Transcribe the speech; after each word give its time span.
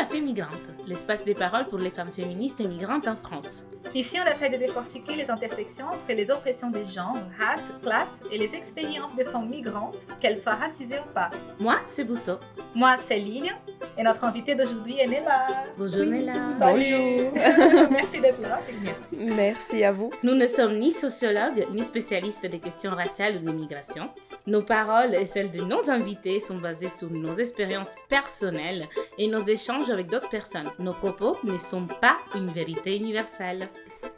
à 0.00 0.06
Fémigrante, 0.06 0.52
l'espace 0.86 1.24
des 1.24 1.34
paroles 1.34 1.64
pour 1.64 1.78
les 1.78 1.90
femmes 1.90 2.12
féministes 2.12 2.60
et 2.60 2.68
migrantes 2.68 3.08
en 3.08 3.16
France. 3.16 3.64
Ici, 3.92 4.18
on 4.24 4.30
essaie 4.30 4.50
de 4.50 4.56
décortiquer 4.56 5.16
les 5.16 5.28
intersections 5.30 5.86
entre 5.86 6.12
les 6.12 6.30
oppressions 6.30 6.70
des 6.70 6.86
genres, 6.86 7.18
races, 7.38 7.72
classes 7.82 8.22
et 8.30 8.38
les 8.38 8.54
expériences 8.54 9.16
des 9.16 9.24
femmes 9.24 9.48
migrantes, 9.48 10.06
qu'elles 10.20 10.38
soient 10.38 10.54
racisées 10.54 11.00
ou 11.00 11.10
pas. 11.12 11.30
Moi, 11.58 11.76
c'est 11.86 12.04
Bousso. 12.04 12.34
Moi, 12.76 12.96
c'est 12.98 13.18
Lille 13.18 13.52
et 13.96 14.02
notre 14.02 14.24
invitée 14.24 14.54
d'aujourd'hui 14.54 14.98
est 14.98 15.06
Nella. 15.06 15.64
Bonjour 15.76 16.06
Nella. 16.06 16.50
Salut. 16.58 17.30
Merci 17.90 18.20
d'être 18.20 18.40
là. 18.42 18.60
Merci. 18.82 19.18
Merci 19.34 19.84
à 19.84 19.92
vous. 19.92 20.10
Nous 20.22 20.34
ne 20.34 20.46
sommes 20.46 20.78
ni 20.78 20.92
sociologues 20.92 21.66
ni 21.72 21.82
spécialistes 21.82 22.46
des 22.46 22.58
questions 22.58 22.90
raciales 22.90 23.36
ou 23.36 23.38
d'immigration. 23.40 24.10
Nos 24.46 24.62
paroles 24.62 25.14
et 25.14 25.26
celles 25.26 25.50
de 25.50 25.62
nos 25.62 25.90
invités 25.90 26.40
sont 26.40 26.58
basées 26.58 26.88
sur 26.88 27.10
nos 27.10 27.34
expériences 27.34 27.96
personnelles 28.08 28.84
et 29.18 29.28
nos 29.28 29.40
échanges 29.40 29.90
avec 29.90 30.08
d'autres 30.08 30.30
personnes. 30.30 30.70
Nos 30.78 30.92
propos 30.92 31.36
ne 31.44 31.58
sont 31.58 31.86
pas 31.86 32.16
une 32.34 32.50
vérité 32.50 32.96
universelle. 32.96 33.68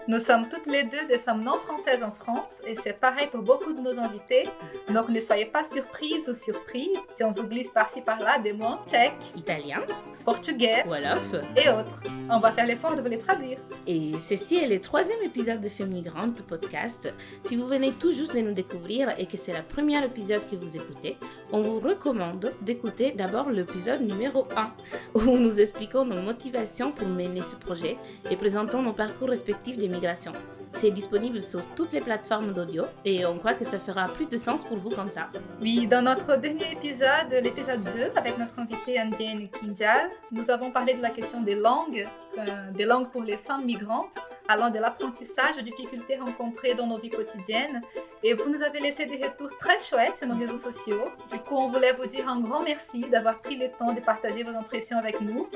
Nous 0.09 0.19
sommes 0.19 0.49
toutes 0.49 0.67
les 0.67 0.85
deux 0.85 1.07
des 1.09 1.19
femmes 1.19 1.43
non 1.43 1.55
françaises 1.55 2.03
en 2.03 2.11
France 2.11 2.63
et 2.67 2.75
c'est 2.75 2.99
pareil 2.99 3.29
pour 3.31 3.43
beaucoup 3.43 3.73
de 3.73 3.81
nos 3.81 3.99
invités. 3.99 4.49
Donc 4.93 5.09
ne 5.09 5.21
soyez 5.21 5.47
pas 5.47 5.63
surprises 5.63 6.29
ou 6.29 6.35
surpris 6.35 6.91
si 7.11 7.23
on 7.23 7.33
vous 7.33 7.47
glisse 7.47 7.71
par-ci 7.71 8.01
par-là 8.01 8.39
des 8.39 8.53
mots 8.53 8.65
en 8.65 8.85
tchèque, 8.87 9.13
Italien, 9.37 9.83
portugais 10.25 10.83
Wolof. 10.87 11.35
et 11.57 11.69
autres. 11.69 12.03
On 12.31 12.41
va 12.41 12.53
faire 12.53 12.67
l'effort 12.67 12.97
de 12.97 13.03
vous 13.03 13.09
les 13.09 13.19
traduire. 13.19 13.59
Et 13.87 14.13
ceci 14.27 14.57
est 14.57 14.69
le 14.69 14.81
troisième 14.81 15.23
épisode 15.23 15.61
de 15.61 15.69
Fémigrante 15.69 16.43
podcast. 16.43 17.13
Si 17.45 17.57
vous 17.57 17.67
venez 17.67 17.93
tout 17.93 18.13
juste 18.13 18.35
de 18.35 18.41
nous 18.41 18.53
découvrir 18.53 19.11
et 19.19 19.27
que 19.27 19.37
c'est 19.37 19.53
le 19.53 19.63
premier 19.63 20.05
épisode 20.05 20.47
que 20.51 20.57
vous 20.57 20.77
écoutez, 20.77 21.17
on 21.53 21.61
vous 21.61 21.79
recommande 21.79 22.53
d'écouter 22.63 23.13
d'abord 23.13 23.51
l'épisode 23.51 24.01
numéro 24.03 24.47
1, 24.57 24.75
où 25.15 25.39
nous 25.39 25.61
expliquons 25.61 26.05
nos 26.05 26.23
motivations 26.23 26.91
pour 26.91 27.09
mener 27.09 27.43
ce 27.43 27.57
projet 27.57 27.97
et 28.31 28.37
présentons 28.37 28.83
nos 28.83 28.93
parcours 28.93 29.29
respectifs 29.29 29.70
d'immigration. 29.79 30.33
C'est 30.73 30.91
disponible 30.91 31.43
sur 31.43 31.63
toutes 31.75 31.93
les 31.93 32.01
plateformes 32.01 32.53
d'audio 32.53 32.85
et 33.05 33.27
on 33.27 33.39
croit 33.39 33.55
que 33.55 33.65
ça 33.65 33.79
fera 33.79 34.07
plus 34.07 34.27
de 34.27 34.37
sens 34.37 34.65
pour 34.65 34.79
vous 34.79 34.91
comme 34.91 35.11
ça. 35.11 35.29
Oui, 35.61 35.87
dans 35.87 36.03
notre 36.03 36.37
dernier 36.37 36.73
épisode, 36.73 37.31
l'épisode 37.43 37.83
2, 37.83 38.13
avec 38.17 38.39
notre 38.39 38.59
invitée 38.59 38.99
indienne 38.99 39.49
Kinjal, 39.51 40.11
nous 40.33 40.51
avons 40.51 40.71
parlé 40.71 40.95
de 40.95 41.03
la 41.03 41.11
question 41.11 41.43
des 41.43 41.55
langues, 41.55 42.07
euh, 42.39 42.71
des 42.73 42.85
langues 42.85 43.11
pour 43.11 43.23
les 43.23 43.37
femmes 43.37 43.65
migrantes, 43.65 44.17
allant 44.49 44.71
de 44.71 44.79
l'apprentissage 44.79 45.59
aux 45.59 45.63
difficultés 45.63 46.17
rencontrées 46.17 46.75
dans 46.75 46.87
nos 46.87 46.99
vies 46.99 47.11
quotidiennes. 47.11 47.81
Et 48.23 48.35
vous 48.35 48.49
nous 48.49 48.63
avez 48.63 48.81
laissé 48.81 49.07
des 49.07 49.23
retours 49.25 49.57
très 49.59 49.79
chouettes 49.79 50.19
sur 50.19 50.29
nos 50.29 50.35
réseaux 50.35 50.57
sociaux. 50.57 51.03
Du 51.31 51.39
coup, 51.39 51.57
on 51.57 51.69
voulait 51.69 51.93
vous 51.93 52.07
dire 52.07 52.29
un 52.29 52.41
grand 52.41 52.63
merci 52.63 53.03
d'avoir 53.03 53.39
pris 53.39 53.57
le 53.57 53.69
temps 53.69 53.93
de 53.93 54.01
partager 54.01 54.43
vos 54.43 54.57
impressions 54.57 54.99
avec 54.99 55.21
nous. 55.21 55.47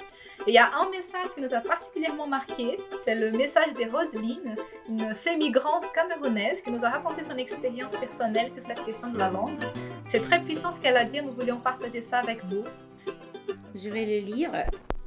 Et 0.46 0.50
il 0.50 0.54
y 0.54 0.58
a 0.58 0.70
un 0.74 0.90
message 0.90 1.34
qui 1.34 1.40
nous 1.40 1.54
a 1.54 1.60
particulièrement 1.60 2.26
marqué, 2.26 2.78
c'est 3.02 3.14
le 3.14 3.30
message 3.30 3.72
de 3.74 3.90
Roselyne, 3.90 4.56
une 4.88 5.03
femme 5.12 5.38
migrante 5.38 5.92
camerounaise 5.92 6.62
qui 6.62 6.70
nous 6.70 6.84
a 6.84 6.88
raconté 6.88 7.24
son 7.24 7.36
expérience 7.36 7.96
personnelle 7.96 8.54
sur 8.54 8.62
cette 8.62 8.82
question 8.84 9.10
de 9.10 9.18
la 9.18 9.28
langue. 9.28 9.58
C'est 10.06 10.20
très 10.20 10.42
puissant 10.42 10.72
ce 10.72 10.80
qu'elle 10.80 10.96
a 10.96 11.04
dit, 11.04 11.20
nous 11.20 11.32
voulions 11.32 11.58
partager 11.58 12.00
ça 12.00 12.20
avec 12.20 12.42
vous. 12.44 12.62
Je 13.74 13.90
vais 13.90 14.06
le 14.06 14.24
lire. 14.24 14.52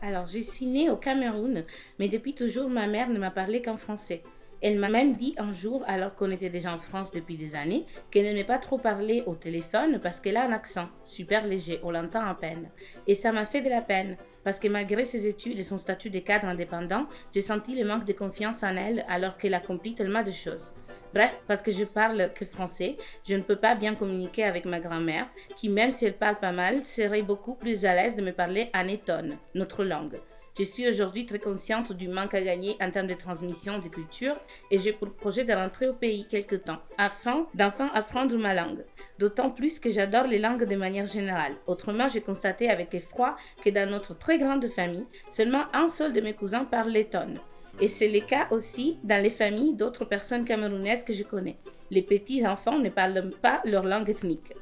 Alors, 0.02 0.28
je 0.28 0.40
suis 0.40 0.68
née 0.68 0.90
au 0.90 0.98
Cameroun, 0.98 1.66
mais 1.98 2.09
depuis 2.09 2.36
toujours, 2.36 2.70
ma 2.70 2.86
mère 2.86 3.09
ne 3.09 3.18
m'a 3.18 3.31
parlé 3.31 3.62
qu'en 3.62 3.78
français. 3.78 4.22
Elle 4.62 4.80
m'a 4.80 4.90
même 4.90 5.16
dit 5.16 5.36
un 5.38 5.53
jour, 5.53 5.84
alors 5.88 6.16
qu'on 6.16 6.31
était 6.31 6.50
déjà 6.50 6.73
en 6.73 6.80
France 6.80 7.12
depuis 7.12 7.38
des 7.38 7.56
années, 7.56 7.86
qu'elle 8.09 8.23
n'aimait 8.23 8.44
pas 8.44 8.58
trop 8.58 8.78
parler 8.78 9.23
au 9.28 9.36
téléphone 9.36 10.00
parce 10.02 10.20
qu'elle 10.20 10.38
a 10.38 10.45
un 10.45 10.52
accent 10.52 10.90
super 11.03 11.45
léger, 11.45 11.80
on 11.84 11.92
l'entend 11.92 12.25
à 12.25 12.34
peine. 12.34 12.70
Et 13.06 13.14
ça 13.14 13.31
m'a 13.31 13.45
fait 13.45 13.62
de 13.62 13.70
la 13.70 13.81
peine, 13.81 14.18
parce 14.47 14.62
que 14.62 14.69
malgré 14.69 15.03
ses 15.03 15.28
études 15.28 15.59
et 15.59 15.63
son 15.63 15.78
statut 15.78 16.09
de 16.09 16.19
cadre 16.19 16.47
indépendant, 16.47 17.06
j'ai 17.34 17.41
senti 17.41 17.75
le 17.75 17.85
manque 17.85 18.06
de 18.06 18.13
confiance 18.13 18.63
en 18.63 18.78
elle 18.78 19.03
alors 19.09 19.38
qu'elle 19.38 19.53
accomplit 19.53 19.94
tellement 19.94 20.24
de 20.24 20.31
choses. 20.31 20.72
Bref, 21.13 21.41
parce 21.47 21.62
que 21.62 21.69
je 21.69 21.84
parle 21.84 22.31
que 22.34 22.46
français, 22.46 22.96
je 23.28 23.35
ne 23.35 23.41
peux 23.41 23.58
pas 23.58 23.75
bien 23.75 23.94
communiquer 23.94 24.46
avec 24.46 24.63
ma 24.63 24.80
grand-mère, 24.80 25.28
qui 25.58 25.68
même 25.68 25.91
si 25.91 26.06
elle 26.06 26.16
parle 26.16 26.40
pas 26.40 26.53
mal, 26.53 26.85
serait 26.85 27.24
beaucoup 27.24 27.56
plus 27.56 27.84
à 27.84 27.94
l'aise 27.94 28.16
de 28.16 28.22
me 28.22 28.31
parler 28.31 28.69
en 28.74 28.88
étonne, 28.88 29.35
notre 29.53 29.84
langue. 29.84 30.16
Je 30.57 30.63
suis 30.63 30.88
aujourd'hui 30.88 31.28
très 31.28 31.38
consciente 31.38 31.94
du 31.94 32.07
manque 32.07 32.34
à 32.34 32.41
gagner 32.41 32.78
en 32.81 32.90
termes 32.90 33.06
de 33.06 33.13
transmission 33.13 33.78
de 33.78 33.88
culture 33.90 34.35
et 34.72 34.79
j'ai 34.79 34.91
pour 34.91 35.13
projet 35.13 35.44
de 35.44 35.53
rentrer 35.53 35.88
au 35.88 35.94
pays 35.94 36.25
quelque 36.28 36.56
temps 36.56 36.79
afin 36.97 37.44
d'enfin 37.53 37.91
apprendre 37.94 38.35
ma 38.38 38.56
langue. 38.56 38.84
D'autant 39.19 39.51
plus 39.51 39.79
que 39.79 39.91
j'adore 39.91 40.25
les 40.25 40.40
langues 40.40 40.63
de 40.63 40.75
manière 40.75 41.06
générale. 41.06 41.53
Autrement, 41.67 42.07
j'ai 42.07 42.22
constaté 42.22 42.72
avec 42.72 42.96
effroi 42.96 43.38
que 43.63 43.69
dans 43.69 43.88
notre 43.88 44.17
très 44.17 44.40
grande 44.40 44.67
famille, 44.67 45.06
seulement 45.29 45.66
un 45.73 45.88
seul 45.88 46.12
de 46.12 46.22
mes 46.22 46.34
cousins 46.34 46.66
parle 46.66 46.90
lettonne. 46.90 47.40
Et 47.79 47.88
c'est 47.88 48.09
le 48.09 48.22
cas 48.22 48.47
aussi 48.50 48.97
dans 49.03 49.22
les 49.22 49.29
familles 49.29 49.75
d'autres 49.75 50.06
personnes 50.06 50.44
camerounaises 50.44 51.03
que 51.03 51.13
je 51.13 51.23
connais. 51.23 51.59
Les 51.91 52.01
petits 52.01 52.47
enfants 52.47 52.79
ne 52.79 52.90
parlent 52.90 53.29
pas 53.44 53.62
leur 53.63 53.84
langue 53.84 54.09
ethnique. 54.09 54.53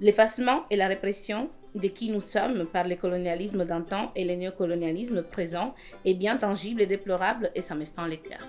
L'effacement 0.00 0.64
et 0.70 0.76
la 0.76 0.88
répression 0.88 1.50
de 1.74 1.88
qui 1.88 2.10
nous 2.10 2.20
sommes 2.20 2.66
par 2.66 2.86
le 2.86 2.96
colonialisme 2.96 3.64
d'antan 3.64 4.12
et 4.16 4.24
le 4.24 4.34
néocolonialisme 4.34 5.22
présent 5.22 5.74
est 6.04 6.14
bien 6.14 6.36
tangible 6.36 6.82
et 6.82 6.86
déplorable 6.86 7.50
et 7.54 7.60
ça 7.60 7.74
me 7.74 7.84
fend 7.84 8.06
le 8.06 8.16
cœur. 8.16 8.46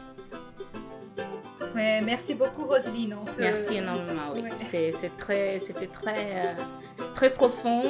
Merci 1.76 2.36
beaucoup 2.36 2.66
Roselyne. 2.66 3.16
Merci 3.38 3.78
énormément, 3.78 4.32
oui. 4.34 4.42
Ouais. 4.42 4.50
C'est- 4.70 4.92
c'est 5.00 5.16
très, 5.18 5.60
c'était 5.60 5.88
très, 5.88 6.16
euh, 6.48 7.04
très 7.16 7.30
profond. 7.30 7.82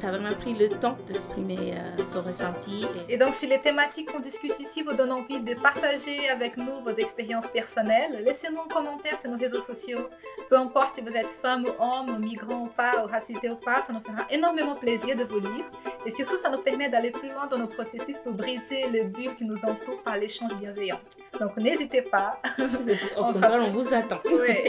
tu 0.00 0.06
as 0.06 0.10
vraiment 0.10 0.32
pris 0.34 0.54
le 0.54 0.68
temps 0.68 0.96
d'exprimer 1.06 1.74
euh, 1.74 2.02
ton 2.12 2.22
ressenti. 2.22 2.86
et- 3.08 3.14
Et 3.14 3.16
donc, 3.16 3.34
si 3.34 3.46
les 3.46 3.60
thématiques 3.60 4.10
qu'on 4.12 4.20
discute 4.20 4.58
ici 4.60 4.82
vous 4.82 4.94
donnent 4.94 5.12
envie 5.12 5.40
de 5.40 5.54
partager 5.54 6.28
avec 6.28 6.56
nous 6.56 6.80
vos 6.80 6.90
expériences 6.90 7.48
personnelles, 7.48 8.22
laissez-nous 8.24 8.60
un 8.60 8.68
commentaire 8.68 9.20
sur 9.20 9.30
nos 9.30 9.38
réseaux 9.38 9.60
sociaux. 9.62 10.06
Peu 10.48 10.56
importe 10.56 10.94
si 10.96 11.00
vous 11.00 11.14
êtes 11.16 11.26
femme 11.26 11.64
ou 11.64 11.82
homme, 11.82 12.18
migrant 12.20 12.62
ou 12.64 12.66
pas, 12.68 13.02
ou 13.04 13.06
racisé 13.06 13.50
ou 13.50 13.56
pas, 13.56 13.82
ça 13.82 13.92
nous 13.92 14.00
fera 14.00 14.26
énormément 14.30 14.74
plaisir 14.74 15.16
de 15.16 15.24
vous 15.24 15.40
lire. 15.40 15.64
Et 16.06 16.10
surtout, 16.10 16.38
ça 16.38 16.50
nous 16.50 16.58
permet 16.58 16.88
d'aller 16.88 17.10
plus 17.10 17.28
loin 17.30 17.46
dans 17.46 17.58
nos 17.58 17.66
processus 17.68 18.18
pour 18.18 18.32
briser 18.34 18.86
le 18.90 19.04
bulle 19.04 19.34
qui 19.36 19.44
nous 19.44 19.64
entoure 19.64 19.98
par 20.04 20.16
l'échange 20.16 20.54
bienveillant. 20.56 20.98
Donc, 21.40 21.56
n'hésitez 21.56 22.02
pas. 22.02 22.40
On 23.24 23.28
se 23.28 23.34
contraire, 23.34 23.64
on 23.64 23.70
vous 23.70 23.94
attend. 23.94 24.18
Ouais. 24.32 24.64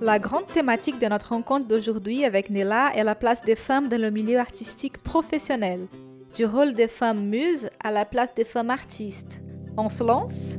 La 0.00 0.18
grande 0.18 0.46
thématique 0.46 0.98
de 0.98 1.06
notre 1.06 1.28
rencontre 1.28 1.68
d'aujourd'hui 1.68 2.24
avec 2.24 2.48
Nella 2.50 2.90
est 2.94 3.04
la 3.04 3.14
place 3.14 3.42
des 3.42 3.54
femmes 3.54 3.88
dans 3.88 4.00
le 4.00 4.10
milieu 4.10 4.38
artistique 4.38 4.98
professionnel. 5.02 5.86
Du 6.34 6.46
rôle 6.46 6.72
des 6.72 6.88
femmes 6.88 7.28
muses 7.28 7.68
à 7.84 7.92
la 7.92 8.04
place 8.04 8.34
des 8.34 8.44
femmes 8.44 8.70
artistes. 8.70 9.42
On 9.76 9.88
se 9.88 10.02
lance? 10.02 10.54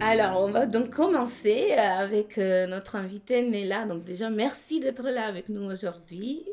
Alors, 0.00 0.42
on 0.42 0.50
va 0.50 0.66
donc 0.66 0.90
commencer 0.90 1.72
avec 1.72 2.36
euh, 2.36 2.66
notre 2.66 2.96
invitée 2.96 3.42
Nella. 3.42 3.86
Donc 3.86 4.04
déjà, 4.04 4.28
merci 4.28 4.78
d'être 4.78 5.02
là 5.04 5.26
avec 5.26 5.48
nous 5.48 5.62
aujourd'hui. 5.62 6.44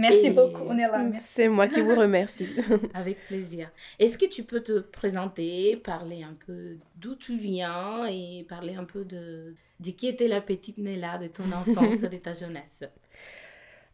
Merci 0.00 0.28
Et- 0.28 0.30
beaucoup, 0.30 0.72
Nella. 0.72 1.04
Merci. 1.04 1.30
C'est 1.32 1.48
moi 1.48 1.68
qui 1.68 1.80
vous 1.82 1.94
remercie. 1.94 2.48
Avec 2.94 3.24
plaisir. 3.24 3.70
Est-ce 3.98 4.18
que 4.18 4.26
tu 4.26 4.44
peux 4.44 4.62
te 4.62 4.80
présenter, 4.80 5.76
parler 5.76 6.22
un 6.22 6.34
peu 6.46 6.78
d'où 6.96 7.16
tu 7.16 7.36
viens 7.36 8.06
et 8.06 8.46
parler 8.48 8.74
un 8.74 8.84
peu 8.84 9.04
de, 9.04 9.54
de 9.80 9.90
qui 9.90 10.08
était 10.08 10.28
la 10.28 10.40
petite 10.40 10.78
Nella 10.78 11.18
de 11.18 11.28
ton 11.28 11.52
enfance, 11.52 12.00
de 12.00 12.16
ta 12.16 12.32
jeunesse? 12.34 12.84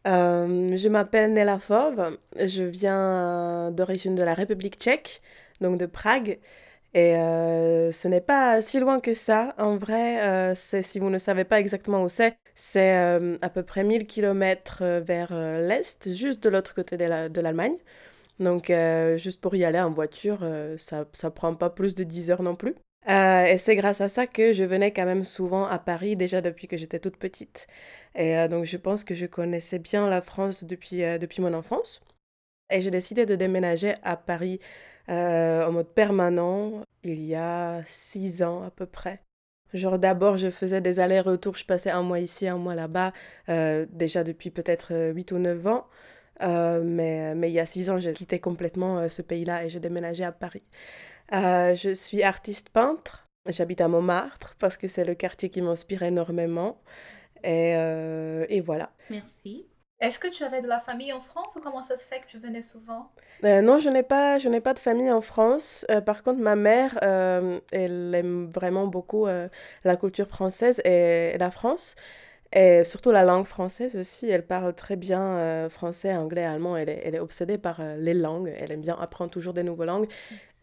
Euh, 0.07 0.77
je 0.77 0.87
m'appelle 0.87 1.33
Nella 1.33 1.59
Fauve. 1.59 2.17
Je 2.37 2.63
viens 2.63 3.71
d'origine 3.71 4.15
de 4.15 4.23
la 4.23 4.33
République 4.33 4.75
tchèque, 4.77 5.21
donc 5.61 5.77
de 5.79 5.85
Prague. 5.85 6.39
Et 6.93 7.15
euh, 7.17 7.91
ce 7.91 8.07
n'est 8.07 8.21
pas 8.21 8.61
si 8.61 8.79
loin 8.79 8.99
que 9.01 9.13
ça. 9.13 9.53
En 9.57 9.77
vrai, 9.77 10.21
euh, 10.27 10.55
c'est, 10.55 10.83
si 10.83 10.99
vous 10.99 11.09
ne 11.09 11.19
savez 11.19 11.43
pas 11.45 11.59
exactement 11.59 12.03
où 12.03 12.09
c'est, 12.09 12.37
c'est 12.57 12.97
euh, 12.97 13.37
à 13.43 13.49
peu 13.49 13.63
près 13.63 13.85
1000 13.85 14.07
km 14.07 14.83
vers 15.05 15.29
euh, 15.31 15.67
l'est, 15.67 16.11
juste 16.13 16.43
de 16.43 16.49
l'autre 16.49 16.75
côté 16.75 16.97
de, 16.97 17.05
la- 17.05 17.29
de 17.29 17.41
l'Allemagne. 17.41 17.77
Donc, 18.39 18.69
euh, 18.69 19.17
juste 19.17 19.41
pour 19.41 19.55
y 19.55 19.65
aller 19.65 19.79
en 19.79 19.91
voiture, 19.91 20.39
euh, 20.43 20.77
ça 20.77 21.05
ne 21.23 21.29
prend 21.29 21.55
pas 21.55 21.69
plus 21.69 21.95
de 21.95 22.03
10 22.03 22.31
heures 22.31 22.43
non 22.43 22.55
plus. 22.55 22.75
Euh, 23.09 23.45
et 23.45 23.57
c'est 23.57 23.75
grâce 23.75 24.01
à 24.01 24.09
ça 24.09 24.27
que 24.27 24.53
je 24.53 24.63
venais 24.65 24.91
quand 24.93 25.05
même 25.05 25.25
souvent 25.25 25.65
à 25.65 25.79
Paris, 25.79 26.15
déjà 26.17 26.41
depuis 26.41 26.67
que 26.67 26.77
j'étais 26.77 26.99
toute 26.99 27.17
petite. 27.17 27.67
Et 28.15 28.37
euh, 28.37 28.47
donc, 28.49 28.65
je 28.65 28.77
pense 28.77 29.03
que 29.03 29.15
je 29.15 29.25
connaissais 29.27 29.79
bien 29.79 30.09
la 30.09 30.21
France 30.21 30.63
depuis, 30.65 31.03
euh, 31.03 31.17
depuis 31.19 31.41
mon 31.41 31.53
enfance. 31.53 32.01
Et 32.71 32.81
j'ai 32.81 32.91
décidé 32.91 33.25
de 33.25 33.35
déménager 33.35 33.95
à 34.03 34.17
Paris 34.17 34.59
euh, 35.09 35.65
en 35.67 35.71
mode 35.73 35.89
permanent 35.93 36.83
il 37.03 37.23
y 37.25 37.35
a 37.35 37.83
six 37.85 38.43
ans 38.43 38.63
à 38.63 38.71
peu 38.71 38.85
près. 38.85 39.21
Genre 39.73 39.99
d'abord, 39.99 40.37
je 40.37 40.49
faisais 40.49 40.81
des 40.81 40.99
allers-retours, 40.99 41.55
je 41.57 41.65
passais 41.65 41.91
un 41.91 42.03
mois 42.03 42.19
ici, 42.19 42.47
un 42.47 42.57
mois 42.57 42.75
là-bas, 42.75 43.13
euh, 43.49 43.85
déjà 43.91 44.23
depuis 44.23 44.49
peut-être 44.49 44.93
euh, 44.93 45.13
8 45.13 45.31
ou 45.33 45.39
9 45.39 45.67
ans. 45.67 45.87
mais, 46.41 47.35
mais 47.35 47.49
il 47.49 47.53
y 47.53 47.59
a 47.59 47.65
six 47.65 47.89
ans, 47.89 47.99
j'ai 47.99 48.13
quitté 48.13 48.39
complètement 48.39 49.09
ce 49.09 49.21
pays-là 49.21 49.65
et 49.65 49.69
j'ai 49.69 49.79
déménagé 49.79 50.23
à 50.23 50.31
Paris. 50.31 50.63
je 51.31 51.93
suis 51.95 52.23
artiste 52.23 52.69
peintre. 52.69 53.27
J'habite 53.47 53.81
à 53.81 53.87
Montmartre 53.87 54.55
parce 54.59 54.77
que 54.77 54.87
c'est 54.87 55.05
le 55.05 55.15
quartier 55.15 55.49
qui 55.49 55.61
m'inspire 55.61 56.03
énormément. 56.03 56.81
Et, 57.43 57.71
et 58.49 58.61
voilà. 58.61 58.91
Merci. 59.09 59.65
Est-ce 59.99 60.19
que 60.19 60.27
tu 60.27 60.43
avais 60.43 60.61
de 60.61 60.67
la 60.67 60.79
famille 60.79 61.11
en 61.11 61.21
France 61.21 61.55
ou 61.55 61.61
comment 61.61 61.81
ça 61.81 61.97
se 61.97 62.07
fait 62.07 62.19
que 62.21 62.27
tu 62.27 62.37
venais 62.37 62.61
souvent? 62.61 63.11
Euh, 63.43 63.61
Non, 63.61 63.79
je 63.79 63.89
n'ai 63.89 64.03
pas, 64.03 64.37
je 64.37 64.47
n'ai 64.47 64.61
pas 64.61 64.73
de 64.75 64.79
famille 64.79 65.11
en 65.11 65.21
France. 65.21 65.85
Euh, 65.89 66.01
par 66.01 66.21
contre, 66.23 66.39
ma 66.39 66.55
mère, 66.55 66.99
euh, 67.01 67.59
elle 67.71 68.13
aime 68.13 68.47
vraiment 68.47 68.85
beaucoup 68.85 69.25
la 69.83 69.97
culture 69.97 70.27
française 70.27 70.81
et 70.85 71.35
la 71.39 71.49
France. 71.51 71.95
Et 72.53 72.83
surtout 72.85 73.11
la 73.11 73.23
langue 73.23 73.45
française 73.45 73.95
aussi, 73.97 74.29
elle 74.29 74.45
parle 74.45 74.73
très 74.73 74.95
bien 74.95 75.21
euh, 75.21 75.69
français, 75.69 76.15
anglais, 76.15 76.45
allemand, 76.45 76.77
elle 76.77 76.87
est, 76.87 77.01
elle 77.03 77.15
est 77.15 77.19
obsédée 77.19 77.57
par 77.57 77.81
euh, 77.81 77.97
les 77.97 78.13
langues, 78.13 78.53
elle 78.57 78.71
aime 78.71 78.81
bien 78.81 78.97
apprendre 78.99 79.29
toujours 79.29 79.53
des 79.53 79.63
nouvelles 79.63 79.87
langues. 79.87 80.07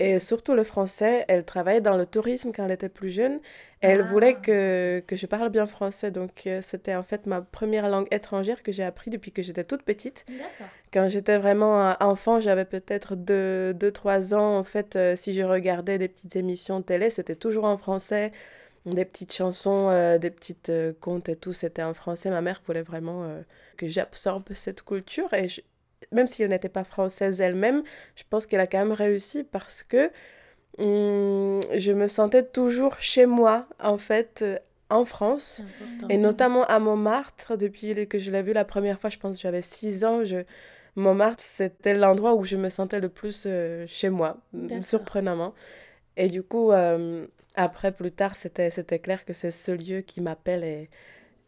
Et 0.01 0.19
surtout 0.19 0.55
le 0.55 0.65
français, 0.65 1.25
elle 1.29 1.45
travaillait 1.45 1.83
dans 1.83 1.97
le 1.97 2.07
tourisme 2.07 2.53
quand 2.53 2.65
elle 2.65 2.73
était 2.73 2.89
plus 2.89 3.11
jeune, 3.11 3.35
et 3.83 3.89
elle 3.89 4.03
voulait 4.03 4.35
ah. 4.39 4.41
que, 4.41 5.03
que 5.07 5.15
je 5.15 5.27
parle 5.27 5.51
bien 5.51 5.67
français. 5.67 6.11
Donc 6.11 6.47
euh, 6.47 6.61
c'était 6.63 6.95
en 6.95 7.03
fait 7.03 7.27
ma 7.27 7.43
première 7.43 7.89
langue 7.91 8.09
étrangère 8.11 8.63
que 8.63 8.73
j'ai 8.73 8.83
appris 8.83 9.11
depuis 9.11 9.31
que 9.31 9.43
j'étais 9.43 9.65
toute 9.65 9.83
petite. 9.83 10.25
Quand 10.91 11.09
j'étais 11.09 11.37
vraiment 11.37 11.95
enfant, 12.01 12.41
j'avais 12.41 12.65
peut-être 12.65 13.15
2-3 13.15 14.35
ans, 14.35 14.59
en 14.59 14.65
fait, 14.65 14.97
si 15.17 15.35
je 15.35 15.43
regardais 15.43 15.99
des 15.99 16.09
petites 16.09 16.37
émissions 16.37 16.81
de 16.81 16.85
télé, 16.85 17.11
c'était 17.11 17.35
toujours 17.35 17.65
en 17.65 17.77
français 17.77 18.33
des 18.87 19.05
petites 19.05 19.33
chansons, 19.33 19.89
euh, 19.89 20.19
des 20.19 20.31
petites 20.31 20.69
euh, 20.69 20.93
contes 21.01 21.29
et 21.29 21.37
tout, 21.37 21.53
c'était 21.53 21.83
en 21.83 21.95
français. 21.95 22.31
Ma 22.31 22.41
mère 22.41 22.61
voulait 22.67 22.83
vraiment 22.83 23.25
euh, 23.25 23.41
que 23.77 23.89
j'absorbe 23.89 24.45
cette 24.55 24.83
culture. 24.83 25.33
Et 25.33 25.47
même 26.13 26.27
si 26.27 26.43
elle 26.43 26.51
n'était 26.51 26.69
pas 26.69 26.85
française 26.85 27.41
elle-même, 27.41 27.83
je 28.15 28.25
pense 28.29 28.47
qu'elle 28.47 28.61
a 28.61 28.67
quand 28.67 28.79
même 28.79 28.93
réussi 28.93 29.43
parce 29.43 29.83
que 29.83 30.11
hum, 30.79 31.61
je 31.75 31.93
me 31.93 32.09
sentais 32.09 32.45
toujours 32.45 32.99
chez 32.99 33.25
moi, 33.25 33.67
en 33.81 33.97
fait, 33.97 34.45
en 34.91 35.07
France. 35.07 35.65
Et 36.11 36.19
notamment 36.19 36.65
à 36.65 36.79
Montmartre, 36.79 37.57
depuis 37.57 38.07
que 38.07 38.19
je 38.19 38.31
l'ai 38.31 38.43
vu 38.43 38.53
la 38.53 38.67
première 38.67 39.01
fois, 39.01 39.09
je 39.09 39.19
pense 39.19 39.37
que 39.37 39.43
j'avais 39.43 39.63
6 39.63 40.05
ans. 40.05 40.25
Je... 40.25 40.45
Montmartre, 40.95 41.43
c'était 41.43 41.95
l'endroit 41.95 42.35
où 42.35 42.45
je 42.45 42.57
me 42.57 42.69
sentais 42.69 43.01
le 43.01 43.09
plus 43.09 43.49
chez 43.87 44.11
moi, 44.11 44.37
surprenamment. 44.83 45.55
Et 46.17 46.29
du 46.29 46.43
coup, 46.43 46.71
après, 47.55 47.93
plus 47.93 48.13
tard, 48.13 48.37
c'était, 48.37 48.71
c'était 48.71 48.99
clair 48.99 49.25
que 49.25 49.33
c'est 49.33 49.51
ce 49.51 49.71
lieu 49.71 50.01
qui 50.01 50.21
m'appelle 50.21 50.65
et, 50.65 50.91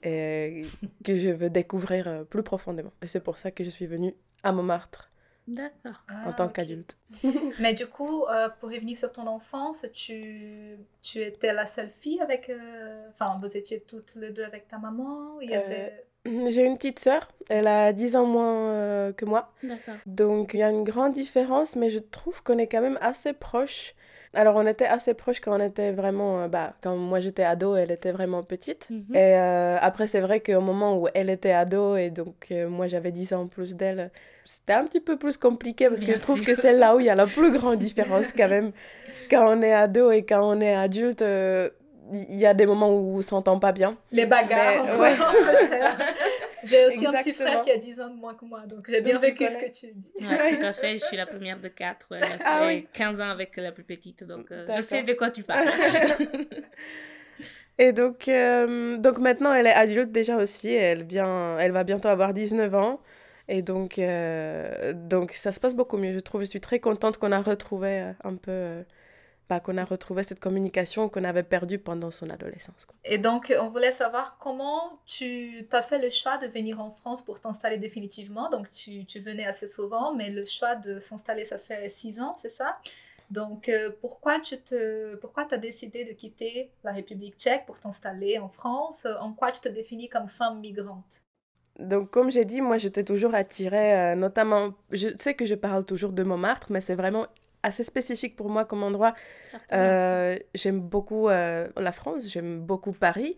et 0.03 0.63
que 1.05 1.17
je 1.17 1.31
veux 1.31 1.51
découvrir 1.51 2.07
euh, 2.07 2.25
plus 2.25 2.43
profondément. 2.43 2.93
Et 3.03 3.07
c'est 3.07 3.21
pour 3.21 3.39
ça 3.39 3.51
que 3.51 3.65
je 3.65 3.71
suis 3.71 3.87
venue 3.87 4.15
à 4.43 4.53
Montmartre. 4.53 5.11
D'accord. 5.49 6.03
en 6.27 6.33
tant 6.33 6.47
ah, 6.47 6.53
qu'adulte. 6.53 6.97
Mais 7.61 7.73
du 7.73 7.87
coup, 7.87 8.25
euh, 8.25 8.49
pour 8.59 8.69
revenir 8.69 8.99
sur 8.99 9.13
ton 9.13 9.29
enfance, 9.29 9.87
tu, 9.95 10.77
tu 11.03 11.23
étais 11.23 11.53
la 11.53 11.67
seule 11.67 11.91
fille 12.01 12.21
avec... 12.21 12.51
Euh, 12.51 13.09
enfin, 13.11 13.39
vous 13.41 13.57
étiez 13.57 13.81
toutes 13.81 14.17
les 14.17 14.31
deux 14.31 14.43
avec 14.43 14.67
ta 14.67 14.79
maman 14.79 15.41
il 15.41 15.51
y 15.51 15.55
avait... 15.55 16.05
J'ai 16.25 16.65
une 16.65 16.77
petite 16.77 16.99
sœur, 16.99 17.31
elle 17.49 17.69
a 17.69 17.93
10 17.93 18.17
ans 18.17 18.27
moins 18.27 19.13
que 19.13 19.25
moi. 19.25 19.53
D'accord. 19.63 19.95
Donc 20.07 20.55
il 20.55 20.59
y 20.59 20.63
a 20.65 20.71
une 20.71 20.83
grande 20.83 21.13
différence, 21.13 21.77
mais 21.77 21.89
je 21.89 22.01
trouve 22.01 22.43
qu'on 22.43 22.59
est 22.59 22.67
quand 22.67 22.81
même 22.81 22.99
assez 23.01 23.33
proches. 23.33 23.95
Alors, 24.37 24.57
on 24.57 24.67
était 24.67 24.87
assez 24.87 25.15
proches 25.15 25.41
quand 25.41 25.59
on 25.59 25.65
était 25.65 25.93
vraiment. 25.93 26.43
Euh, 26.43 26.49
bah, 26.49 26.75
quand 26.83 26.95
moi 26.95 27.21
j'étais 27.21 27.43
ado, 27.43 27.75
elle 27.75 27.91
était 27.91 28.13
vraiment 28.13 28.43
petite. 28.43 28.89
Mhm. 28.91 29.15
Et 29.15 29.35
euh, 29.37 29.79
après, 29.81 30.07
c'est 30.07 30.21
vrai 30.21 30.41
qu'au 30.41 30.61
moment 30.61 30.99
où 30.99 31.09
elle 31.15 31.31
était 31.31 31.53
ado 31.53 31.97
et 31.97 32.11
donc 32.11 32.47
euh, 32.51 32.69
moi 32.69 32.87
j'avais 32.87 33.13
10 33.13 33.33
ans 33.33 33.47
plus 33.47 33.77
d'elle, 33.77 34.11
c'était 34.45 34.75
un 34.75 34.85
petit 34.85 35.01
peu 35.01 35.17
plus 35.17 35.39
compliqué 35.39 35.89
parce 35.89 36.03
que 36.03 36.15
je 36.15 36.21
trouve 36.21 36.43
que 36.43 36.55
c'est 36.55 36.73
là 36.73 36.95
où 36.95 37.01
il 37.01 37.07
y 37.07 37.11
a 37.11 37.15
la 37.15 37.27
plus 37.27 37.51
grande 37.51 37.79
différence 37.79 38.33
quand 38.33 38.49
même. 38.49 38.73
Quand 39.31 39.57
on 39.57 39.61
est 39.63 39.73
ado 39.73 40.13
et 40.13 40.25
quand 40.25 40.41
on 40.41 40.61
est 40.61 40.77
adulte, 40.77 41.21
il 41.21 42.37
y 42.37 42.47
a 42.47 42.55
des 42.55 42.65
moments 42.65 42.91
où 42.91 43.19
on 43.19 43.23
s'entend 43.23 43.59
pas 43.59 43.73
bien. 43.73 43.97
Les 44.13 44.25
bagarres 44.25 44.85
entre, 44.85 45.01
ouais. 45.01 45.17
J'ai 46.67 46.87
aussi 46.87 47.07
un 47.07 47.13
petit 47.13 47.33
frère 47.33 47.63
qui 47.63 47.71
a 47.71 47.77
10 47.77 48.01
ans 48.01 48.11
de 48.11 48.17
moins 48.17 48.35
que 48.35 48.45
moi, 48.45 48.67
donc 48.67 48.89
j'ai 48.89 49.01
bien 49.01 49.19
vécu 49.19 49.49
ce 49.49 49.57
que 49.57 49.71
tu 49.71 49.93
dis. 49.95 50.13
Ouais, 50.21 50.57
tout 50.57 50.65
à 50.65 50.73
fait, 50.73 50.99
je 50.99 51.05
suis 51.05 51.17
la 51.17 51.27
première 51.27 51.61
de 51.61 51.69
4, 51.69 52.09
ah, 52.45 52.69
15 52.93 53.21
ans 53.21 53.31
avec 53.31 53.57
la 53.57 53.73
plus 53.73 53.85
petite, 53.85 54.25
donc 54.25 54.51
euh, 54.51 54.67
je 54.77 54.81
sais 54.81 55.03
de 55.03 55.13
quoi 55.13 55.31
tu 55.31 55.43
parles. 55.43 55.69
Et 57.79 57.93
donc, 57.93 58.29
euh, 58.29 58.97
donc 58.97 59.19
maintenant, 59.19 59.53
elle 59.53 59.67
est 59.67 59.73
adulte 59.73 60.11
déjà 60.11 60.37
aussi, 60.37 60.73
elle, 60.73 61.05
vient, 61.05 61.59
elle 61.59 61.73
va 61.73 61.85
bientôt 61.85 62.09
avoir 62.09 62.33
19 62.33 62.75
ans. 62.75 63.01
Et 63.49 63.61
donc, 63.61 63.99
euh, 63.99 64.95
donc 64.95 65.33
ça 65.33 65.53
se 65.53 65.61
passe 65.61 65.75
beaucoup 65.75 65.99
mieux, 65.99 66.15
je 66.15 66.21
trouve. 66.21 66.41
Je 66.41 66.47
suis 66.47 66.61
très 66.61 66.81
contente 66.81 67.19
qu'on 67.19 67.33
a 67.33 67.41
retrouvé 67.41 68.13
un 68.25 68.35
peu 68.35 68.83
bah, 69.49 69.61
qu'on 69.61 69.77
a 69.77 69.85
retrouvé 69.85 70.23
cette 70.23 70.41
communication 70.41 71.09
qu'on 71.09 71.25
avait 71.25 71.43
perdue 71.43 71.79
pendant 71.79 72.11
son 72.11 72.31
adolescence. 72.31 72.87
Et 73.05 73.19
donc, 73.19 73.55
on 73.61 73.69
voulait 73.69 73.93
savoir 73.93 74.39
comment 74.39 74.99
tu 75.07 75.67
as 75.71 75.83
fait 75.83 76.01
le 76.01 76.11
choix 76.11 76.39
de 76.39 76.47
venir 76.49 76.81
en 76.81 76.91
France 76.91 77.23
pour 77.23 77.41
t'installer 77.41 77.79
définitivement. 77.79 78.51
Donc, 78.51 78.71
tu, 78.71 79.05
tu, 79.05 79.21
venais 79.21 79.47
assez 79.47 79.67
souvent, 79.67 80.15
mais 80.15 80.31
le 80.31 80.45
choix 80.47 80.75
de 80.75 80.99
s'installer, 81.01 81.45
ça 81.45 81.59
fait 81.59 81.89
six 81.89 82.21
ans, 82.21 82.35
c'est 82.39 82.49
ça? 82.49 82.79
Donc, 83.31 83.69
euh, 83.69 83.91
pourquoi 84.01 84.41
tu 84.41 84.57
te, 84.59 85.17
pourquoi 85.17 85.47
as 85.51 85.59
décidé 85.59 86.05
de 86.05 86.13
quitter 86.13 86.71
la 86.85 86.93
République 86.93 87.37
tchèque 87.37 87.67
pour 87.67 87.79
t'installer 87.79 88.39
en 88.39 88.49
France? 88.49 89.07
En 89.21 89.33
quoi 89.33 89.53
tu 89.53 89.61
te 89.61 89.69
définis 89.69 90.09
comme 90.09 90.29
femme 90.29 90.61
migrante? 90.61 91.23
Donc, 91.79 92.11
comme 92.11 92.31
j'ai 92.31 92.45
dit, 92.45 92.61
moi, 92.61 92.79
j'étais 92.79 93.05
toujours 93.05 93.35
attirée, 93.35 94.13
euh, 94.13 94.15
notamment, 94.15 94.73
je 94.91 95.09
sais 95.19 95.35
que 95.35 95.45
je 95.45 95.55
parle 95.55 95.85
toujours 95.85 96.13
de 96.13 96.23
Montmartre, 96.23 96.69
mais 96.71 96.81
c'est 96.81 96.95
vraiment 96.95 97.27
assez 97.67 97.85
spécifique 97.85 98.37
pour 98.37 98.49
moi 98.49 98.65
comme 98.65 98.83
endroit. 98.83 99.15
Euh, 99.73 100.39
j'aime 100.55 100.81
beaucoup 100.81 101.29
euh, 101.29 101.69
la 101.77 101.93
France, 101.93 102.29
j'aime 102.29 102.61
beaucoup 102.61 102.93
Paris, 102.93 103.37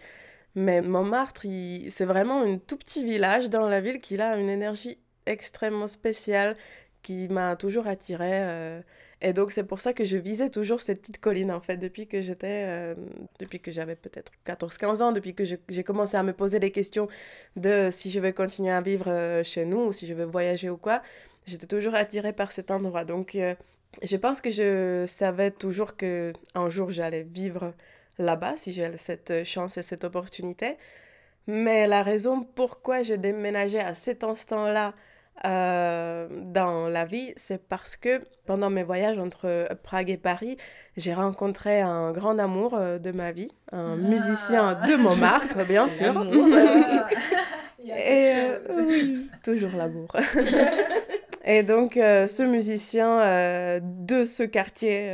mais 0.55 0.83
Montmartre, 0.83 1.47
c'est 1.91 2.05
vraiment 2.05 2.43
un 2.43 2.59
tout 2.59 2.77
petit 2.77 3.05
village 3.05 3.51
dans 3.51 3.69
la 3.69 3.81
ville 3.81 4.01
qui 4.01 4.21
a 4.21 4.37
une 4.37 4.51
énergie 4.51 4.99
extrêmement 5.27 5.89
spéciale 5.89 6.57
qui 7.03 7.29
m'a 7.29 7.57
toujours 7.57 7.87
attirée. 7.87 8.43
Euh, 8.43 8.81
et 9.21 9.33
donc 9.33 9.51
c'est 9.51 9.65
pour 9.65 9.81
ça 9.81 9.93
que 9.93 10.05
je 10.05 10.17
visais 10.17 10.51
toujours 10.51 10.81
cette 10.81 11.01
petite 11.01 11.19
colline 11.21 11.51
en 11.51 11.61
fait 11.61 11.77
depuis 11.77 12.07
que 12.07 12.23
j'étais 12.23 12.95
depuis 13.41 13.59
que 13.59 13.73
j'avais 13.73 13.97
peut-être 13.97 14.31
14 14.45 14.79
15 14.79 15.03
ans 15.03 15.11
depuis 15.11 15.35
que 15.35 15.43
j'ai 15.45 15.83
commencé 15.83 16.17
à 16.17 16.23
me 16.23 16.33
poser 16.33 16.61
des 16.61 16.71
questions 16.71 17.09
de 17.57 17.89
si 17.91 18.13
je 18.13 18.21
vais 18.21 18.33
continuer 18.33 18.71
à 18.71 18.81
vivre 18.81 19.43
chez 19.43 19.65
nous 19.65 19.87
ou 19.87 19.93
si 19.93 20.07
je 20.07 20.15
vais 20.15 20.25
voyager 20.25 20.71
ou 20.71 20.77
quoi 20.77 21.03
j'étais 21.47 21.67
toujours 21.67 21.97
attirée 21.97 22.33
par 22.33 22.53
cet 22.53 22.71
endroit 22.71 23.05
donc 23.05 23.37
je 24.03 24.17
pense 24.17 24.41
que 24.41 24.51
je 24.51 25.05
savais 25.07 25.51
toujours 25.51 25.97
que 25.97 26.33
un 26.55 26.69
jour 26.69 26.91
j'allais 26.91 27.23
vivre 27.23 27.75
là-bas 28.19 28.57
si 28.57 28.73
j'ai 28.73 28.97
cette 28.97 29.45
chance 29.45 29.77
et 29.79 29.83
cette 29.83 30.05
opportunité. 30.05 30.77
Mais 31.47 31.87
la 31.87 32.03
raison 32.03 32.43
pourquoi 32.43 33.03
j'ai 33.03 33.17
déménagé 33.17 33.81
à 33.81 33.95
cet 33.95 34.23
instant-là 34.23 34.95
euh, 35.45 36.27
dans 36.31 36.89
la 36.89 37.05
vie, 37.05 37.33
c'est 37.37 37.69
parce 37.69 37.97
que 37.97 38.21
pendant 38.45 38.71
mes 38.71 38.83
voyages 38.83 39.19
entre 39.19 39.69
Prague 39.85 40.11
et 40.11 40.17
Paris, 40.17 40.57
j'ai 40.97 41.15
rencontré 41.15 41.81
un 41.81 42.11
grand 42.11 42.39
amour 42.39 42.75
euh, 42.75 42.99
de 42.99 43.13
ma 43.13 43.31
vie, 43.31 43.51
un 43.71 43.93
ah. 43.93 43.97
musicien 43.97 44.75
de 44.87 44.97
Montmartre, 44.97 45.65
bien 45.65 45.89
sûr. 45.91 46.13
et 47.85 48.33
euh, 48.35 48.59
oui, 48.87 49.31
toujours 49.45 49.71
l'amour. 49.77 50.09
Et 51.49 51.63
donc, 51.63 51.97
euh, 51.97 52.27
ce 52.27 52.43
musicien 52.43 53.21
euh, 53.23 53.81
de 53.83 54.27
ce 54.27 54.43
quartier, 54.43 55.09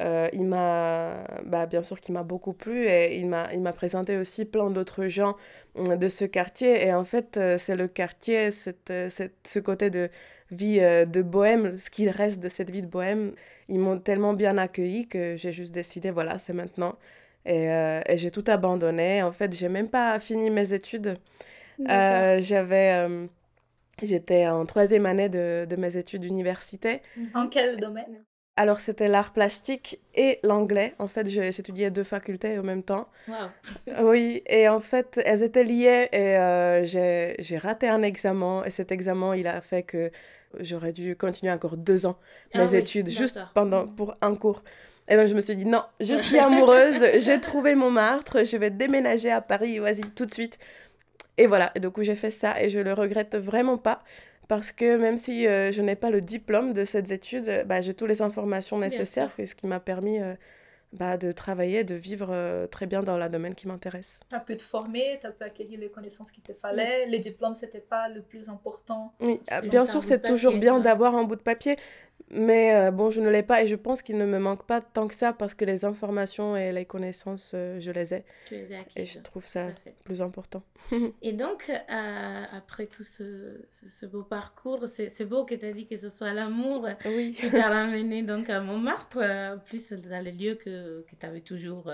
euh, 0.00 0.28
il 0.32 0.44
m'a, 0.44 1.24
bah, 1.44 1.66
bien 1.66 1.82
sûr 1.82 2.00
qu'il 2.00 2.14
m'a 2.14 2.22
beaucoup 2.22 2.54
plu 2.54 2.86
et 2.86 3.18
il 3.18 3.28
m'a, 3.28 3.52
il 3.52 3.60
m'a 3.60 3.74
présenté 3.74 4.16
aussi 4.16 4.46
plein 4.46 4.70
d'autres 4.70 5.08
gens 5.08 5.36
de 5.76 6.08
ce 6.08 6.24
quartier. 6.24 6.86
Et 6.86 6.94
en 6.94 7.04
fait, 7.04 7.38
c'est 7.58 7.76
le 7.76 7.86
quartier, 7.86 8.50
cette, 8.50 8.92
cette, 9.10 9.34
ce 9.46 9.58
côté 9.58 9.90
de 9.90 10.08
vie 10.50 10.78
de 10.80 11.22
bohème, 11.22 11.76
ce 11.78 11.90
qu'il 11.90 12.08
reste 12.08 12.40
de 12.42 12.48
cette 12.48 12.70
vie 12.70 12.80
de 12.80 12.86
bohème, 12.86 13.34
ils 13.68 13.78
m'ont 13.78 13.98
tellement 13.98 14.32
bien 14.32 14.56
accueilli 14.56 15.06
que 15.06 15.36
j'ai 15.36 15.52
juste 15.52 15.74
décidé, 15.74 16.10
voilà, 16.10 16.38
c'est 16.38 16.54
maintenant. 16.54 16.96
Et, 17.44 17.64
et 17.64 18.16
j'ai 18.16 18.30
tout 18.30 18.44
abandonné. 18.46 19.22
En 19.22 19.32
fait, 19.32 19.52
j'ai 19.52 19.68
même 19.68 19.88
pas 19.90 20.18
fini 20.20 20.48
mes 20.50 20.72
études. 20.72 21.18
j'avais 21.78 23.28
J'étais 24.02 24.46
en 24.46 24.64
troisième 24.66 25.06
année 25.06 25.28
de, 25.28 25.66
de 25.68 25.76
mes 25.76 25.96
études 25.96 26.24
universitaires. 26.24 27.00
En 27.34 27.48
quel 27.48 27.78
domaine? 27.78 28.24
Alors, 28.58 28.80
c'était 28.80 29.06
l'art 29.06 29.32
plastique 29.32 30.00
et 30.16 30.40
l'anglais. 30.42 30.96
En 30.98 31.06
fait, 31.06 31.28
étudié 31.28 31.90
deux 31.90 32.02
facultés 32.02 32.58
en 32.58 32.64
même 32.64 32.82
temps. 32.82 33.08
Wow. 33.28 34.06
Oui, 34.10 34.42
et 34.46 34.68
en 34.68 34.80
fait, 34.80 35.20
elles 35.24 35.44
étaient 35.44 35.62
liées 35.62 36.08
et 36.10 36.36
euh, 36.36 36.84
j'ai 36.84 37.58
raté 37.58 37.88
un 37.88 38.02
examen. 38.02 38.64
Et 38.64 38.72
cet 38.72 38.90
examen, 38.90 39.36
il 39.36 39.46
a 39.46 39.60
fait 39.60 39.84
que 39.84 40.10
j'aurais 40.58 40.90
dû 40.90 41.14
continuer 41.14 41.52
encore 41.52 41.76
deux 41.76 42.04
ans 42.04 42.18
ah 42.52 42.58
mes 42.58 42.74
études, 42.74 43.08
juste 43.08 43.38
pendant, 43.54 43.86
pour 43.86 44.16
un 44.22 44.34
cours. 44.34 44.64
Et 45.06 45.14
donc, 45.14 45.28
je 45.28 45.34
me 45.34 45.40
suis 45.40 45.54
dit, 45.54 45.64
non, 45.64 45.84
je 46.00 46.14
suis 46.16 46.38
amoureuse, 46.40 47.04
j'ai 47.20 47.40
trouvé 47.40 47.76
mon 47.76 47.92
martre, 47.92 48.44
je 48.44 48.56
vais 48.56 48.70
déménager 48.70 49.30
à 49.30 49.40
Paris, 49.40 49.78
vas-y, 49.78 50.00
tout 50.00 50.26
de 50.26 50.34
suite. 50.34 50.58
Et 51.38 51.46
voilà, 51.46 51.70
et 51.74 51.80
du 51.80 51.88
coup 51.90 52.02
j'ai 52.02 52.16
fait 52.16 52.30
ça 52.30 52.60
et 52.60 52.68
je 52.68 52.80
le 52.80 52.92
regrette 52.92 53.36
vraiment 53.36 53.78
pas 53.78 54.02
parce 54.48 54.72
que 54.72 54.96
même 54.96 55.18
si 55.18 55.46
euh, 55.46 55.70
je 55.70 55.82
n'ai 55.82 55.94
pas 55.94 56.10
le 56.10 56.20
diplôme 56.22 56.72
de 56.72 56.84
cette 56.84 57.10
étude, 57.10 57.48
euh, 57.48 57.64
bah, 57.64 57.82
j'ai 57.82 57.94
toutes 57.94 58.08
les 58.08 58.22
informations 58.22 58.78
nécessaires, 58.78 59.30
et 59.38 59.46
ce 59.46 59.54
qui 59.54 59.66
m'a 59.66 59.78
permis 59.78 60.20
euh, 60.20 60.34
bah, 60.94 61.18
de 61.18 61.32
travailler, 61.32 61.84
de 61.84 61.94
vivre 61.94 62.66
très 62.70 62.86
bien 62.86 63.02
dans 63.02 63.18
le 63.18 63.28
domaine 63.28 63.54
qui 63.54 63.68
m'intéresse. 63.68 64.20
Tu 64.30 64.34
as 64.34 64.40
pu 64.40 64.56
te 64.56 64.62
former, 64.62 65.18
tu 65.20 65.26
as 65.26 65.32
pu 65.32 65.44
acquérir 65.44 65.78
les 65.78 65.90
connaissances 65.90 66.32
qu'il 66.32 66.42
te 66.42 66.54
fallait. 66.54 67.04
Les 67.06 67.18
diplômes, 67.18 67.54
c'était 67.54 67.78
pas 67.78 68.08
le 68.08 68.22
plus 68.22 68.48
important. 68.48 69.12
Oui, 69.20 69.38
bien 69.64 69.84
sûr, 69.84 70.02
c'est 70.02 70.22
toujours 70.22 70.56
bien 70.56 70.80
d'avoir 70.80 71.14
un 71.14 71.24
bout 71.24 71.36
de 71.36 71.42
papier, 71.42 71.76
mais 72.30 72.74
euh, 72.74 72.90
bon, 72.90 73.10
je 73.10 73.20
ne 73.20 73.30
l'ai 73.30 73.42
pas 73.42 73.62
et 73.62 73.68
je 73.68 73.74
pense 73.74 74.02
qu'il 74.02 74.18
ne 74.18 74.26
me 74.26 74.38
manque 74.38 74.66
pas 74.66 74.80
tant 74.80 75.08
que 75.08 75.14
ça 75.14 75.32
parce 75.32 75.54
que 75.54 75.64
les 75.64 75.84
informations 75.84 76.56
et 76.56 76.72
les 76.72 76.84
connaissances, 76.84 77.52
euh, 77.54 77.80
je 77.80 77.90
les 77.90 78.12
ai. 78.12 78.24
Tu 78.46 78.56
les 78.56 78.72
as 78.74 78.80
Et 78.96 79.04
je 79.04 79.18
trouve 79.20 79.46
ça 79.46 79.68
plus 80.04 80.20
important. 80.20 80.62
et 81.22 81.32
donc, 81.32 81.70
euh, 81.70 82.44
après 82.52 82.86
tout 82.86 83.02
ce, 83.02 83.60
ce, 83.68 84.06
beau 84.06 84.22
parcours, 84.22 84.86
c'est 84.86 85.24
beau 85.24 85.44
que 85.44 85.54
tu 85.54 85.64
as 85.64 85.72
dit 85.72 85.86
que 85.86 85.96
ce 85.96 86.10
soit 86.10 86.34
l'amour 86.34 86.86
qui 87.02 87.50
t'a 87.50 87.68
ramené 87.68 88.22
donc 88.22 88.50
à 88.50 88.60
Montmartre, 88.60 89.58
plus 89.64 89.92
dans 89.92 90.22
les 90.22 90.32
lieux 90.32 90.56
que, 90.56 91.02
que 91.08 91.16
tu 91.18 91.26
avais 91.26 91.40
toujours 91.40 91.90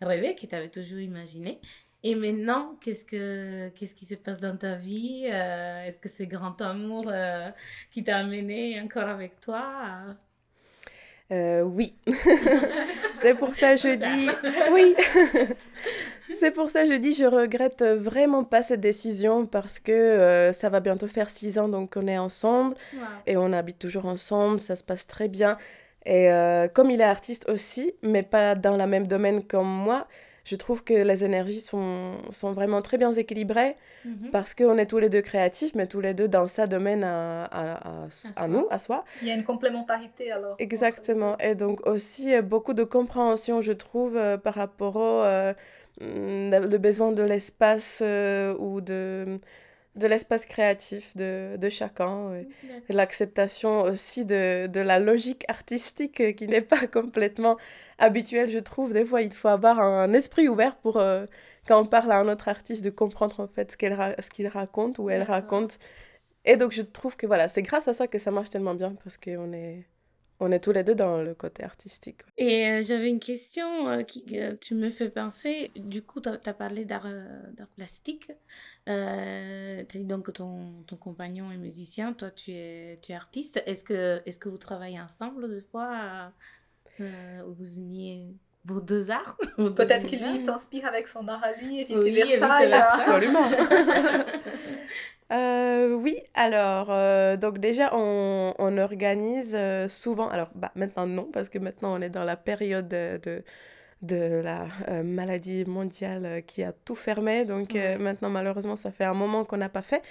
rêvé, 0.00 0.34
que 0.34 0.46
tu 0.46 0.54
avais 0.54 0.70
toujours 0.70 1.00
imaginé. 1.00 1.60
Et 2.08 2.14
maintenant, 2.14 2.76
qu'est-ce, 2.80 3.04
que, 3.04 3.68
qu'est-ce 3.70 3.96
qui 3.96 4.04
se 4.06 4.14
passe 4.14 4.38
dans 4.38 4.56
ta 4.56 4.76
vie 4.76 5.28
euh, 5.28 5.82
Est-ce 5.82 5.98
que 5.98 6.08
c'est 6.08 6.28
grand 6.28 6.60
amour 6.60 7.06
euh, 7.08 7.48
qui 7.90 8.04
t'a 8.04 8.18
amené 8.18 8.80
encore 8.80 9.08
avec 9.08 9.40
toi? 9.40 9.64
Euh, 11.32 11.62
Oui. 11.62 11.96
c'est 13.16 13.34
pour 13.34 13.56
ça 13.56 13.74
que 13.74 13.80
je 13.80 13.94
dis 13.96 14.30
oui. 14.70 14.94
c'est 16.36 16.52
pour 16.52 16.70
ça 16.70 16.84
que 16.84 16.92
je 16.92 16.96
dis 16.96 17.12
je 17.12 17.24
regrette 17.24 17.82
vraiment 17.82 18.44
pas 18.44 18.62
cette 18.62 18.82
décision 18.82 19.44
parce 19.44 19.80
que 19.80 20.52
ça 20.54 20.68
va 20.68 20.78
bientôt 20.78 21.08
faire 21.08 21.28
six 21.28 21.58
ans 21.58 21.68
donc 21.68 21.94
on 21.96 22.06
est 22.06 22.18
ensemble 22.18 22.76
et 23.26 23.36
on 23.36 23.52
habite 23.52 23.80
toujours 23.80 24.06
ensemble, 24.06 24.60
ça 24.60 24.76
se 24.76 24.84
passe 24.84 25.08
très 25.08 25.26
bien. 25.26 25.58
Et 26.04 26.28
comme 26.72 26.92
il 26.92 27.00
est 27.00 27.04
artiste 27.04 27.48
aussi, 27.48 27.94
mais 28.02 28.22
pas 28.22 28.54
dans 28.54 28.76
le 28.76 28.86
même 28.86 29.08
domaine 29.08 29.42
comme 29.42 29.66
moi, 29.66 30.06
je 30.46 30.54
trouve 30.54 30.84
que 30.84 30.94
les 30.94 31.24
énergies 31.24 31.60
sont, 31.60 32.12
sont 32.30 32.52
vraiment 32.52 32.80
très 32.80 32.98
bien 32.98 33.12
équilibrées 33.12 33.74
mhm. 34.04 34.30
parce 34.30 34.54
qu'on 34.54 34.78
est 34.78 34.86
tous 34.86 34.98
les 34.98 35.08
deux 35.08 35.20
créatifs, 35.20 35.74
mais 35.74 35.88
tous 35.88 36.00
les 36.00 36.14
deux 36.14 36.28
dans 36.28 36.46
ça 36.46 36.68
domaine 36.68 37.02
à, 37.02 37.44
à, 37.46 38.06
à, 38.36 38.46
nous, 38.46 38.68
à 38.70 38.78
soi. 38.78 39.04
Il 39.22 39.28
y 39.28 39.32
a 39.32 39.34
une 39.34 39.42
complémentarité 39.42 40.30
alors. 40.30 40.54
Exactement. 40.60 41.36
Et 41.38 41.56
donc 41.56 41.84
aussi 41.84 42.32
euh, 42.32 42.42
beaucoup 42.42 42.74
de 42.74 42.84
compréhension, 42.84 43.60
je 43.60 43.72
trouve, 43.72 44.16
euh, 44.16 44.36
par 44.36 44.54
rapport 44.54 44.94
au 44.94 45.22
euh, 45.24 45.52
le 46.00 46.76
besoin 46.76 47.10
de 47.10 47.24
l'espace 47.24 48.00
ou 48.60 48.80
de 48.80 49.40
de 49.96 50.06
l'espace 50.06 50.46
créatif 50.46 51.16
de, 51.16 51.56
de 51.56 51.68
chacun, 51.70 52.34
et 52.88 52.92
l'acceptation 52.92 53.82
aussi 53.82 54.24
de, 54.24 54.66
de, 54.66 54.80
la 54.80 54.98
logique 54.98 55.44
artistique 55.48 56.36
qui 56.36 56.46
n'est 56.46 56.60
pas 56.60 56.86
complètement 56.92 57.56
habituelle, 57.98 58.50
je 58.50 58.58
trouve. 58.58 58.92
Des 58.92 59.04
fois, 59.06 59.22
il 59.22 59.32
faut 59.32 59.48
avoir 59.48 59.80
un 59.80 60.12
esprit 60.12 60.48
ouvert 60.48 60.76
pour, 60.76 60.98
euh, 60.98 61.26
quand 61.66 61.80
on 61.80 61.86
parle 61.86 62.12
à 62.12 62.18
un 62.18 62.28
autre 62.28 62.48
artiste, 62.48 62.84
de 62.84 62.90
comprendre 62.90 63.40
en 63.40 63.48
fait 63.48 63.72
ce 63.72 63.76
qu'il 63.76 63.96
ce 64.20 64.30
qu'il 64.30 64.48
raconte 64.48 64.98
ou 64.98 65.10
elle 65.10 65.22
raconte. 65.22 65.78
Et 66.44 66.56
donc, 66.56 66.72
je 66.72 66.82
trouve 66.82 67.16
que 67.16 67.26
voilà, 67.26 67.48
c'est 67.48 67.62
grâce 67.62 67.88
à 67.88 67.94
ça 67.94 68.06
que 68.06 68.18
ça 68.18 68.30
marche 68.30 68.50
tellement 68.50 68.74
bien, 68.74 68.94
parce 69.02 69.16
qu'on 69.16 69.52
est 69.52 69.84
on 70.40 70.52
est 70.52 70.60
tous 70.60 70.72
les 70.72 70.84
deux 70.84 70.94
dans 70.94 71.22
le 71.22 71.34
côté 71.34 71.64
artistique. 71.64 72.22
Et 72.36 72.66
euh, 72.66 72.82
j'avais 72.82 73.08
une 73.08 73.20
question 73.20 73.88
euh, 73.88 74.02
qui 74.02 74.24
tu 74.60 74.74
me 74.74 74.90
fais 74.90 75.08
penser. 75.08 75.70
Du 75.76 76.02
coup, 76.02 76.20
tu 76.20 76.28
as, 76.28 76.54
parlé 76.54 76.84
d'art 76.84 77.06
euh, 77.06 77.42
plastique. 77.76 78.30
tu 78.86 78.92
as 78.92 79.84
dit 79.84 80.04
donc 80.04 80.26
que 80.26 80.30
ton, 80.30 80.82
ton, 80.86 80.96
compagnon 80.96 81.50
est 81.50 81.56
musicien, 81.56 82.12
toi 82.12 82.30
tu 82.30 82.52
es, 82.52 82.98
tu 83.02 83.12
es 83.12 83.14
artiste. 83.14 83.62
Est-ce 83.66 83.84
que, 83.84 84.22
est 84.26 84.38
que 84.38 84.48
vous 84.48 84.58
travaillez 84.58 85.00
ensemble 85.00 85.52
des 85.52 85.62
fois 85.62 86.32
ou 87.00 87.52
vous 87.52 87.76
uniez 87.76 88.34
vos 88.66 88.80
deux 88.80 89.10
arts 89.10 89.36
Peut-être 89.56 90.10
que 90.10 90.16
lui 90.16 90.44
t'inspire 90.44 90.86
avec 90.86 91.08
son 91.08 91.26
art 91.28 91.42
à 91.42 91.52
lui 91.60 91.80
et 91.80 91.84
vice-versa. 91.84 92.58
Oui, 92.60 92.72
Absolument. 92.72 93.44
Euh, 95.32 95.92
oui, 95.94 96.18
alors, 96.34 96.86
euh, 96.90 97.36
donc 97.36 97.58
déjà, 97.58 97.90
on, 97.92 98.54
on 98.58 98.78
organise 98.78 99.54
euh, 99.56 99.88
souvent, 99.88 100.28
alors 100.28 100.50
bah, 100.54 100.70
maintenant 100.76 101.06
non, 101.06 101.24
parce 101.24 101.48
que 101.48 101.58
maintenant 101.58 101.98
on 101.98 102.00
est 102.00 102.10
dans 102.10 102.24
la 102.24 102.36
période 102.36 102.86
de, 102.86 103.42
de 104.02 104.40
la 104.44 104.68
maladie 105.02 105.64
mondiale 105.64 106.44
qui 106.46 106.62
a 106.62 106.72
tout 106.72 106.94
fermé, 106.94 107.44
donc 107.44 107.74
maintenant 107.98 108.30
malheureusement 108.30 108.76
ça 108.76 108.92
fait 108.92 109.04
un 109.04 109.14
moment 109.14 109.44
qu'on 109.44 109.56
n'a 109.56 109.68
pas 109.68 109.82
fait, 109.82 110.02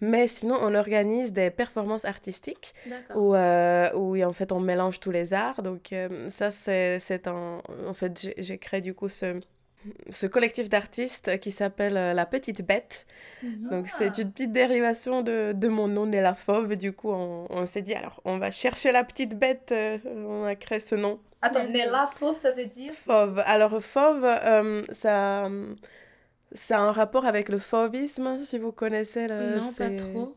mais 0.00 0.28
sinon 0.28 0.56
on 0.60 0.74
organise 0.74 1.32
des 1.32 1.50
performances 1.50 2.04
artistiques 2.04 2.74
où, 3.14 3.34
où 3.34 4.22
en 4.22 4.32
fait 4.32 4.52
on 4.52 4.60
mélange 4.60 5.00
tous 5.00 5.10
les 5.10 5.34
arts, 5.34 5.62
donc 5.62 5.94
ça 6.28 6.50
c'est 6.50 7.28
en, 7.28 7.62
en 7.86 7.94
fait 7.94 8.32
j'ai 8.36 8.58
créé 8.58 8.80
du 8.80 8.94
coup 8.94 9.08
ce 9.08 9.40
ce 10.10 10.26
collectif 10.26 10.68
d'artistes 10.68 11.38
qui 11.40 11.52
s'appelle 11.52 11.96
euh, 11.96 12.12
La 12.12 12.26
Petite 12.26 12.66
Bête. 12.66 13.06
Mhm. 13.42 13.68
Donc, 13.70 13.88
c'est 13.88 14.10
ah. 14.16 14.20
une 14.20 14.32
petite 14.32 14.52
dérivation 14.52 15.22
de, 15.22 15.52
de 15.54 15.68
mon 15.68 15.88
nom, 15.88 16.06
Nella 16.06 16.34
Fauve. 16.34 16.76
Du 16.76 16.92
coup, 16.92 17.10
on, 17.10 17.46
on 17.50 17.66
s'est 17.66 17.82
dit, 17.82 17.94
alors, 17.94 18.20
on 18.24 18.38
va 18.38 18.50
chercher 18.50 18.92
la 18.92 19.04
petite 19.04 19.38
bête. 19.38 19.70
Euh, 19.72 19.98
on 20.04 20.44
a 20.44 20.54
créé 20.56 20.80
ce 20.80 20.94
nom. 20.94 21.20
Attends, 21.42 21.68
Nella 21.68 22.08
Fauve, 22.12 22.36
ça 22.36 22.50
veut 22.52 22.66
dire? 22.66 22.92
Fauve. 22.92 23.42
Alors, 23.46 23.80
Fauve, 23.80 24.24
euh, 24.24 24.82
ça, 24.90 25.48
ça 26.52 26.78
a 26.78 26.80
un 26.80 26.92
rapport 26.92 27.26
avec 27.26 27.48
le 27.48 27.58
fauvisme, 27.58 28.42
si 28.44 28.58
vous 28.58 28.72
connaissez. 28.72 29.26
Le, 29.26 29.58
non, 29.58 29.72
pas 29.72 29.90
trop. 29.90 30.36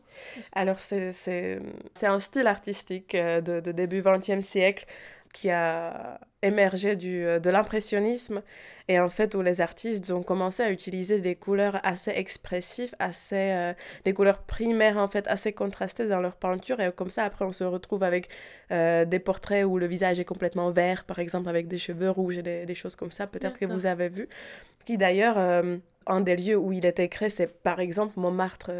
Alors, 0.52 0.78
c'est 0.78 1.60
un 2.02 2.20
style 2.20 2.46
artistique 2.46 3.16
de, 3.16 3.60
de 3.60 3.72
début 3.72 4.02
20e 4.02 4.40
siècle 4.42 4.86
qui 5.32 5.50
a 5.50 6.20
émergé 6.42 6.94
du, 6.94 7.24
de 7.24 7.50
l'impressionnisme 7.50 8.42
et 8.88 8.98
en 8.98 9.08
fait, 9.08 9.34
où 9.34 9.42
les 9.42 9.60
artistes 9.60 10.10
ont 10.10 10.22
commencé 10.22 10.62
à 10.62 10.70
utiliser 10.70 11.20
des 11.20 11.36
couleurs 11.36 11.80
assez 11.84 12.10
expressives, 12.10 12.94
assez, 12.98 13.52
euh, 13.52 13.72
des 14.04 14.12
couleurs 14.12 14.42
primaires 14.42 14.98
en 14.98 15.08
fait, 15.08 15.26
assez 15.28 15.52
contrastées 15.52 16.08
dans 16.08 16.20
leur 16.20 16.36
peinture. 16.36 16.80
Et 16.80 16.90
comme 16.92 17.10
ça, 17.10 17.24
après, 17.24 17.44
on 17.44 17.52
se 17.52 17.64
retrouve 17.64 18.02
avec 18.02 18.28
euh, 18.70 19.04
des 19.04 19.18
portraits 19.18 19.64
où 19.64 19.78
le 19.78 19.86
visage 19.86 20.18
est 20.18 20.24
complètement 20.24 20.70
vert, 20.70 21.04
par 21.04 21.18
exemple, 21.20 21.48
avec 21.48 21.68
des 21.68 21.78
cheveux 21.78 22.10
rouges 22.10 22.38
et 22.38 22.42
des, 22.42 22.66
des 22.66 22.74
choses 22.74 22.96
comme 22.96 23.10
ça, 23.10 23.26
peut-être 23.26 23.58
que 23.58 23.66
vous 23.66 23.86
avez 23.86 24.08
vu. 24.08 24.28
Qui 24.84 24.98
d'ailleurs, 24.98 25.38
euh, 25.38 25.78
un 26.06 26.20
des 26.20 26.36
lieux 26.36 26.56
où 26.56 26.72
il 26.72 26.86
était 26.86 27.08
créé, 27.08 27.30
c'est 27.30 27.62
par 27.62 27.80
exemple 27.80 28.18
Montmartre. 28.18 28.70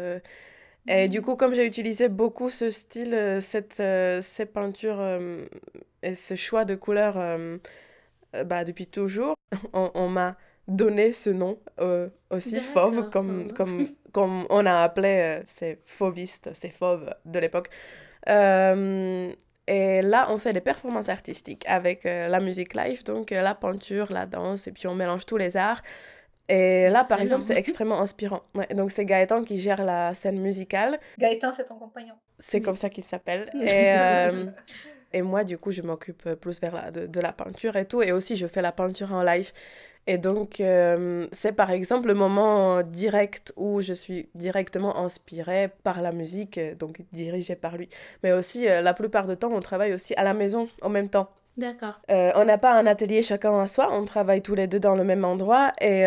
Et 0.87 1.07
du 1.07 1.21
coup, 1.21 1.35
comme 1.35 1.53
j'ai 1.53 1.65
utilisé 1.65 2.09
beaucoup 2.09 2.49
ce 2.49 2.69
style, 2.69 3.39
cette, 3.41 3.81
ces 4.21 4.45
peintures 4.45 5.01
et 6.01 6.15
ce 6.15 6.35
choix 6.35 6.65
de 6.65 6.75
couleurs 6.75 7.17
euh, 8.35 8.43
bah, 8.43 8.63
depuis 8.63 8.87
toujours, 8.87 9.35
on, 9.73 10.09
m'a 10.09 10.35
donné 10.67 11.11
ce 11.11 11.29
nom 11.29 11.59
euh, 11.79 12.09
aussi, 12.29 12.59
Fauve, 12.59 13.09
comme, 13.09 13.51
comme, 13.53 13.89
comme 14.11 14.45
on 14.49 14.65
a 14.65 14.81
appelé 14.81 15.39
euh, 15.39 15.43
ces 15.45 15.79
fauvistes, 15.85 16.53
ces 16.53 16.69
fauves 16.69 17.13
de 17.25 17.39
l'époque. 17.39 17.69
et 18.27 20.01
là, 20.01 20.27
on 20.29 20.37
fait 20.37 20.53
des 20.53 20.61
performances 20.61 21.09
artistiques 21.09 21.63
avec 21.67 22.03
la 22.05 22.39
musique 22.39 22.73
live, 22.73 23.03
donc 23.03 23.31
la 23.31 23.55
peinture, 23.55 24.11
la 24.11 24.25
danse, 24.25 24.67
et 24.67 24.71
puis 24.71 24.87
on 24.87 24.95
mélange 24.95 25.25
tous 25.25 25.37
les 25.37 25.57
arts. 25.57 25.81
Et 26.49 26.89
là, 26.89 27.03
par 27.03 27.21
exemple, 27.21 27.43
c'est 27.43 27.57
extrêmement 27.57 28.01
inspirant. 28.01 28.41
donc, 28.75 28.91
c'est 28.91 29.05
Gaëtan 29.05 29.43
qui 29.43 29.59
gère 29.59 29.83
la 29.83 30.13
scène 30.13 30.39
musicale. 30.39 30.99
Gaëtan, 31.17 31.51
c'est 31.51 31.65
ton 31.65 31.75
compagnon. 31.75 32.15
C'est 32.37 32.61
comme 32.61 32.75
ça 32.75 32.89
qu'il 32.89 33.05
s'appelle. 33.05 33.49
Et, 33.61 33.93
Et 35.13 35.21
moi, 35.21 35.43
du 35.43 35.57
coup, 35.57 35.71
je 35.71 35.81
m'occupe 35.81 36.23
euh, 36.25 36.35
plus 36.35 36.59
vers 36.59 36.73
la, 36.73 36.91
de, 36.91 37.19
la 37.21 37.31
peinture 37.31 37.75
et 37.75 37.85
tout. 37.85 38.01
Et 38.01 38.11
aussi, 38.11 38.35
je 38.35 38.47
fais 38.47 38.61
la 38.61 38.71
peinture 38.71 39.13
en 39.13 39.23
live. 39.23 39.51
Et 40.07 40.17
donc, 40.17 40.59
euh, 40.59 41.27
c'est 41.31 41.53
par 41.53 41.71
exemple 41.71 42.07
le 42.07 42.13
moment 42.13 42.81
direct 42.83 43.53
où 43.55 43.79
je 43.79 43.93
suis 43.93 44.27
directement 44.35 44.97
inspirée 44.97 45.69
par 45.83 46.01
la 46.01 46.11
musique, 46.11 46.57
euh, 46.57 46.75
donc 46.75 47.01
dirigée 47.13 47.55
par 47.55 47.77
lui. 47.77 47.87
Mais 48.23 48.33
aussi, 48.33 48.65
la 48.65 48.93
plupart 48.93 49.27
du 49.27 49.37
temps, 49.37 49.51
on 49.53 49.61
travaille 49.61 49.93
aussi 49.93 50.13
à 50.15 50.23
la 50.23 50.33
maison 50.33 50.67
en 50.81 50.89
même 50.89 51.07
temps. 51.07 51.29
D'accord. 51.57 51.99
on 52.09 52.45
n'a 52.45 52.57
pas 52.57 52.73
un 52.73 52.87
atelier 52.87 53.21
chacun 53.21 53.59
à 53.59 53.67
soi, 53.67 53.89
on 53.91 54.05
travaille 54.05 54.41
tous 54.41 54.55
les 54.55 54.67
deux 54.67 54.79
dans 54.79 54.95
le 54.95 55.03
même 55.03 55.23
endroit. 55.23 55.71
Et 55.81 56.03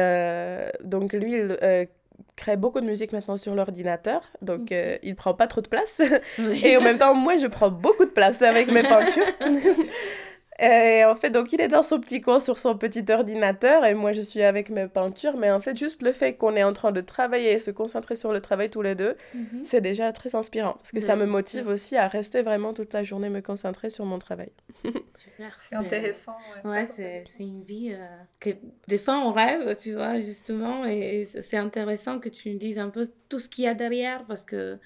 donc, 0.82 1.12
lui, 1.12 1.38
il 1.38 1.88
crée 2.36 2.56
beaucoup 2.56 2.80
de 2.80 2.86
musique 2.86 3.12
maintenant 3.12 3.36
sur 3.36 3.54
l'ordinateur, 3.54 4.20
donc 4.42 4.70
euh, 4.70 4.98
il 5.02 5.16
prend 5.16 5.34
pas 5.34 5.46
trop 5.46 5.62
de 5.62 5.68
place. 5.68 6.02
Et 6.62 6.76
en 6.76 6.82
même 6.82 6.98
temps, 6.98 7.14
moi, 7.14 7.36
je 7.38 7.46
prends 7.46 7.70
beaucoup 7.70 8.04
de 8.04 8.10
place 8.10 8.42
avec 8.42 8.68
mes 8.68 8.82
peintures. 8.88 9.24
Et 10.58 11.04
en 11.04 11.16
fait, 11.16 11.30
donc 11.30 11.52
il 11.52 11.60
est 11.60 11.68
dans 11.68 11.82
son 11.82 12.00
petit 12.00 12.20
coin 12.20 12.40
sur 12.40 12.58
son 12.58 12.76
petit 12.78 13.04
ordinateur 13.10 13.84
et 13.84 13.94
moi 13.94 14.12
je 14.12 14.22
suis 14.22 14.42
avec 14.42 14.70
mes 14.70 14.88
peintures. 14.88 15.36
Mais 15.36 15.50
en 15.50 15.60
fait, 15.60 15.76
juste 15.76 16.02
le 16.02 16.12
fait 16.12 16.34
qu'on 16.34 16.56
est 16.56 16.64
en 16.64 16.72
train 16.72 16.92
de 16.92 17.00
travailler 17.00 17.52
et 17.52 17.58
se 17.58 17.70
concentrer 17.70 18.16
sur 18.16 18.32
le 18.32 18.40
travail 18.40 18.70
tous 18.70 18.82
les 18.82 18.94
deux, 18.94 19.16
mhm. 19.34 19.64
c'est 19.64 19.80
déjà 19.80 20.12
très 20.12 20.34
inspirant 20.34 20.74
parce 20.74 20.92
que 20.92 21.00
ça 21.00 21.16
me 21.16 21.26
motive 21.26 21.68
aussi 21.68 21.96
à 21.96 22.08
rester 22.08 22.42
vraiment 22.42 22.72
toute 22.72 22.92
la 22.92 23.04
journée 23.04 23.28
me 23.28 23.40
concentrer 23.40 23.90
sur 23.90 24.06
mon 24.06 24.18
travail. 24.18 24.50
Super, 24.84 25.56
c'est 25.58 25.74
intéressant. 25.74 26.36
Ouais, 26.64 26.86
c'est 26.86 27.24
une 27.38 27.62
vie 27.62 27.92
euh, 27.92 28.06
que 28.40 28.50
des 28.88 28.98
fois 28.98 29.18
on 29.18 29.32
rêve, 29.32 29.76
tu 29.76 29.94
vois, 29.94 30.20
justement. 30.20 30.84
Et 30.86 31.24
c'est 31.24 31.56
intéressant 31.58 32.18
que 32.18 32.28
tu 32.28 32.50
nous 32.50 32.58
dises 32.58 32.78
un 32.78 32.88
peu 32.88 33.02
tout 33.28 33.38
ce 33.38 33.48
qu'il 33.48 33.64
y 33.64 33.68
a 33.68 33.74
derrière 33.74 34.24
parce 34.24 34.44
que 34.44 34.78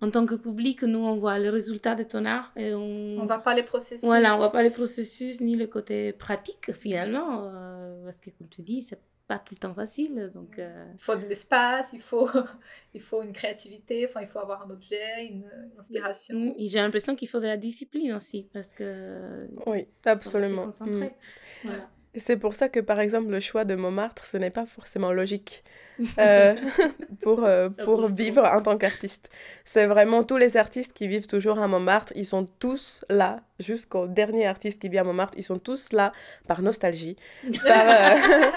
en 0.00 0.10
tant 0.10 0.26
que 0.26 0.34
public, 0.34 0.82
nous, 0.82 0.98
on 0.98 1.16
voit 1.16 1.38
le 1.38 1.48
résultat 1.50 1.94
de 1.94 2.02
ton 2.02 2.24
art 2.26 2.52
et 2.56 2.74
on... 2.74 3.06
On 3.18 3.26
voit 3.26 3.38
pas 3.38 3.54
les 3.54 3.62
processus. 3.62 4.04
Voilà, 4.04 4.34
on 4.34 4.38
voit 4.38 4.52
pas 4.52 4.62
les 4.62 4.70
processus 4.70 5.40
ni 5.40 5.54
le 5.56 5.66
côté 5.66 6.12
pratique, 6.12 6.72
finalement, 6.72 7.50
euh, 7.52 8.04
parce 8.04 8.18
que, 8.18 8.30
comme 8.30 8.48
tu 8.48 8.60
dis, 8.60 8.82
c'est 8.82 9.00
pas 9.26 9.38
tout 9.38 9.54
le 9.54 9.58
temps 9.58 9.74
facile, 9.74 10.30
donc... 10.34 10.58
euh, 10.58 10.84
Il 10.94 11.00
faut 11.00 11.16
de 11.16 11.26
l'espace, 11.26 11.90
il 11.94 12.00
faut, 12.00 12.28
il 12.94 13.00
faut 13.00 13.22
une 13.22 13.32
créativité, 13.32 14.06
enfin, 14.08 14.20
il 14.20 14.28
faut 14.28 14.38
avoir 14.38 14.64
un 14.66 14.70
objet, 14.70 15.26
une, 15.28 15.38
une 15.72 15.78
inspiration. 15.80 16.38
mm, 16.38 16.54
et 16.58 16.68
j'ai 16.68 16.78
l'impression 16.78 17.16
qu'il 17.16 17.28
faut 17.28 17.40
de 17.40 17.46
la 17.46 17.56
discipline 17.56 18.12
aussi, 18.12 18.48
parce 18.52 18.72
que... 18.72 19.48
Oui, 19.66 19.88
absolument. 20.04 20.66
concentré. 20.66 21.06
Mm. 21.06 21.68
Voilà. 21.68 21.88
C'est 22.16 22.36
pour 22.36 22.54
ça 22.54 22.68
que, 22.68 22.80
par 22.80 23.00
exemple, 23.00 23.30
le 23.30 23.40
choix 23.40 23.64
de 23.64 23.74
Montmartre, 23.74 24.24
ce 24.24 24.36
n'est 24.36 24.50
pas 24.50 24.66
forcément 24.66 25.12
logique 25.12 25.62
euh, 26.18 26.54
pour, 27.22 27.44
euh, 27.44 27.68
pour 27.84 28.08
vivre 28.08 28.44
en 28.44 28.62
tant 28.62 28.76
qu'artiste. 28.78 29.30
C'est 29.64 29.86
vraiment 29.86 30.24
tous 30.24 30.36
les 30.36 30.56
artistes 30.56 30.92
qui 30.92 31.08
vivent 31.08 31.26
toujours 31.26 31.58
à 31.58 31.68
Montmartre, 31.68 32.12
ils 32.16 32.26
sont 32.26 32.46
tous 32.58 33.04
là, 33.08 33.40
jusqu'au 33.58 34.06
dernier 34.06 34.46
artiste 34.46 34.80
qui 34.80 34.88
vit 34.88 34.98
à 34.98 35.04
Montmartre, 35.04 35.34
ils 35.36 35.44
sont 35.44 35.58
tous 35.58 35.92
là 35.92 36.12
par 36.46 36.62
nostalgie, 36.62 37.16
par, 37.64 37.88
euh, 37.88 38.50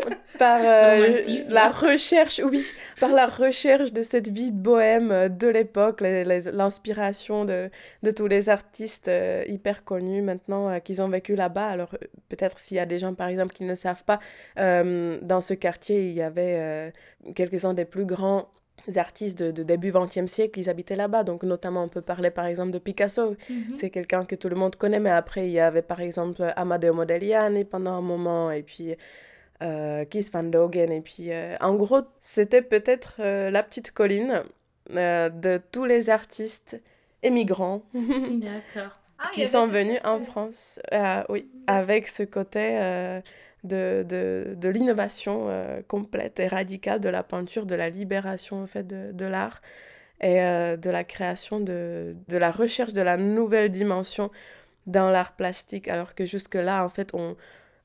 par 0.38 0.60
euh, 0.62 1.22
la 1.50 1.68
recherche, 1.70 2.40
oui, 2.44 2.62
par 3.00 3.10
la 3.10 3.26
recherche 3.26 3.92
de 3.92 4.02
cette 4.02 4.28
vie 4.28 4.50
bohème 4.52 5.10
euh, 5.10 5.28
de 5.28 5.48
l'époque, 5.48 6.00
l'inspiration 6.02 7.44
de, 7.44 7.70
de 8.02 8.10
tous 8.10 8.26
les 8.26 8.48
artistes 8.48 9.08
euh, 9.08 9.44
hyper 9.46 9.84
connus 9.84 10.22
maintenant 10.22 10.68
euh, 10.68 10.78
qu'ils 10.78 11.00
ont 11.02 11.08
vécu 11.08 11.34
là-bas. 11.34 11.68
Alors 11.68 11.90
peut-être 12.28 12.58
s'il 12.58 12.76
y 12.76 12.80
a 12.80 12.86
des 12.86 12.98
gens 12.98 13.14
par 13.14 13.28
exemple 13.28 13.54
qui 13.54 13.64
ne 13.64 13.74
savent 13.74 14.04
pas, 14.04 14.20
dans 14.56 15.40
ce 15.40 15.54
quartier 15.54 16.06
il 16.06 16.12
y 16.12 16.22
avait 16.22 16.92
quelques-uns 17.34 17.74
des 17.74 17.84
plus 17.84 18.04
grands 18.04 18.48
artistes 18.96 19.38
de, 19.42 19.50
de 19.50 19.62
début 19.62 19.90
20e 19.90 20.26
siècle, 20.26 20.60
ils 20.60 20.68
habitaient 20.70 20.96
là-bas. 20.96 21.22
Donc 21.24 21.42
notamment 21.42 21.84
on 21.84 21.88
peut 21.88 22.02
parler 22.02 22.30
par 22.30 22.46
exemple 22.46 22.70
de 22.72 22.78
Picasso, 22.78 23.36
Mhm. 23.48 23.74
c'est 23.74 23.90
quelqu'un 23.90 24.24
que 24.24 24.34
tout 24.34 24.48
le 24.48 24.56
monde 24.56 24.76
connaît, 24.76 25.00
mais 25.00 25.10
après 25.10 25.46
il 25.46 25.52
y 25.52 25.60
avait 25.60 25.82
par 25.82 26.00
exemple 26.00 26.52
Amadeo 26.56 26.92
Modigliani 26.94 27.64
pendant 27.64 27.92
un 27.92 28.02
moment, 28.02 28.50
et 28.50 28.62
puis 28.62 28.94
Kees 29.60 30.30
van 30.32 30.42
Dogen, 30.44 30.92
et 30.92 31.00
puis 31.00 31.32
euh, 31.32 31.56
en 31.60 31.74
gros 31.74 32.02
c'était 32.22 32.62
peut-être 32.62 33.16
euh, 33.20 33.50
la 33.50 33.62
petite 33.62 33.92
colline 33.92 34.42
euh, 34.90 35.28
de 35.30 35.60
tous 35.72 35.84
les 35.84 36.10
artistes 36.10 36.80
émigrants 37.22 37.82
D'accord. 37.94 38.98
Ah, 39.18 39.30
qui 39.32 39.46
sont 39.46 39.66
venus 39.66 39.98
en 40.04 40.20
France, 40.20 40.78
euh, 40.92 41.22
oui, 41.30 41.48
avec 41.66 42.06
ce 42.06 42.22
côté 42.22 42.78
euh, 42.78 43.20
de, 43.64 44.04
de, 44.06 44.54
de 44.54 44.68
l'innovation 44.68 45.46
euh, 45.48 45.80
complète 45.88 46.38
et 46.38 46.48
radicale 46.48 47.00
de 47.00 47.08
la 47.08 47.22
peinture, 47.22 47.64
de 47.64 47.74
la 47.74 47.88
libération 47.88 48.62
en 48.62 48.66
fait 48.66 48.86
de, 48.86 49.12
de 49.12 49.24
l'art 49.24 49.62
et 50.20 50.42
euh, 50.42 50.76
de 50.76 50.90
la 50.90 51.02
création 51.02 51.60
de, 51.60 52.14
de 52.28 52.36
la 52.36 52.50
recherche 52.50 52.92
de 52.92 53.00
la 53.00 53.16
nouvelle 53.16 53.70
dimension 53.70 54.30
dans 54.86 55.10
l'art 55.10 55.32
plastique, 55.32 55.88
alors 55.88 56.14
que 56.14 56.24
jusque-là, 56.24 56.84
en 56.84 56.88
fait, 56.88 57.12
on 57.14 57.36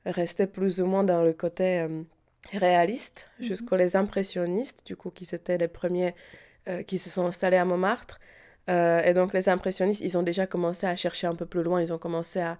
restait 0.05 0.47
plus 0.47 0.81
ou 0.81 0.85
moins 0.85 1.03
dans 1.03 1.23
le 1.23 1.33
côté 1.33 1.79
euh, 1.81 2.03
réaliste, 2.53 3.27
Mhm. 3.39 3.45
jusqu'aux 3.45 3.75
les 3.75 3.95
impressionnistes, 3.95 4.85
du 4.85 4.95
coup, 4.95 5.09
qui 5.11 5.23
étaient 5.33 5.57
les 5.57 5.67
premiers 5.67 6.15
euh, 6.67 6.83
qui 6.83 6.99
se 6.99 7.09
sont 7.09 7.25
installés 7.25 7.57
à 7.57 7.65
Montmartre. 7.65 8.19
Euh, 8.69 9.01
et 9.03 9.13
donc 9.15 9.33
les 9.33 9.49
impressionnistes, 9.49 10.01
ils 10.01 10.17
ont 10.17 10.23
déjà 10.23 10.45
commencé 10.45 10.85
à 10.85 10.95
chercher 10.95 11.25
un 11.27 11.33
peu 11.35 11.47
plus 11.47 11.63
loin, 11.63 11.81
ils 11.81 11.91
ont 11.91 11.97
commencé 11.97 12.39
à 12.39 12.57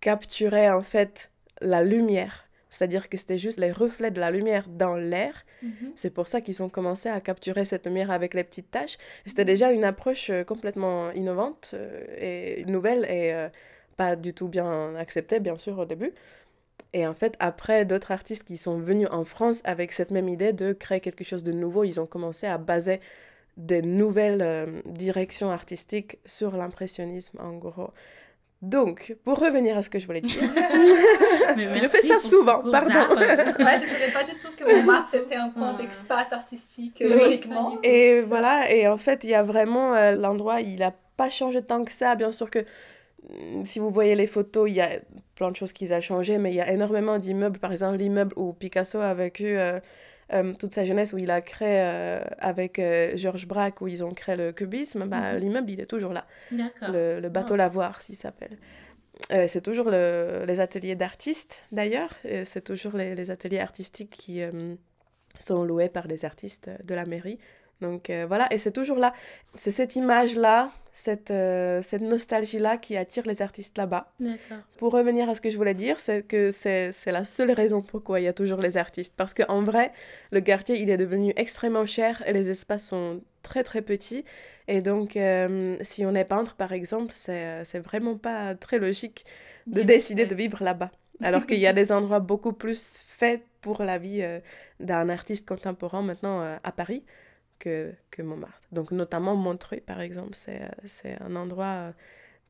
capturer 0.00 0.70
en 0.70 0.82
fait 0.82 1.30
la 1.60 1.82
lumière. 1.84 2.48
C'est-à-dire 2.70 3.10
que 3.10 3.18
c'était 3.18 3.36
juste 3.36 3.58
les 3.58 3.70
reflets 3.70 4.10
de 4.10 4.18
la 4.20 4.30
lumière 4.30 4.66
dans 4.68 4.96
l'air. 4.96 5.44
Mhm. 5.62 5.92
C'est 5.94 6.08
pour 6.08 6.26
ça 6.28 6.40
qu'ils 6.40 6.62
ont 6.62 6.70
commencé 6.70 7.10
à 7.10 7.20
capturer 7.20 7.66
cette 7.66 7.84
lumière 7.86 8.10
avec 8.10 8.32
les 8.32 8.44
petites 8.44 8.70
taches. 8.70 8.96
C'était 9.26 9.44
déjà 9.44 9.70
une 9.70 9.84
approche 9.84 10.30
euh, 10.30 10.42
complètement 10.44 11.10
innovante 11.12 11.74
et 12.18 12.64
nouvelle 12.66 13.04
et 13.10 13.48
pas 13.98 14.16
du 14.16 14.32
tout 14.32 14.48
bien 14.48 14.94
acceptée, 14.96 15.38
bien 15.38 15.58
sûr, 15.58 15.78
au 15.78 15.84
début. 15.84 16.12
Et 16.94 17.06
en 17.06 17.14
fait, 17.14 17.36
après, 17.40 17.84
d'autres 17.86 18.10
artistes 18.10 18.44
qui 18.44 18.56
sont 18.58 18.78
venus 18.78 19.08
en 19.10 19.24
France 19.24 19.62
avec 19.64 19.92
cette 19.92 20.10
même 20.10 20.28
idée 20.28 20.52
de 20.52 20.72
créer 20.72 21.00
quelque 21.00 21.24
chose 21.24 21.42
de 21.42 21.52
nouveau, 21.52 21.84
ils 21.84 22.00
ont 22.00 22.06
commencé 22.06 22.46
à 22.46 22.58
baser 22.58 23.00
des 23.56 23.82
nouvelles 23.82 24.42
euh, 24.42 24.82
directions 24.86 25.50
artistiques 25.50 26.18
sur 26.26 26.56
l'impressionnisme, 26.56 27.38
en 27.40 27.52
gros. 27.52 27.90
Donc, 28.60 29.16
pour 29.24 29.40
revenir 29.40 29.76
à 29.76 29.82
ce 29.82 29.90
que 29.90 29.98
je 29.98 30.06
voulais 30.06 30.20
dire, 30.20 30.40
Je 31.56 31.86
fais 31.88 32.02
ça 32.02 32.18
souvent, 32.20 32.62
pardon. 32.70 33.16
Ouais, 33.16 33.78
je 33.80 33.86
savais 33.86 34.12
pas 34.12 34.22
du 34.22 34.38
tout 34.38 34.48
que 34.56 34.64
Montmartre 34.64 35.08
c'était 35.10 35.34
un 35.34 35.50
coin 35.50 35.72
d'expat 35.74 36.32
artistique 36.32 36.98
Oui. 37.04 37.12
uniquement. 37.26 37.76
Et 37.82 38.20
voilà, 38.20 38.70
et 38.70 38.86
en 38.86 38.98
fait, 38.98 39.24
il 39.24 39.30
y 39.30 39.34
a 39.34 39.42
vraiment 39.42 39.94
euh, 39.94 40.12
l'endroit, 40.12 40.60
il 40.60 40.78
n'a 40.78 40.94
pas 41.16 41.28
changé 41.28 41.60
tant 41.62 41.84
que 41.84 41.92
ça. 41.92 42.14
Bien 42.14 42.30
sûr 42.32 42.50
que 42.50 42.64
si 43.64 43.78
vous 43.78 43.90
voyez 43.90 44.14
les 44.14 44.26
photos, 44.26 44.68
il 44.68 44.74
y 44.74 44.80
a 44.80 44.90
plein 45.34 45.50
de 45.50 45.56
choses 45.56 45.72
qui 45.72 45.90
ont 45.92 46.00
changé, 46.00 46.38
mais 46.38 46.50
il 46.50 46.56
y 46.56 46.60
a 46.60 46.70
énormément 46.72 47.18
d'immeubles. 47.18 47.58
Par 47.58 47.72
exemple, 47.72 47.96
l'immeuble 47.98 48.32
où 48.36 48.52
Picasso 48.52 48.98
a 49.00 49.14
vécu 49.14 49.56
euh, 49.58 49.80
euh, 50.32 50.52
toute 50.54 50.72
sa 50.74 50.84
jeunesse, 50.84 51.12
où 51.12 51.18
il 51.18 51.30
a 51.30 51.40
créé 51.40 51.80
euh, 51.80 52.20
avec 52.38 52.80
Georges 53.14 53.46
Braque, 53.46 53.80
où 53.80 53.88
ils 53.88 54.04
ont 54.04 54.12
créé 54.12 54.36
le 54.36 54.52
cubisme, 54.52 55.06
bah, 55.06 55.32
Mhm. 55.34 55.38
l'immeuble, 55.38 55.70
il 55.70 55.80
est 55.80 55.86
toujours 55.86 56.12
là. 56.12 56.26
D'accord. 56.50 56.90
Le, 56.92 57.20
le 57.20 57.28
bateau 57.28 57.56
lavoir, 57.56 58.00
s'il 58.02 58.16
s'appelle. 58.16 58.58
C'est 59.46 59.60
toujours 59.62 59.88
le- 59.88 60.44
les 60.46 60.58
ateliers 60.58 60.96
d'artistes, 60.96 61.62
d'ailleurs. 61.70 62.10
C'est 62.44 62.64
toujours 62.64 62.96
les, 62.96 63.14
les 63.14 63.30
ateliers 63.30 63.60
artistiques 63.60 64.10
qui 64.10 64.40
sont 65.38 65.62
loués 65.64 65.88
par 65.88 66.06
les 66.08 66.24
artistes 66.24 66.70
de 66.84 66.94
la 66.94 67.04
mairie. 67.06 67.38
Donc 67.80 68.10
voilà, 68.26 68.52
et 68.52 68.58
c'est 68.58 68.72
toujours 68.72 68.98
là. 68.98 69.12
C'est 69.54 69.70
cette 69.70 69.96
image-là, 69.96 70.72
cette, 70.92 71.30
euh, 71.30 71.80
cette 71.82 72.02
nostalgie-là 72.02 72.76
qui 72.76 72.96
attire 72.96 73.26
les 73.26 73.40
artistes 73.40 73.78
là-bas. 73.78 74.12
Pour 74.76 74.92
revenir 74.92 75.28
à 75.28 75.34
ce 75.34 75.40
que 75.40 75.48
je 75.48 75.56
voulais 75.56 75.74
dire, 75.74 75.98
c'est 75.98 76.22
que 76.22 76.50
c'est 76.50 76.92
la 77.06 77.24
seule 77.24 77.50
raison 77.50 77.80
pourquoi 77.80 78.20
il 78.20 78.24
y 78.24 78.28
a 78.28 78.32
toujours 78.32 78.60
les 78.60 78.76
artistes. 78.76 79.14
Parce 79.16 79.32
qu'en 79.32 79.62
vrai, 79.62 79.92
le 80.30 80.40
quartier, 80.40 80.80
il 80.80 80.90
est 80.90 80.98
devenu 80.98 81.32
extrêmement 81.36 81.86
cher 81.86 82.22
et 82.26 82.32
les 82.32 82.50
espaces 82.50 82.88
sont 82.88 83.22
très 83.42 83.64
très 83.64 83.80
petits. 83.80 84.24
Et 84.68 84.82
donc, 84.82 85.16
euh, 85.16 85.76
si 85.80 86.04
on 86.04 86.14
est 86.14 86.24
peintre, 86.24 86.54
par 86.54 86.72
exemple, 86.72 87.12
c'est 87.14 87.78
vraiment 87.78 88.16
pas 88.16 88.54
très 88.54 88.78
logique 88.78 89.24
de 89.66 89.82
Bien 89.82 89.84
décider 89.84 90.26
de 90.26 90.34
vivre 90.34 90.62
là-bas. 90.62 90.90
Alors 91.22 91.46
qu'il 91.46 91.58
y 91.58 91.66
a 91.66 91.72
des 91.72 91.92
endroits 91.92 92.20
beaucoup 92.20 92.52
plus 92.52 93.02
faits 93.06 93.42
pour 93.60 93.82
la 93.82 93.96
vie 93.96 94.22
euh, 94.22 94.40
d'un 94.80 95.08
artiste 95.08 95.48
contemporain 95.48 96.02
maintenant 96.02 96.58
à 96.62 96.72
Paris 96.72 97.02
que, 97.64 97.92
que 98.10 98.22
Montmartre. 98.22 98.60
Donc, 98.72 98.90
notamment 98.92 99.34
Montreuil, 99.36 99.80
par 99.92 100.00
exemple, 100.00 100.34
c'est 100.42 100.62
c'est 100.96 101.14
un 101.22 101.34
endroit 101.42 101.74
euh, 101.88 101.92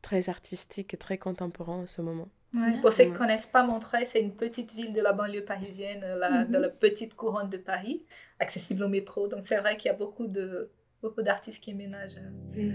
très 0.01 0.23
artistique 0.37 0.95
et 0.95 0.97
très 1.07 1.19
contemporain 1.19 1.79
en 1.85 1.87
ce 1.87 2.01
moment. 2.03 2.29
Ouais. 2.55 2.81
Pour 2.83 2.93
ceux 2.93 3.05
qui 3.05 3.11
ne 3.13 3.17
connaissent 3.23 3.47
pas 3.59 3.65
Montreuil, 3.73 4.05
c'est 4.05 4.21
une 4.21 4.35
petite 4.45 4.73
ville 4.79 4.93
de 4.93 5.01
la 5.09 5.13
banlieue 5.13 5.45
parisienne, 5.45 6.03
euh, 6.05 6.17
la- 6.23 6.45
de 6.45 6.59
la 6.59 6.69
petite 6.69 7.15
couronne 7.15 7.49
de 7.49 7.57
Paris, 7.73 7.97
accessible 8.39 8.83
au 8.85 8.89
métro. 8.89 9.29
Donc 9.33 9.43
c'est 9.49 9.61
vrai 9.63 9.77
qu'il 9.79 9.89
y 9.93 9.95
a 9.95 9.99
beaucoup 10.05 10.27
de 10.39 10.71
beaucoup 11.03 11.23
d'artistes 11.23 11.63
qui 11.65 11.71
éménagent 11.71 12.21
euh, 12.57 12.73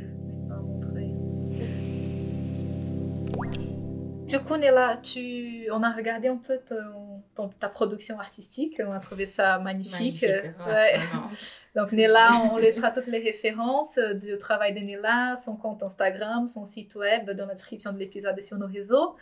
Du 4.27 4.39
coup, 4.39 4.57
Néla, 4.57 4.97
tu... 5.01 5.69
on 5.71 5.81
a 5.83 5.91
regardé 5.91 6.27
un 6.27 6.35
peu 6.35 6.57
ton- 6.67 7.23
ton- 7.33 7.47
ta 7.47 7.69
production 7.69 8.19
artistique, 8.19 8.81
on 8.85 8.91
a 8.91 8.99
trouvé 8.99 9.25
ça 9.25 9.57
magnifique. 9.59 9.93
Magnifique, 9.93 10.23
euh, 10.25 10.41
ouais, 10.67 10.73
ouais. 10.73 10.97
vraiment. 10.97 11.29
Donc 11.75 11.91
Néla, 11.93 12.29
on 12.51 12.57
laissera 12.65 12.91
toutes 12.91 13.07
les 13.07 13.19
références 13.19 13.97
euh, 13.97 14.13
du 14.13 14.37
travail 14.37 14.73
de 14.73 14.79
Néla, 14.79 15.35
son 15.37 15.55
compte 15.55 15.81
Instagram, 15.81 16.45
son 16.47 16.65
site 16.65 16.93
web 16.95 17.29
dans 17.31 17.45
la 17.45 17.53
description 17.53 17.93
de 17.93 17.99
l'épisode 17.99 18.37
et 18.37 18.41
sur 18.41 18.57
nos 18.57 18.67
réseaux. 18.67 19.15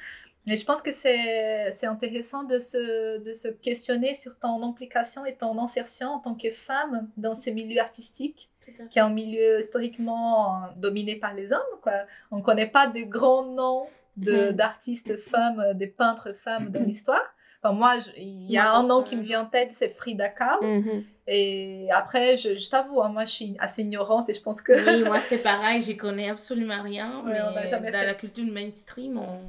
Mais 0.48 0.56
je 0.58 0.65
pense 0.65 0.82
que 0.82 0.91
c'est 0.91 1.70
c'est 1.72 1.88
intéressant 1.88 2.44
de 2.44 2.58
se, 2.58 3.18
de 3.20 3.34
se 3.34 3.48
questionner 3.48 4.13
sur 4.15 4.38
ton 4.39 4.62
implication 4.68 5.24
et 5.26 5.36
ton 5.36 5.60
insertion 5.62 6.10
en 6.13 6.20
tant 6.20 6.36
que 6.36 6.52
femme 6.52 7.10
dans 7.18 7.34
ces 7.36 7.52
milieux 7.52 7.80
artistiques, 7.82 8.50
qui 8.91 9.00
est 9.00 9.02
un 9.02 9.10
milieu 9.10 9.60
historiquement 9.60 10.62
dominé 10.78 11.15
par 11.15 11.34
les 11.36 11.52
hommes. 11.54 11.76
Quoi. 11.84 11.94
On 12.32 12.38
ne 12.38 12.41
connaît 12.44 12.68
pas 12.70 12.88
de 12.88 13.02
grands 13.02 13.46
noms 13.46 13.88
de- 14.17 14.51
d'artistes 14.51 15.17
femmes, 15.17 15.60
euh, 15.60 15.73
des 15.73 15.88
peintres 15.88 16.34
femmes 16.34 16.69
dans 16.69 16.82
l'histoire. 16.84 17.21
Enfin, 17.62 17.73
moi, 17.73 17.95
il 18.17 18.51
y 18.51 18.58
a 18.58 18.73
un 18.73 18.84
nom 18.84 19.01
qui 19.01 19.15
me 19.15 19.23
vient 19.23 19.41
en 19.41 19.45
tête, 19.45 19.71
c'est 19.71 19.89
Frida 19.89 20.30
Kahlo. 20.30 20.62
Mhm. 20.62 21.04
Et 21.28 21.88
après, 21.91 22.38
je, 22.38 22.58
je 22.58 22.69
t'avoue, 22.69 23.01
hein, 23.01 23.10
moi, 23.10 23.25
je 23.25 23.32
suis 23.32 23.56
assez 23.60 23.82
ignorante 23.82 24.30
et 24.30 24.34
je 24.36 24.41
pense 24.41 24.62
que... 24.62 24.73
Oui, 24.73 25.04
moi 25.04 25.19
c'est 25.19 25.41
pareil, 25.41 25.82
j'y 25.82 25.97
connais 25.97 26.30
absolument 26.30 26.84
rien. 26.84 27.23
Ouais, 27.25 27.34
mais 27.34 27.41
on 27.41 27.51
n'a 27.54 27.65
jamais 27.65 27.89
dans 27.89 27.97
fait. 27.99 28.06
la 28.06 28.13
culture 28.13 28.45
mainstream, 28.45 29.17
on 29.17 29.39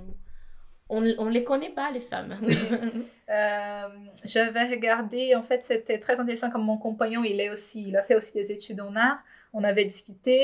on, 0.88 1.04
on 1.18 1.28
les 1.28 1.42
connaît 1.42 1.70
pas 1.70 1.90
les 1.90 2.00
femmes. 2.00 2.38
Euh, 3.28 3.88
J'avais 4.24 4.68
regardé, 4.68 5.34
en 5.34 5.42
fait, 5.42 5.60
c'était 5.64 5.98
très 5.98 6.20
intéressant 6.20 6.48
comme 6.48 6.62
mon 6.62 6.78
compagnon, 6.78 7.24
il, 7.24 7.40
est 7.40 7.50
aussi, 7.50 7.88
il 7.88 7.96
a 7.96 8.02
fait 8.04 8.14
aussi 8.14 8.32
des 8.32 8.52
études 8.52 8.80
en 8.80 8.94
art. 8.94 9.18
On 9.58 9.64
avait 9.64 9.84
discuté 9.84 10.36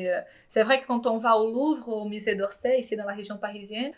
et 0.00 0.10
euh, 0.10 0.20
c'est 0.48 0.62
vrai 0.62 0.80
que 0.80 0.86
quand 0.86 1.06
on 1.06 1.18
va 1.18 1.36
au 1.36 1.52
Louvre, 1.52 1.88
au 1.88 2.04
musée 2.06 2.34
d'Orsay, 2.34 2.80
ici 2.80 2.96
dans 2.96 3.04
la 3.04 3.12
région 3.12 3.36
parisienne, 3.36 3.92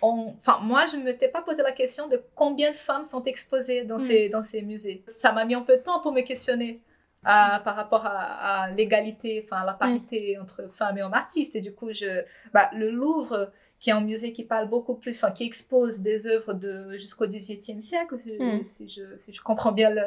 on... 0.00 0.34
enfin, 0.38 0.60
moi, 0.62 0.84
je 0.90 0.96
ne 0.96 1.02
m'étais 1.02 1.28
pas 1.28 1.42
posé 1.42 1.62
la 1.62 1.72
question 1.72 2.06
de 2.08 2.22
combien 2.34 2.70
de 2.70 2.76
femmes 2.76 3.04
sont 3.04 3.24
exposées 3.24 3.84
dans, 3.84 3.96
Mm. 3.96 4.06
ces, 4.06 4.28
dans 4.28 4.42
ces 4.42 4.62
musées. 4.62 5.02
Ça 5.06 5.32
m'a 5.32 5.44
mis 5.44 5.54
un 5.54 5.62
peu 5.62 5.76
de 5.76 5.82
temps 5.82 6.00
pour 6.00 6.12
me 6.12 6.22
questionner. 6.22 6.80
par 7.24 7.76
rapport 7.76 8.04
à, 8.04 8.70
l'égalité, 8.76 9.44
enfin, 9.44 9.64
la 9.64 9.74
parité 9.74 10.38
entre 10.38 10.68
femmes 10.72 10.98
et 10.98 11.02
hommes 11.04 11.14
artistes. 11.14 11.54
Et 11.54 11.60
du 11.60 11.72
coup, 11.72 11.92
je, 11.92 12.24
bah, 12.52 12.68
le 12.74 12.90
Louvre, 12.90 13.52
qui 13.82 13.90
est 13.90 13.94
un 13.94 14.00
musée 14.00 14.32
qui 14.32 14.44
parle 14.44 14.68
beaucoup 14.68 14.94
plus, 14.94 15.16
enfin, 15.16 15.32
qui 15.32 15.42
expose 15.42 15.98
des 15.98 16.28
œuvres 16.28 16.54
de, 16.54 16.96
jusqu'au 16.98 17.26
XVIIIe 17.26 17.82
siècle, 17.82 18.14
hmm. 18.14 18.64
si, 18.64 18.88
je, 18.88 19.02
si, 19.16 19.32
je, 19.32 19.42
comprends 19.42 19.72
bien 19.72 19.90
le, 19.90 20.02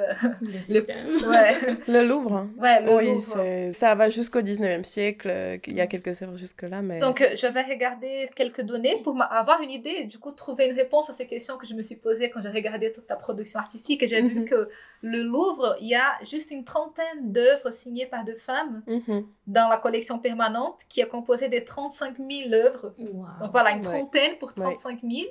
le, 0.70 0.80
ouais. 1.30 1.78
le 1.86 2.08
Louvre. 2.08 2.38
Hein. 2.38 2.50
Ouais, 2.58 2.82
le 2.82 2.96
oui, 2.96 3.12
Louvre. 3.12 3.74
ça 3.74 3.94
va 3.94 4.10
jusqu'au 4.10 4.42
XIXe 4.42 4.88
siècle, 4.88 5.28
euh, 5.30 5.58
il 5.68 5.74
y 5.74 5.82
a 5.82 5.88
quelques 5.88 6.22
œuvres 6.22 6.38
jusque-là. 6.38 6.82
Mais... 6.82 7.00
Donc, 7.00 7.20
euh, 7.20 7.36
je 7.36 7.48
vais 7.48 7.64
regarder 7.64 8.30
quelques 8.34 8.62
données 8.62 9.02
pour 9.04 9.22
avoir 9.22 9.60
une 9.60 9.72
idée 9.72 9.96
et 10.04 10.06
du 10.06 10.20
coup 10.20 10.32
trouver 10.32 10.68
une 10.68 10.76
réponse 10.78 11.10
à 11.10 11.14
ces 11.14 11.28
questions 11.28 11.58
que 11.58 11.68
je 11.68 11.74
me 11.74 11.82
suis 11.82 11.98
posées 11.98 12.30
quand 12.30 12.42
j'ai 12.42 12.48
regardé 12.48 12.94
toute 12.94 13.08
ta 13.08 13.18
production 13.18 13.60
artistique 13.60 14.02
et 14.04 14.08
j'ai 14.08 14.22
vu 14.22 14.40
mhm. 14.40 14.46
que 14.46 14.70
le 15.02 15.22
Louvre, 15.22 15.76
il 15.82 15.90
y 15.90 15.96
a 15.96 16.14
juste 16.24 16.52
une 16.52 16.64
trentaine 16.64 17.34
d'œuvres 17.34 17.74
signées 17.74 18.06
par 18.06 18.24
deux 18.24 18.38
femmes 18.38 18.84
mhm. 18.88 19.26
dans 19.48 19.68
la 19.68 19.78
collection 19.78 20.18
permanente 20.18 20.80
qui 20.88 21.02
est 21.02 21.10
composée 21.10 21.50
de 21.50 21.60
35 21.60 22.16
000 22.18 22.54
œuvres. 22.54 22.94
Donc 22.98 23.52
voilà, 23.52 23.65
une 23.72 23.82
trentaine 23.82 24.38
pour 24.38 24.54
35 24.54 25.00
000. 25.02 25.28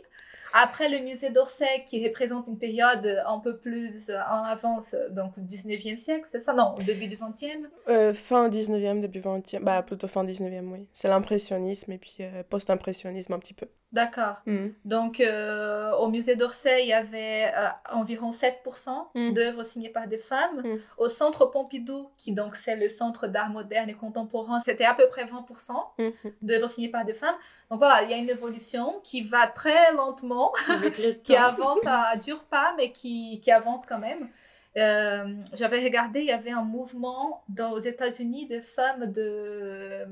Après, 0.57 0.89
le 0.89 1.01
musée 1.01 1.31
d'Orsay, 1.31 1.85
qui 1.89 2.07
représente 2.07 2.47
une 2.47 2.59
période 2.59 3.23
un 3.27 3.41
peu 3.41 3.57
plus 3.57 4.11
en 4.11 4.45
avance, 4.45 4.95
donc 5.11 5.37
au 5.37 5.41
19e 5.41 5.97
siècle, 5.97 6.29
c'est 6.31 6.39
ça? 6.39 6.53
Non, 6.53 6.77
début 6.87 7.09
du 7.09 7.17
20e 7.17 7.65
euh, 7.89 8.15
Fin 8.15 8.49
19e, 8.49 9.01
début 9.01 9.21
20e. 9.21 9.65
Bah, 9.65 9.83
plutôt 9.83 10.07
fin 10.07 10.25
19e, 10.25 10.71
oui. 10.71 10.87
C'est 10.93 11.09
l'impressionnisme 11.09 11.91
et 11.91 11.99
puis 11.99 12.19
euh, 12.21 12.45
post-impressionnisme 12.49 13.33
un 13.33 13.41
petit 13.41 13.55
peu. 13.55 13.67
D'accord. 13.91 14.37
Mm. 14.47 14.69
Donc, 14.85 15.21
euh, 15.21 15.93
au 15.97 16.09
musée 16.09 16.35
d'Orsay, 16.35 16.83
il 16.83 16.89
y 16.89 16.93
avait 16.93 17.53
environ 17.93 18.31
7% 18.31 18.91
mm. 19.15 19.33
d'œuvres 19.33 19.63
signées 19.65 19.89
par 19.89 20.09
des 20.09 20.19
femmes. 20.19 20.63
Mm. 20.65 20.79
Au 20.99 21.09
centre 21.09 21.47
Pompidou, 21.47 22.11
qui 22.17 22.33
donc 22.33 22.57
c'est 22.57 22.77
le 22.77 22.89
centre 22.89 23.29
d'art 23.29 23.51
moderne 23.51 23.89
et 23.89 23.95
contemporain, 23.95 24.61
c'était 24.61 24.85
à 24.85 24.95
peu 24.95 25.09
près 25.09 25.25
20% 25.25 25.73
mm-hmm. 25.99 26.13
d'œuvres 26.43 26.69
signées 26.69 26.91
par 26.91 27.05
des 27.05 27.15
femmes. 27.15 27.37
Donc 27.71 27.79
voilà, 27.79 28.03
il 28.03 28.11
y 28.11 28.15
a 28.15 28.17
une 28.17 28.29
évolution 28.29 29.01
qui 29.05 29.23
va 29.23 29.47
très 29.47 29.93
lentement, 29.93 30.44
qui 31.25 31.37
avance 31.37 31.87
à, 31.87 32.17
dure 32.17 32.45
pas, 32.45 32.75
mais 32.77 32.93
qui, 32.93 33.41
qui 33.41 33.51
avance 33.51 33.87
quand 33.87 33.99
même. 33.99 34.29
Euh, 34.77 35.35
j'avais 35.53 35.83
regardé, 35.83 36.21
il 36.21 36.27
y 36.27 36.33
avait 36.33 36.51
un 36.51 36.65
mouvement 36.65 37.45
dans, 37.49 37.73
aux 37.73 37.79
États-Unis 37.79 38.47
de 38.47 38.61
femmes 38.61 39.13
de, 39.13 40.07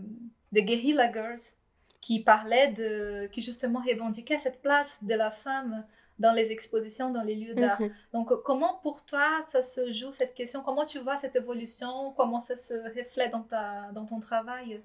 de 0.53 0.61
guerrilla 0.61 1.13
girls 1.13 1.41
qui 2.01 2.23
parlaient 2.23 2.73
de, 2.73 3.29
qui 3.33 3.43
justement 3.43 3.81
revendiquaient 3.81 4.39
cette 4.39 4.63
place 4.63 4.99
de 5.03 5.15
la 5.15 5.31
femme 5.31 5.85
dans 6.19 6.33
les 6.33 6.53
expositions, 6.53 7.11
dans 7.11 7.23
les 7.23 7.35
lieux 7.35 7.55
d'art. 7.55 7.81
Mhm. 7.81 7.91
Donc, 8.13 8.43
comment 8.45 8.79
pour 8.83 9.05
toi 9.05 9.41
ça 9.47 9.63
se 9.63 9.93
joue 9.93 10.13
cette 10.13 10.35
question? 10.35 10.63
Comment 10.63 10.85
tu 10.85 10.99
vois 11.01 11.17
cette 11.17 11.35
évolution? 11.35 12.13
Comment 12.17 12.39
ça 12.39 12.55
se 12.55 12.75
reflète 12.97 13.33
dans, 13.33 13.43
ta, 13.43 13.91
dans 13.93 14.05
ton 14.05 14.21
travail? 14.21 14.81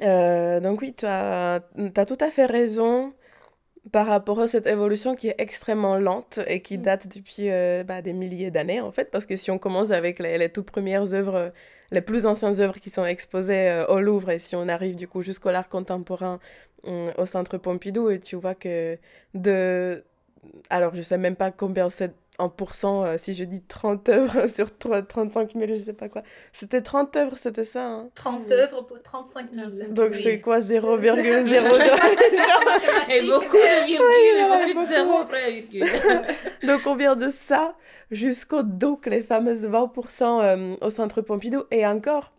Euh, 0.00 0.60
donc 0.60 0.80
oui, 0.80 0.94
tu 0.94 1.04
as, 1.04 1.60
as, 1.96 2.06
tout 2.06 2.16
à 2.20 2.30
fait 2.30 2.46
raison 2.46 3.12
par 3.90 4.06
rapport 4.06 4.38
à 4.40 4.46
cette 4.46 4.66
évolution 4.66 5.16
qui 5.16 5.28
est 5.28 5.34
extrêmement 5.38 5.96
lente 5.98 6.38
et 6.46 6.60
qui 6.60 6.78
mm. 6.78 6.82
date 6.82 7.08
depuis 7.08 7.50
euh, 7.50 7.82
bah, 7.82 8.00
des 8.00 8.12
milliers 8.12 8.50
d'années 8.50 8.80
en 8.80 8.92
fait, 8.92 9.10
parce 9.10 9.26
que 9.26 9.36
si 9.36 9.50
on 9.50 9.58
commence 9.58 9.90
avec 9.90 10.18
les, 10.18 10.38
les 10.38 10.48
toutes 10.48 10.66
premières 10.70 11.12
œuvres, 11.14 11.52
les 11.90 12.00
plus 12.00 12.24
anciennes 12.26 12.60
œuvres 12.60 12.78
qui 12.78 12.90
sont 12.90 13.04
exposées 13.04 13.68
euh, 13.68 13.86
au 13.86 14.00
Louvre, 14.00 14.30
et 14.30 14.38
si 14.38 14.54
on 14.54 14.68
arrive 14.68 14.94
du 14.94 15.08
coup 15.08 15.22
jusqu'au 15.22 15.50
l'art 15.50 15.68
contemporain 15.68 16.38
au 16.84 17.26
centre 17.26 17.58
Pompidou, 17.58 18.10
et 18.10 18.18
tu 18.18 18.36
vois 18.36 18.54
que 18.54 18.98
de... 19.34 20.02
Alors 20.68 20.94
je 20.94 21.02
sais 21.02 21.18
même 21.18 21.36
pas 21.36 21.52
combien 21.52 21.88
c'est 21.90 22.12
en 22.42 22.48
pourcent, 22.48 23.04
euh, 23.04 23.16
si 23.18 23.34
je 23.34 23.44
dis 23.44 23.62
30 23.62 24.08
œuvres 24.08 24.46
sur 24.50 24.76
3, 24.76 25.02
35 25.02 25.52
000, 25.52 25.66
je 25.68 25.74
sais 25.76 25.92
pas 25.92 26.08
quoi. 26.08 26.22
C'était 26.52 26.82
30 26.82 27.16
œuvres, 27.16 27.38
c'était 27.38 27.64
ça 27.64 27.86
hein 27.86 28.10
30 28.14 28.50
œuvres 28.50 28.82
pour 28.82 29.00
35 29.00 29.50
000. 29.52 29.70
Donc 29.90 30.14
c'est 30.14 30.40
quoi 30.40 30.58
0,00 30.58 30.72
Et 33.10 33.20
beaucoup 33.28 33.56
de 33.56 33.86
virgules, 33.86 34.74
beaucoup 34.74 34.82
de 34.82 34.88
zéro 34.88 35.18
après 35.18 35.50
virgule. 35.52 35.86
Donc 36.66 36.86
on 36.86 36.96
vient 36.96 37.16
de 37.16 37.28
ça 37.28 37.74
jusqu'au 38.10 38.62
donc 38.62 39.06
les 39.06 39.22
fameuses 39.22 39.66
20% 39.66 40.42
euh, 40.42 40.76
au 40.80 40.90
centre 40.90 41.22
Pompidou. 41.22 41.64
Et 41.70 41.86
encore, 41.86 42.32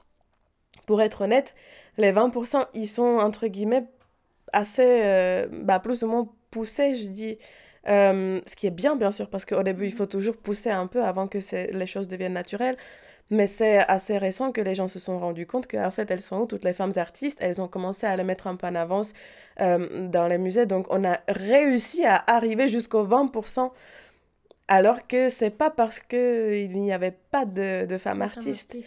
pour 0.86 1.02
être 1.02 1.22
honnête, 1.22 1.56
les 1.98 2.12
20%, 2.12 2.68
ils 2.74 2.88
sont 2.88 3.18
entre 3.20 3.48
guillemets 3.48 3.88
assez, 4.52 5.02
euh, 5.04 5.48
bah, 5.52 5.80
plus 5.80 6.04
ou 6.04 6.08
moins 6.08 6.30
poussés, 6.52 6.96
je 6.96 7.08
dis. 7.08 7.38
Euh, 7.88 8.40
ce 8.48 8.56
qui 8.56 8.68
est 8.68 8.72
bien, 8.72 8.96
bien 8.96 9.12
sûr, 9.12 9.30
parce 9.30 9.46
qu'au 9.46 9.64
début, 9.64 9.86
il 9.86 9.94
faut 9.94 10.06
toujours 10.06 10.38
pousser 10.38 10.70
un 10.70 10.88
peu 10.88 11.04
avant 11.04 11.28
que 11.28 11.40
les 11.72 11.88
choses 11.88 12.08
deviennent 12.08 12.34
naturelles. 12.34 12.78
Mais 13.30 13.48
c'est 13.48 13.80
assez 13.80 14.18
récent 14.18 14.52
que 14.52 14.62
les 14.62 14.76
gens 14.76 14.88
se 14.88 15.00
sont 15.00 15.18
rendus 15.18 15.48
compte 15.48 15.68
qu'en 15.68 15.92
fait, 15.92 16.12
elles 16.12 16.22
sont 16.22 16.42
où 16.42 16.46
Toutes 16.46 16.64
les 16.64 16.74
femmes 16.74 16.92
artistes, 16.98 17.40
elles 17.42 17.62
ont 17.62 17.68
commencé 17.68 18.06
à 18.06 18.16
les 18.16 18.24
mettre 18.24 18.48
un 18.48 18.56
peu 18.56 18.68
en 18.68 18.76
avance 18.76 19.14
euh, 19.60 20.08
dans 20.08 20.28
les 20.28 20.38
musées. 20.38 20.66
Donc, 20.66 20.88
on 20.90 21.04
a 21.04 21.20
réussi 21.28 22.06
à 22.06 22.24
arriver 22.28 22.68
jusqu'au 22.68 23.06
20%, 23.06 23.72
alors 24.68 25.08
que 25.08 25.30
c'est 25.30 25.50
pas 25.50 25.70
parce 25.70 26.00
qu'il 26.00 26.72
n'y 26.74 26.94
avait 26.94 27.18
pas 27.32 27.46
de, 27.46 27.86
de 27.86 27.98
femmes 27.98 28.22
artistes. 28.22 28.78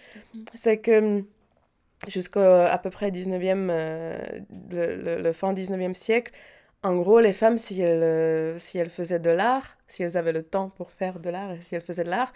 C'est 0.54 0.78
que 0.78 1.24
jusqu'à 2.08 2.78
peu 2.82 2.90
près 2.90 3.10
19e, 3.10 3.68
euh, 3.70 4.18
le, 4.70 5.22
le, 5.22 5.32
fin 5.32 5.52
19e 5.52 5.94
siècle, 5.94 6.32
en 6.86 6.94
gros, 6.96 7.18
les 7.18 7.32
femmes, 7.32 7.58
si 7.58 7.80
elles, 7.80 8.02
euh, 8.02 8.58
si 8.58 8.78
elles 8.78 8.90
faisaient 8.90 9.18
de 9.18 9.30
l'art, 9.30 9.76
si 9.88 10.04
elles 10.04 10.16
avaient 10.16 10.32
le 10.32 10.44
temps 10.44 10.70
pour 10.70 10.92
faire 10.92 11.18
de 11.18 11.30
l'art, 11.30 11.50
et 11.50 11.60
si 11.60 11.74
elles 11.74 11.82
faisaient 11.82 12.04
de 12.04 12.10
l'art, 12.10 12.30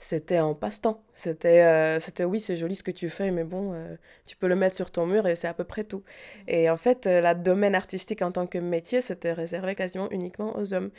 c'était 0.00 0.40
en 0.40 0.54
passe-temps. 0.54 1.04
C'était, 1.14 1.62
euh, 1.62 2.00
c'était 2.00 2.24
oui, 2.24 2.40
c'est 2.40 2.56
joli 2.56 2.74
ce 2.74 2.82
que 2.82 2.90
tu 2.90 3.08
fais, 3.08 3.30
mais 3.30 3.44
bon, 3.44 3.72
euh, 3.72 3.94
tu 4.26 4.36
peux 4.36 4.48
le 4.48 4.56
mettre 4.56 4.74
sur 4.74 4.90
ton 4.90 5.06
mur 5.06 5.28
et 5.28 5.36
c'est 5.36 5.46
à 5.46 5.54
peu 5.54 5.62
près 5.62 5.84
tout. 5.84 6.02
Et 6.48 6.68
en 6.68 6.76
fait, 6.76 7.06
le 7.06 7.34
domaine 7.34 7.76
artistique 7.76 8.22
en 8.22 8.32
tant 8.32 8.48
que 8.48 8.58
métier, 8.58 9.02
c'était 9.02 9.32
réservé 9.32 9.76
quasiment 9.76 10.10
uniquement 10.10 10.58
aux 10.58 10.74
hommes. 10.74 10.90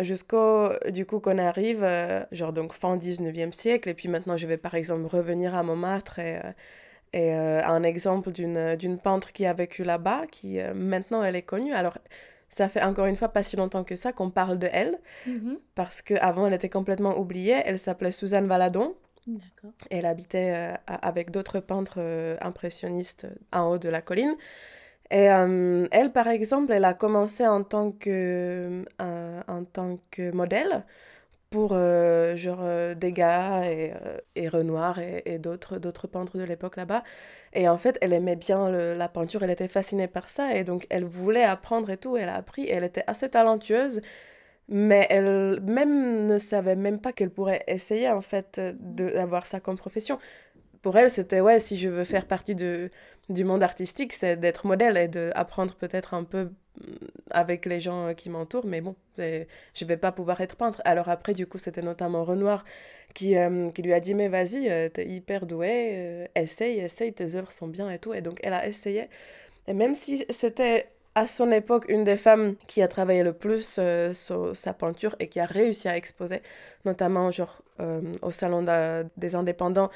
jusqu'au, 0.00 0.68
du 0.90 1.06
coup, 1.06 1.20
qu'on 1.20 1.38
arrive, 1.38 1.86
genre 2.32 2.52
donc 2.52 2.74
fin 2.74 2.98
19e 2.98 3.52
siècle, 3.52 3.88
et 3.88 3.94
puis 3.94 4.08
maintenant, 4.08 4.36
je 4.36 4.46
vais 4.46 4.58
par 4.58 4.74
exemple 4.74 5.06
revenir 5.06 5.54
à 5.54 5.62
Montmartre 5.62 6.18
et 6.18 6.40
et 7.12 7.34
euh, 7.34 7.60
un 7.64 7.82
exemple 7.82 8.30
d'une 8.30 8.98
peintre 8.98 9.32
qui 9.32 9.46
a 9.46 9.52
vécu 9.52 9.82
là-bas, 9.82 10.22
qui 10.30 10.60
euh, 10.60 10.74
maintenant 10.74 11.22
elle 11.22 11.36
est 11.36 11.42
connue. 11.42 11.74
Alors, 11.74 11.98
ça 12.50 12.68
fait 12.68 12.82
encore 12.82 13.06
une 13.06 13.16
fois 13.16 13.28
pas 13.28 13.42
si 13.42 13.56
longtemps 13.56 13.84
que 13.84 13.96
ça 13.96 14.12
qu'on 14.12 14.30
parle 14.30 14.58
de 14.58 14.68
elle, 14.72 14.98
mm-hmm. 15.26 15.58
parce 15.74 16.02
qu'avant 16.02 16.46
elle 16.46 16.54
était 16.54 16.68
complètement 16.68 17.18
oubliée. 17.18 17.60
Elle 17.64 17.78
s'appelait 17.78 18.12
Suzanne 18.12 18.46
Valadon. 18.46 18.94
Elle 19.90 20.06
habitait 20.06 20.52
euh, 20.56 20.74
avec 20.86 21.30
d'autres 21.30 21.60
peintres 21.60 22.00
impressionnistes 22.40 23.26
en 23.52 23.70
haut 23.70 23.78
de 23.78 23.88
la 23.88 24.00
colline. 24.00 24.34
Et 25.12 25.24
elle, 25.24 26.12
par 26.12 26.28
exemple, 26.28 26.70
elle 26.70 26.84
a 26.84 26.94
commencé 26.94 27.44
en 27.44 27.64
tant 27.64 27.90
que, 27.90 28.84
en 29.00 29.64
tant 29.64 29.98
que 30.12 30.30
modèle 30.30 30.84
pour 31.50 31.72
euh, 31.72 32.36
genre 32.36 32.60
euh, 32.62 32.94
Degas 32.94 33.64
et, 33.64 33.92
euh, 33.92 34.18
et 34.36 34.48
Renoir 34.48 35.00
et, 35.00 35.22
et 35.26 35.38
d'autres 35.38 35.78
d'autres 35.78 36.06
peintres 36.06 36.38
de 36.38 36.44
l'époque 36.44 36.76
là-bas. 36.76 37.02
Et 37.52 37.68
en 37.68 37.76
fait 37.76 37.98
elle 38.00 38.12
aimait 38.12 38.36
bien 38.36 38.70
la 38.70 39.08
peinture 39.08 39.42
elle 39.42 39.50
était 39.50 39.68
fascinée 39.68 40.06
par 40.08 40.30
ça. 40.30 40.54
Et 40.54 40.64
donc 40.64 40.86
elle 40.90 41.04
voulait 41.04 41.44
apprendre 41.44 41.90
et 41.90 41.96
tout. 41.96 42.16
Elle 42.16 42.28
a 42.28 42.36
appris 42.36 42.68
elle 42.68 42.84
était 42.84 43.04
assez 43.06 43.28
talentueuse. 43.28 44.00
Mais 44.68 45.06
elle 45.10 45.60
même 45.62 46.26
ne 46.26 46.38
savait 46.38 46.76
même 46.76 47.00
pas 47.00 47.12
qu'elle 47.12 47.30
pourrait 47.30 47.64
essayer 47.66 48.08
en 48.10 48.20
fait 48.20 48.60
d'avoir 48.80 49.46
ça 49.46 49.58
comme 49.60 49.76
profession 49.76 50.20
pour 50.82 50.96
elle 50.96 51.10
c'était 51.10 51.40
ouais 51.40 51.60
si 51.60 51.78
je 51.78 51.88
veux 51.88 52.04
faire 52.04 52.26
partie 52.26 52.54
de 52.54 52.90
du 53.28 53.44
monde 53.44 53.62
artistique 53.62 54.12
c'est 54.12 54.36
d'être 54.36 54.66
modèle 54.66 54.96
et 54.96 55.08
d'apprendre 55.08 55.74
peut-être 55.74 56.14
un 56.14 56.24
peu 56.24 56.50
avec 57.30 57.66
les 57.66 57.80
gens 57.80 58.08
euh, 58.08 58.12
qui 58.14 58.30
m'entourent, 58.30 58.66
mais 58.66 58.80
bon, 58.80 58.96
je 59.18 59.84
vais 59.84 59.96
pas 59.96 60.12
pouvoir 60.12 60.40
être 60.40 60.56
peintre. 60.56 60.80
Alors 60.84 61.08
après, 61.08 61.34
du 61.34 61.46
coup, 61.46 61.58
c'était 61.58 61.82
notamment 61.82 62.24
Renoir 62.24 62.64
qui, 63.14 63.36
euh, 63.36 63.70
qui 63.70 63.82
lui 63.82 63.92
a 63.92 64.00
dit, 64.00 64.14
mais 64.14 64.28
vas-y, 64.28 64.68
euh, 64.68 64.88
t'es 64.88 65.06
hyper 65.06 65.46
doué, 65.46 66.28
essaye, 66.34 66.80
essaye, 66.80 67.12
tes 67.12 67.34
œuvres 67.34 67.52
sont 67.52 67.68
bien 67.68 67.90
et 67.90 67.98
tout. 67.98 68.14
Et 68.14 68.20
donc, 68.20 68.40
elle 68.42 68.52
a 68.52 68.66
essayé. 68.66 69.08
Et 69.66 69.74
même 69.74 69.94
si 69.94 70.24
c'était 70.30 70.88
à 71.14 71.26
son 71.26 71.50
époque 71.50 71.86
une 71.88 72.04
des 72.04 72.16
femmes 72.16 72.54
qui 72.66 72.82
a 72.82 72.88
travaillé 72.88 73.22
le 73.22 73.32
plus 73.32 73.80
sur 74.12 74.56
sa 74.56 74.72
peinture 74.72 75.16
et 75.18 75.28
qui 75.28 75.40
a 75.40 75.44
réussi 75.44 75.88
à 75.88 75.96
exposer, 75.96 76.40
notamment 76.84 77.30
genre 77.30 77.62
au 78.22 78.30
Salon 78.32 78.64
des 79.16 79.34
indépendants, 79.34 79.90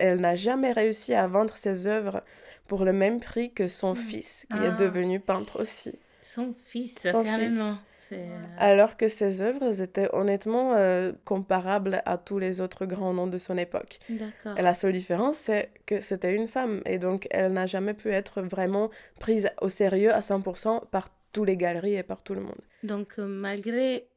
elle 0.00 0.20
n'a 0.20 0.36
jamais 0.36 0.72
réussi 0.72 1.14
à 1.14 1.26
vendre 1.26 1.56
ses 1.56 1.86
œuvres 1.86 2.22
pour 2.66 2.84
le 2.84 2.92
même 2.92 3.20
prix 3.20 3.52
que 3.52 3.68
son 3.68 3.94
mmh. 3.94 3.96
fils, 3.96 4.46
qui 4.50 4.62
est 4.62 4.68
ah. 4.68 4.76
devenu 4.76 5.20
peintre 5.20 5.62
aussi. 5.62 5.98
Son 6.20 6.52
fils, 6.52 6.98
carrément. 7.02 7.78
Euh, 8.12 8.46
Alors 8.58 8.96
que 8.96 9.08
ses 9.08 9.42
œuvres 9.42 9.80
étaient 9.80 10.08
honnêtement 10.12 10.74
euh, 10.74 11.12
comparables 11.24 12.02
à 12.06 12.18
tous 12.18 12.38
les 12.38 12.60
autres 12.60 12.86
grands 12.86 13.12
noms 13.12 13.26
de 13.26 13.38
son 13.38 13.56
époque. 13.56 13.98
D'accord. 14.08 14.58
Et 14.58 14.62
la 14.62 14.74
seule 14.74 14.92
différence, 14.92 15.36
c'est 15.36 15.70
que 15.86 16.00
c'était 16.00 16.34
une 16.34 16.48
femme. 16.48 16.80
Et 16.86 16.98
donc, 16.98 17.26
elle 17.30 17.52
n'a 17.52 17.66
jamais 17.66 17.94
pu 17.94 18.10
être 18.10 18.42
vraiment 18.42 18.90
prise 19.18 19.50
au 19.60 19.68
sérieux 19.68 20.12
à 20.12 20.20
100% 20.20 20.88
par 20.90 21.08
tous 21.32 21.44
les 21.44 21.56
galeries 21.56 21.94
et 21.94 22.02
par 22.02 22.22
tout 22.22 22.34
le 22.34 22.40
monde. 22.40 22.60
Donc, 22.82 23.18
euh, 23.18 23.26
malgré 23.26 24.08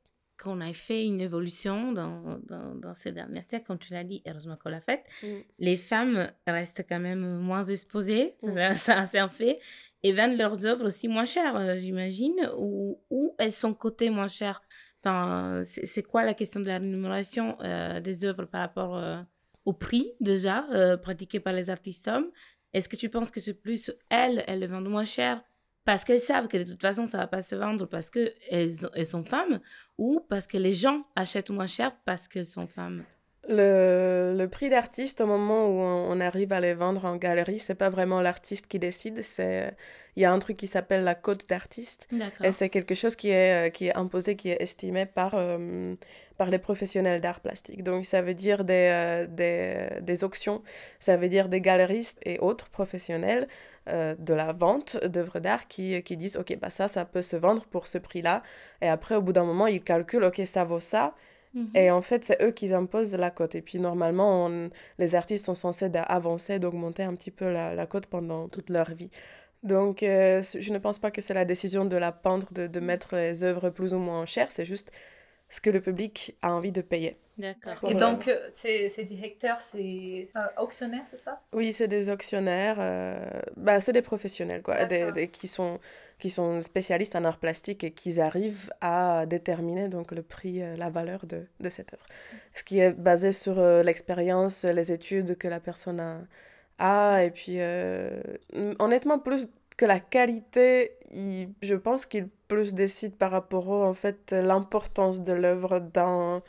qu'on 0.43 0.61
a 0.61 0.73
fait 0.73 1.05
une 1.05 1.21
évolution 1.21 1.91
dans, 1.93 2.39
dans, 2.43 2.75
dans 2.75 2.93
ces 2.93 3.11
dernières 3.11 3.47
siècles, 3.47 3.65
comme 3.65 3.79
tu 3.79 3.93
l'as 3.93 4.03
dit, 4.03 4.21
heureusement 4.27 4.57
qu'on 4.61 4.69
l'a 4.69 4.81
fait. 4.81 5.03
Mm. 5.23 5.27
Les 5.59 5.77
femmes 5.77 6.31
restent 6.45 6.85
quand 6.87 6.99
même 6.99 7.39
moins 7.39 7.63
exposées, 7.63 8.35
Mm. 8.43 8.73
ça 8.75 9.05
c'est 9.05 9.19
un 9.19 9.29
fait, 9.29 9.59
et 10.03 10.11
vendent 10.11 10.37
leurs 10.37 10.65
œuvres 10.65 10.85
aussi 10.85 11.07
moins 11.07 11.25
chères, 11.25 11.55
euh, 11.55 11.75
j'imagine, 11.77 12.51
ou, 12.57 12.99
ou 13.09 13.35
elles 13.39 13.51
sont 13.53 13.73
cotées 13.73 14.09
moins 14.09 14.27
chères. 14.27 14.61
Enfin, 15.03 15.61
c'est 15.63 15.85
c'est 15.85 16.03
quoi 16.03 16.23
la 16.23 16.33
question 16.33 16.59
de 16.61 16.67
la 16.67 16.77
rémunération 16.77 17.57
euh, 17.61 17.99
des 17.99 18.23
œuvres 18.23 18.45
par 18.45 18.61
rapport 18.61 18.95
euh, 18.97 19.21
au 19.65 19.73
prix 19.73 20.13
déjà 20.21 20.65
euh, 20.71 20.95
pratiqué 20.97 21.39
par 21.39 21.53
les 21.53 21.69
artistes 21.69 22.07
hommes? 22.07 22.29
Est-ce 22.73 22.87
que 22.89 22.95
tu 22.95 23.09
penses 23.09 23.29
que 23.29 23.39
c'est 23.39 23.53
plus 23.53 23.91
elles, 24.09 24.43
elles 24.47 24.61
le 24.61 24.67
vendent 24.67 24.89
moins 24.89 25.05
cher 25.05 25.43
parce 25.85 26.03
qu'elles 26.03 26.19
savent 26.19 26.47
que 26.47 26.57
de 26.57 26.63
toute 26.63 26.81
façon 26.81 27.05
ça 27.05 27.17
va 27.17 27.27
pas 27.27 27.41
se 27.41 27.55
vendre 27.55 27.85
parce 27.85 28.09
que 28.09 28.33
elles, 28.49 28.71
elles 28.95 29.05
sont 29.05 29.23
femmes 29.23 29.59
ou 29.97 30.21
parce 30.29 30.47
que 30.47 30.57
les 30.57 30.73
gens 30.73 31.05
achètent 31.15 31.49
moins 31.49 31.67
cher 31.67 31.91
parce 32.05 32.27
qu'elles 32.27 32.45
sont 32.45 32.67
femmes 32.67 33.03
Le, 33.49 34.33
le 34.37 34.47
prix 34.47 34.69
d'artiste, 34.69 35.19
au 35.19 35.25
moment 35.25 35.67
où 35.67 35.81
on, 35.81 36.11
on 36.11 36.19
arrive 36.21 36.53
à 36.53 36.61
les 36.61 36.73
vendre 36.73 37.03
en 37.03 37.17
galerie, 37.17 37.59
c'est 37.59 37.75
pas 37.75 37.89
vraiment 37.89 38.21
l'artiste 38.21 38.67
qui 38.67 38.79
décide. 38.79 39.21
C'est 39.21 39.75
il 40.15 40.21
y 40.21 40.25
a 40.25 40.31
un 40.31 40.39
truc 40.39 40.57
qui 40.57 40.67
s'appelle 40.67 41.03
la 41.03 41.15
cote 41.15 41.49
d'artiste. 41.49 42.07
Et 42.47 42.51
c'est 42.53 42.69
quelque 42.69 42.95
chose 42.95 43.15
qui 43.15 43.29
est, 43.29 43.67
euh, 43.67 43.69
qui 43.69 43.87
est 43.87 43.95
imposé, 43.97 44.35
qui 44.37 44.49
est 44.49 44.61
estimé 44.61 45.05
par, 45.07 45.33
euh, 45.35 45.95
par 46.37 46.49
les 46.49 46.59
professionnels 46.59 47.21
d'art 47.21 47.39
plastique. 47.39 47.83
Donc 47.83 48.05
ça 48.05 48.21
veut 48.21 48.33
dire 48.33 48.63
des, 48.63 48.89
euh, 48.91 49.27
des, 49.27 50.01
des 50.01 50.23
auctions, 50.23 50.63
ça 50.99 51.17
veut 51.17 51.29
dire 51.29 51.49
des 51.49 51.61
galeristes 51.61 52.19
et 52.25 52.39
autres 52.39 52.69
professionnels 52.69 53.47
euh, 53.89 54.15
de 54.17 54.33
la 54.33 54.53
vente 54.53 54.97
d'œuvres 55.05 55.39
d'art 55.39 55.67
qui, 55.67 56.01
qui 56.03 56.17
disent, 56.17 56.37
OK, 56.37 56.57
bah 56.59 56.69
ça, 56.69 56.87
ça 56.87 57.05
peut 57.05 57.21
se 57.21 57.35
vendre 57.35 57.65
pour 57.65 57.87
ce 57.87 57.97
prix-là. 57.97 58.41
Et 58.81 58.87
après, 58.87 59.15
au 59.15 59.21
bout 59.21 59.33
d'un 59.33 59.43
moment, 59.45 59.67
ils 59.67 59.83
calculent, 59.83 60.23
OK, 60.23 60.41
ça 60.45 60.63
vaut 60.63 60.79
ça. 60.79 61.13
Mhm. 61.53 61.69
Et 61.75 61.91
en 61.91 62.01
fait, 62.01 62.23
c'est 62.25 62.41
eux 62.41 62.51
qui 62.51 62.73
imposent 62.73 63.15
la 63.15 63.29
cote. 63.29 63.55
Et 63.55 63.61
puis 63.61 63.79
normalement, 63.79 64.45
on- 64.47 64.69
les 64.99 65.15
artistes 65.15 65.45
sont 65.45 65.55
censés 65.55 65.89
d'avancer, 65.89 66.59
d'augmenter 66.59 67.03
un 67.03 67.15
petit 67.15 67.31
peu 67.31 67.51
la, 67.51 67.75
la 67.75 67.85
cote 67.85 68.07
pendant 68.07 68.47
toute 68.49 68.69
leur 68.69 68.91
vie. 68.93 69.09
Donc, 69.63 70.03
euh, 70.03 70.41
je 70.43 70.73
ne 70.73 70.77
pense 70.77 70.99
pas 70.99 71.11
que 71.11 71.21
c'est 71.21 71.33
la 71.33 71.45
décision 71.45 71.85
de 71.85 71.95
la 71.95 72.11
pendre 72.11 72.47
de, 72.51 72.67
de 72.67 72.79
mettre 72.81 73.15
les 73.15 73.43
œuvres 73.43 73.69
plus 73.69 73.93
ou 73.93 73.99
moins 73.99 74.25
chères, 74.25 74.51
c'est 74.51 74.65
juste 74.65 74.91
ce 75.53 75.61
que 75.61 75.69
le 75.69 75.81
public 75.81 76.35
a 76.41 76.51
envie 76.51 76.71
de 76.71 76.81
payer. 76.81 77.15
D'accord. 77.37 77.77
Et 77.89 77.95
donc, 77.95 78.27
euh, 78.27 78.37
ces, 78.53 78.89
ces 78.89 79.03
directeurs, 79.03 79.59
c'est 79.59 80.29
euh, 80.35 80.63
auctionnaires, 80.63 81.05
c'est 81.11 81.19
ça? 81.19 81.41
Oui, 81.51 81.73
c'est 81.73 81.87
des 81.87 82.09
auctionnaires, 82.09 82.77
euh, 82.79 83.23
bah, 83.57 83.79
c'est 83.79 83.93
des 83.93 84.01
professionnels, 84.03 84.61
quoi, 84.61 84.85
des, 84.85 85.11
des- 85.11 85.27
qui 85.29 85.47
sont, 85.47 85.79
qui 86.19 86.29
sont 86.29 86.61
spécialistes 86.61 87.15
en 87.15 87.23
art 87.23 87.39
plastique 87.39 87.83
et 87.83 87.91
qui 87.91 88.19
arrivent 88.19 88.71
à 88.81 89.25
déterminer 89.25 89.89
donc 89.89 90.11
le 90.11 90.23
prix, 90.23 90.61
euh, 90.61 90.75
la 90.75 90.89
valeur 90.89 91.25
de, 91.25 91.39
de 91.59 91.69
cette 91.69 91.93
œuvre. 91.93 92.05
Ce 92.53 92.63
qui 92.63 92.79
est 92.79 92.91
basé 92.91 93.31
sur 93.31 93.59
euh, 93.59 93.83
l'expérience, 93.83 94.63
les 94.63 94.91
études 94.91 95.37
que 95.37 95.47
la 95.47 95.59
personne 95.59 95.99
a, 95.99 96.21
a 96.79 97.23
et 97.23 97.31
puis 97.31 97.57
honnêtement, 98.79 99.19
plus 99.19 99.47
que 99.75 99.85
la 99.85 99.99
qualité, 99.99 100.97
il- 101.11 101.49
je 101.61 101.75
pense 101.75 102.05
qu'il 102.05 102.27
plus 102.47 102.73
décide 102.73 103.15
par 103.15 103.31
rapport 103.31 103.67
au, 103.69 103.83
en 103.83 103.93
fait, 103.93 104.31
l'importance 104.31 105.21
de 105.23 105.33
l'œuvre 105.33 105.79
dans, 105.79 106.41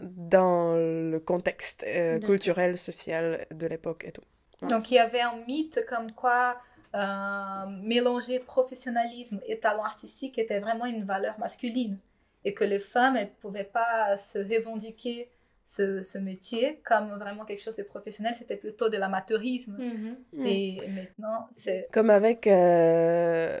dans 0.00 0.76
le 0.76 1.18
contexte 1.18 1.84
euh, 1.86 2.18
culturel, 2.18 2.78
social 2.78 3.46
de 3.52 3.66
l'époque 3.66 4.04
et 4.06 4.12
tout. 4.12 4.22
Ouais. 4.62 4.68
Donc, 4.68 4.90
il 4.90 4.94
y 4.94 4.98
avait 4.98 5.20
un 5.20 5.36
mythe 5.46 5.84
comme 5.88 6.10
quoi 6.12 6.56
euh, 6.94 7.66
mélanger 7.82 8.38
professionnalisme 8.38 9.40
et 9.46 9.58
talent 9.58 9.84
artistique 9.84 10.38
était 10.38 10.60
vraiment 10.60 10.86
une 10.86 11.04
valeur 11.04 11.38
masculine 11.38 11.98
et 12.44 12.54
que 12.54 12.64
les 12.64 12.78
femmes 12.78 13.14
ne 13.14 13.24
pouvaient 13.40 13.64
pas 13.64 14.16
se 14.16 14.38
revendiquer 14.38 15.28
ce, 15.64 16.02
ce 16.02 16.18
métier 16.18 16.80
comme 16.84 17.18
vraiment 17.18 17.44
quelque 17.44 17.62
chose 17.62 17.76
de 17.76 17.82
professionnel, 17.82 18.34
c'était 18.38 18.56
plutôt 18.56 18.88
de 18.88 18.96
l'amateurisme. 18.96 19.76
Mhm. 19.78 20.46
Et 20.46 20.80
maintenant, 20.88 21.48
c'est... 21.52 21.88
Comme 21.92 22.10
avec 22.10 22.46
euh, 22.46 23.58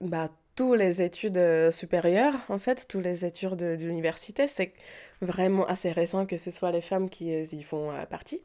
bah, 0.00 0.30
tous 0.56 0.74
les 0.74 1.02
études 1.02 1.38
euh, 1.38 1.70
supérieures, 1.70 2.34
en 2.48 2.58
fait, 2.58 2.86
tous 2.88 3.00
les 3.00 3.24
études 3.24 3.56
de, 3.56 3.76
d'université, 3.76 4.46
c'est 4.46 4.72
vraiment 5.20 5.66
assez 5.66 5.92
récent 5.92 6.26
que 6.26 6.36
ce 6.36 6.50
soit 6.50 6.72
les 6.72 6.82
femmes 6.82 7.08
qui 7.08 7.32
y 7.32 7.62
font 7.62 7.90
euh, 7.90 8.04
partie. 8.06 8.42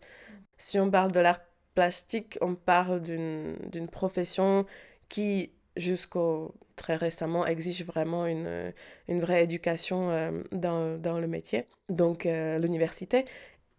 Si 0.58 0.80
on 0.80 0.90
parle 0.90 1.12
de 1.12 1.20
l'art 1.20 1.42
plastique, 1.74 2.38
on 2.42 2.56
parle 2.56 3.02
d'une, 3.02 3.58
d'une 3.70 3.90
profession 3.90 4.66
qui, 5.10 5.52
jusqu'au 5.76 6.54
très 6.76 6.96
récemment, 6.96 7.46
exige 7.46 7.86
vraiment 7.86 8.26
une, 8.26 8.74
une 9.08 9.22
vraie 9.22 9.44
éducation 9.44 10.10
euh, 10.12 10.32
dans, 10.52 10.98
dans 10.98 11.20
le 11.20 11.28
métier, 11.28 11.66
donc 11.90 12.26
euh, 12.26 12.60
l'université. 12.60 13.26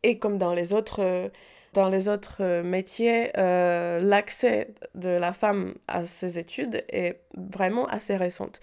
Et 0.02 0.18
comme 0.18 0.38
dans 0.38 0.54
les 0.54 0.72
autres... 0.72 1.02
euh, 1.02 1.28
dans 1.72 1.90
les 1.90 2.09
autres 2.09 2.62
métiers, 2.62 3.30
l'accès 3.35 4.72
de 4.94 5.11
la 5.11 5.35
femme 5.35 5.74
à 5.88 6.06
ces 6.06 6.38
études 6.38 6.82
est 6.88 7.20
vraiment 7.37 7.85
assez 7.88 8.16
récente 8.16 8.61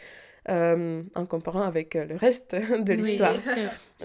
euh, 0.50 1.02
en 1.16 1.26
comparant 1.26 1.62
avec 1.64 1.96
euh, 1.96 2.06
le 2.06 2.16
reste 2.16 2.56
de 2.80 2.94
l'histoire. 2.94 3.34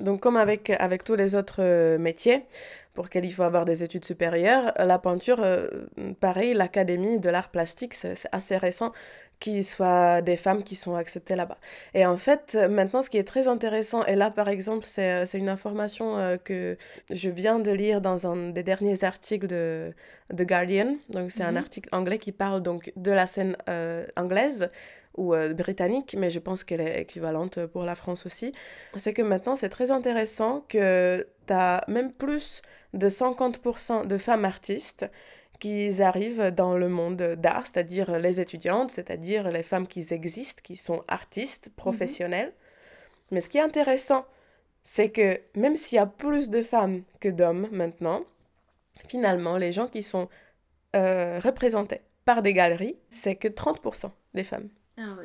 Donc 0.01 0.21
comme 0.21 0.37
avec, 0.37 0.71
avec 0.71 1.03
tous 1.05 1.17
les 1.17 1.35
autres 1.35 1.57
euh, 1.61 1.99
métiers 1.99 2.45
pour 2.95 3.05
lesquels 3.05 3.25
il 3.25 3.33
faut 3.33 3.43
avoir 3.45 3.65
des 3.65 3.85
études 3.85 4.05
supérieures, 4.05 4.73
la 4.77 4.99
peinture, 4.99 5.41
pareil, 6.19 6.53
l'Académie 6.53 7.21
de 7.21 7.31
l'art 7.31 7.49
plastique, 7.49 7.95
c'est 7.95 8.15
assez 8.33 8.57
récent 8.57 8.93
qu'il 9.39 9.65
soit 9.65 10.21
des 10.21 10.37
femmes 10.37 10.65
qui 10.65 10.75
sont 10.75 10.97
acceptées 10.97 11.37
là-bas. 11.37 11.59
Et 11.95 12.05
en 12.05 12.17
fait, 12.17 12.59
maintenant, 12.69 13.01
ce 13.01 13.09
qui 13.09 13.17
est 13.19 13.23
très 13.23 13.47
intéressant, 13.47 14.05
et 14.07 14.17
là, 14.17 14.33
par 14.33 14.49
exemple, 14.49 14.85
c'est 14.85 15.25
une 15.35 15.49
information 15.49 16.41
que 16.43 16.77
je 17.09 17.31
viens 17.31 17.61
de 17.61 17.71
lire 17.71 18.01
dans 18.01 18.27
un 18.27 18.51
des 18.51 18.65
derniers 18.65 19.05
articles 19.05 19.47
de 19.47 19.93
The 20.37 20.43
Guardian. 20.43 20.97
Donc, 21.09 21.31
c'est 21.31 21.45
un 21.45 21.53
Mhm. 21.53 21.57
article 21.59 21.89
anglais 21.93 22.19
qui 22.19 22.33
parle 22.33 22.63
donc 22.65 22.93
de 22.97 23.13
la 23.13 23.29
scène 23.29 23.57
euh, 23.69 24.07
anglaise 24.17 24.71
ou 25.19 25.35
euh, 25.35 25.53
britannique, 25.53 26.17
mais 26.19 26.31
je 26.31 26.39
pense 26.39 26.65
qu'elle 26.65 26.81
est 26.81 27.03
équivalente 27.03 27.67
pour 27.67 27.85
la 27.85 27.95
France 27.95 28.25
aussi. 28.25 28.53
C'est 28.97 29.13
que 29.13 29.23
maintenant, 29.23 29.57
c'est 29.57 29.69
très 29.69 29.91
intéressant 29.91 30.65
que 30.69 31.27
tu 31.47 31.53
as 31.53 31.85
même 31.89 32.13
plus 32.13 32.63
de 32.95 33.09
50% 33.09 34.07
de 34.07 34.19
femmes 34.19 34.45
artistes 34.45 35.07
qui 35.61 36.03
arrivent 36.03 36.53
dans 36.55 36.79
le 36.79 36.89
monde 36.89 37.35
d'art, 37.37 37.67
c'est-à-dire 37.67 38.19
les 38.19 38.41
étudiantes, 38.41 38.91
c'est-à-dire 38.91 39.51
les 39.51 39.65
femmes 39.65 39.89
qui 39.89 40.07
existent, 40.13 40.61
qui 40.63 40.77
sont 40.77 41.03
artistes 41.09 41.71
professionnelles. 41.75 42.53
Mais 43.31 43.41
ce 43.41 43.49
qui 43.49 43.59
est 43.59 43.63
intéressant, 43.63 44.25
c'est 44.85 45.11
que 45.11 45.41
même 45.55 45.77
s'il 45.77 45.97
y 45.97 45.99
a 45.99 46.07
plus 46.07 46.49
de 46.49 46.63
femmes 46.63 47.03
que 47.21 47.29
d'hommes 47.29 47.69
maintenant, 47.73 48.23
finalement, 49.09 49.57
les 49.57 49.73
gens 49.73 49.89
qui 49.89 50.03
sont 50.03 50.29
euh, 50.97 51.41
représentés 51.43 52.01
par 52.25 52.43
des 52.43 52.53
galeries, 52.53 52.97
c'est 53.11 53.37
que 53.37 53.49
30% 53.49 54.11
des 54.35 54.45
femmes. 54.45 54.69
Ah. 54.99 55.17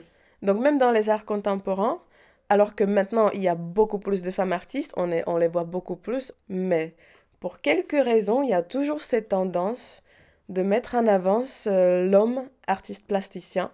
Donc 0.42 0.62
même 0.62 0.78
dans 0.78 0.92
les 0.92 1.10
arts 1.10 1.26
contemporains, 1.26 2.02
alors 2.50 2.76
que 2.76 2.84
maintenant 2.84 3.30
il 3.32 3.42
y 3.42 3.48
a 3.48 3.56
beaucoup 3.56 4.00
plus 4.00 4.22
de 4.22 4.32
femmes 4.32 4.54
artistes, 4.54 4.94
on 4.98 5.38
les 5.38 5.48
voit 5.48 5.64
beaucoup 5.64 5.96
plus, 5.96 6.34
mais 6.50 6.96
pour 7.40 7.60
quelques 7.60 7.92
raisons, 7.92 8.42
il 8.42 8.50
y 8.50 8.54
a 8.54 8.64
toujours 8.64 9.02
cette 9.02 9.30
tendance 9.30 10.04
de 10.50 10.62
mettre 10.62 10.96
en 10.96 11.08
avance 11.08 11.68
euh, 11.70 12.08
l'homme 12.08 12.48
artiste 12.68 13.08
plasticien 13.08 13.72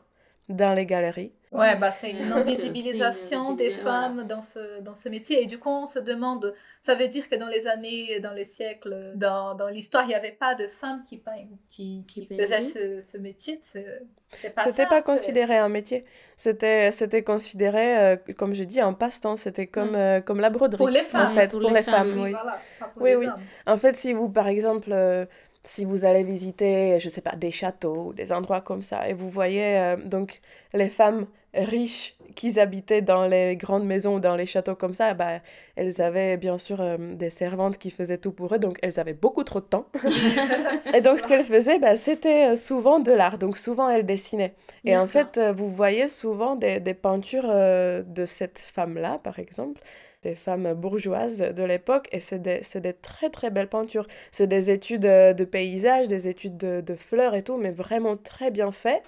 dans 0.47 0.73
les 0.73 0.85
galeries. 0.85 1.33
Ouais, 1.51 1.75
bah, 1.77 1.91
c'est 1.91 2.11
une 2.11 2.31
invisibilisation 2.31 3.53
des 3.55 3.71
voilà. 3.71 3.81
femmes 3.81 4.27
dans 4.27 4.43
ce, 4.43 4.81
dans 4.81 4.93
ce 4.93 5.09
métier. 5.09 5.41
Et 5.43 5.47
du 5.47 5.57
coup, 5.59 5.69
on 5.69 5.87
se 5.87 5.97
demande, 5.97 6.53
ça 6.79 6.93
veut 6.93 7.07
dire 7.07 7.27
que 7.27 7.35
dans 7.35 7.47
les 7.47 7.65
années, 7.67 8.19
dans 8.19 8.33
les 8.33 8.45
siècles, 8.45 9.13
dans, 9.15 9.55
dans 9.55 9.67
l'histoire, 9.67 10.03
il 10.05 10.09
n'y 10.09 10.15
avait 10.15 10.31
pas 10.31 10.53
de 10.53 10.67
femmes 10.67 11.03
qui, 11.05 11.23
qui, 11.67 12.05
qui 12.07 12.27
Qui 12.27 12.27
faisaient 12.27 12.61
ce, 12.61 13.01
ce 13.01 13.17
métier. 13.17 13.59
C'est 13.63 14.03
c'est 14.35 14.51
pas 14.51 14.61
C'était 14.63 14.75
ça, 14.85 14.87
pas 14.89 15.01
c'est- 15.15 15.31
considéré 15.31 15.57
un 15.57 15.69
métier, 15.69 16.05
c'était 16.37 16.91
c'était 16.91 17.23
considéré, 17.23 17.97
euh, 17.97 18.15
comme 18.37 18.53
je 18.53 18.63
dis, 18.63 18.79
un 18.81 18.93
passe-temps, 18.93 19.37
c'était 19.37 19.67
comme, 19.67 19.95
euh, 19.95 20.21
comme 20.21 20.39
la 20.39 20.49
broderie. 20.49 20.77
Pour 20.77 20.89
les 20.89 21.03
femmes. 21.03 21.25
En 21.25 21.29
fait, 21.29 21.49
Pour 21.51 21.61
pour, 21.61 21.69
les 21.71 21.75
les 21.75 21.83
femmes, 21.83 22.09
femmes, 22.09 22.13
Oui, 22.13 22.21
oui. 22.23 22.31
voilà, 22.31 22.67
pas 22.79 22.87
pour 22.87 23.01
Oui, 23.01 23.09
les 23.11 23.15
oui. 23.15 23.27
hommes. 23.27 23.49
En 23.67 23.77
fait, 23.77 23.95
si 23.95 24.13
vous, 24.13 24.29
par 24.29 24.47
exemple, 24.47 24.91
euh, 24.91 25.25
si 25.63 25.85
vous 25.85 26.05
allez 26.05 26.23
visiter, 26.23 26.99
je 26.99 27.09
sais 27.09 27.21
pas, 27.21 27.35
des 27.35 27.51
châteaux 27.51 28.07
ou 28.09 28.13
des 28.13 28.31
endroits 28.31 28.61
comme 28.61 28.83
ça, 28.83 29.07
et 29.09 29.13
vous 29.13 29.29
voyez 29.29 29.77
euh, 29.77 29.95
donc 29.97 30.41
les 30.73 30.89
femmes 30.89 31.27
riches 31.53 32.15
qui 32.35 32.59
habitaient 32.59 33.01
dans 33.01 33.27
les 33.27 33.55
grandes 33.55 33.85
maisons 33.85 34.15
ou 34.15 34.19
dans 34.19 34.35
les 34.35 34.45
châteaux 34.45 34.75
comme 34.75 34.93
ça, 34.93 35.13
bah, 35.13 35.39
elles 35.75 36.01
avaient 36.01 36.37
bien 36.37 36.57
sûr 36.57 36.79
euh, 36.81 36.97
des 37.15 37.29
servantes 37.29 37.77
qui 37.77 37.91
faisaient 37.91 38.17
tout 38.17 38.31
pour 38.31 38.53
eux, 38.53 38.59
donc 38.59 38.77
elles 38.81 38.99
avaient 38.99 39.13
beaucoup 39.13 39.43
trop 39.43 39.59
de 39.59 39.65
temps. 39.65 39.87
et 40.95 41.01
donc 41.01 41.19
ce 41.19 41.27
qu'elles 41.27 41.43
faisaient, 41.43 41.79
bah, 41.79 41.97
c'était 41.97 42.51
euh, 42.51 42.55
souvent 42.55 42.99
de 42.99 43.11
l'art, 43.11 43.37
donc 43.37 43.57
souvent 43.57 43.89
elles 43.89 44.05
dessinaient. 44.05 44.53
Et 44.85 44.95
en 44.97 45.07
fait, 45.07 45.37
euh, 45.37 45.51
vous 45.51 45.69
voyez 45.69 46.07
souvent 46.07 46.55
des, 46.55 46.79
des 46.79 46.93
peintures 46.93 47.47
euh, 47.49 48.03
de 48.03 48.25
cette 48.25 48.59
femme-là, 48.59 49.19
par 49.21 49.39
exemple, 49.39 49.81
des 50.23 50.35
femmes 50.35 50.73
bourgeoises 50.73 51.39
de 51.39 51.63
l'époque, 51.63 52.07
et 52.11 52.19
c'est 52.19 52.39
des, 52.39 52.61
des 52.75 52.93
très 52.93 53.29
très 53.29 53.49
belles 53.49 53.69
peintures. 53.69 54.05
C'est 54.31 54.47
des 54.47 54.69
études 54.69 55.01
de 55.01 55.43
paysages, 55.45 56.07
des 56.07 56.27
études 56.27 56.57
de, 56.57 56.81
de 56.81 56.95
fleurs 56.95 57.35
et 57.35 57.43
tout, 57.43 57.57
mais 57.57 57.71
vraiment 57.71 58.17
très 58.17 58.51
bien 58.51 58.71
fait. 58.71 59.01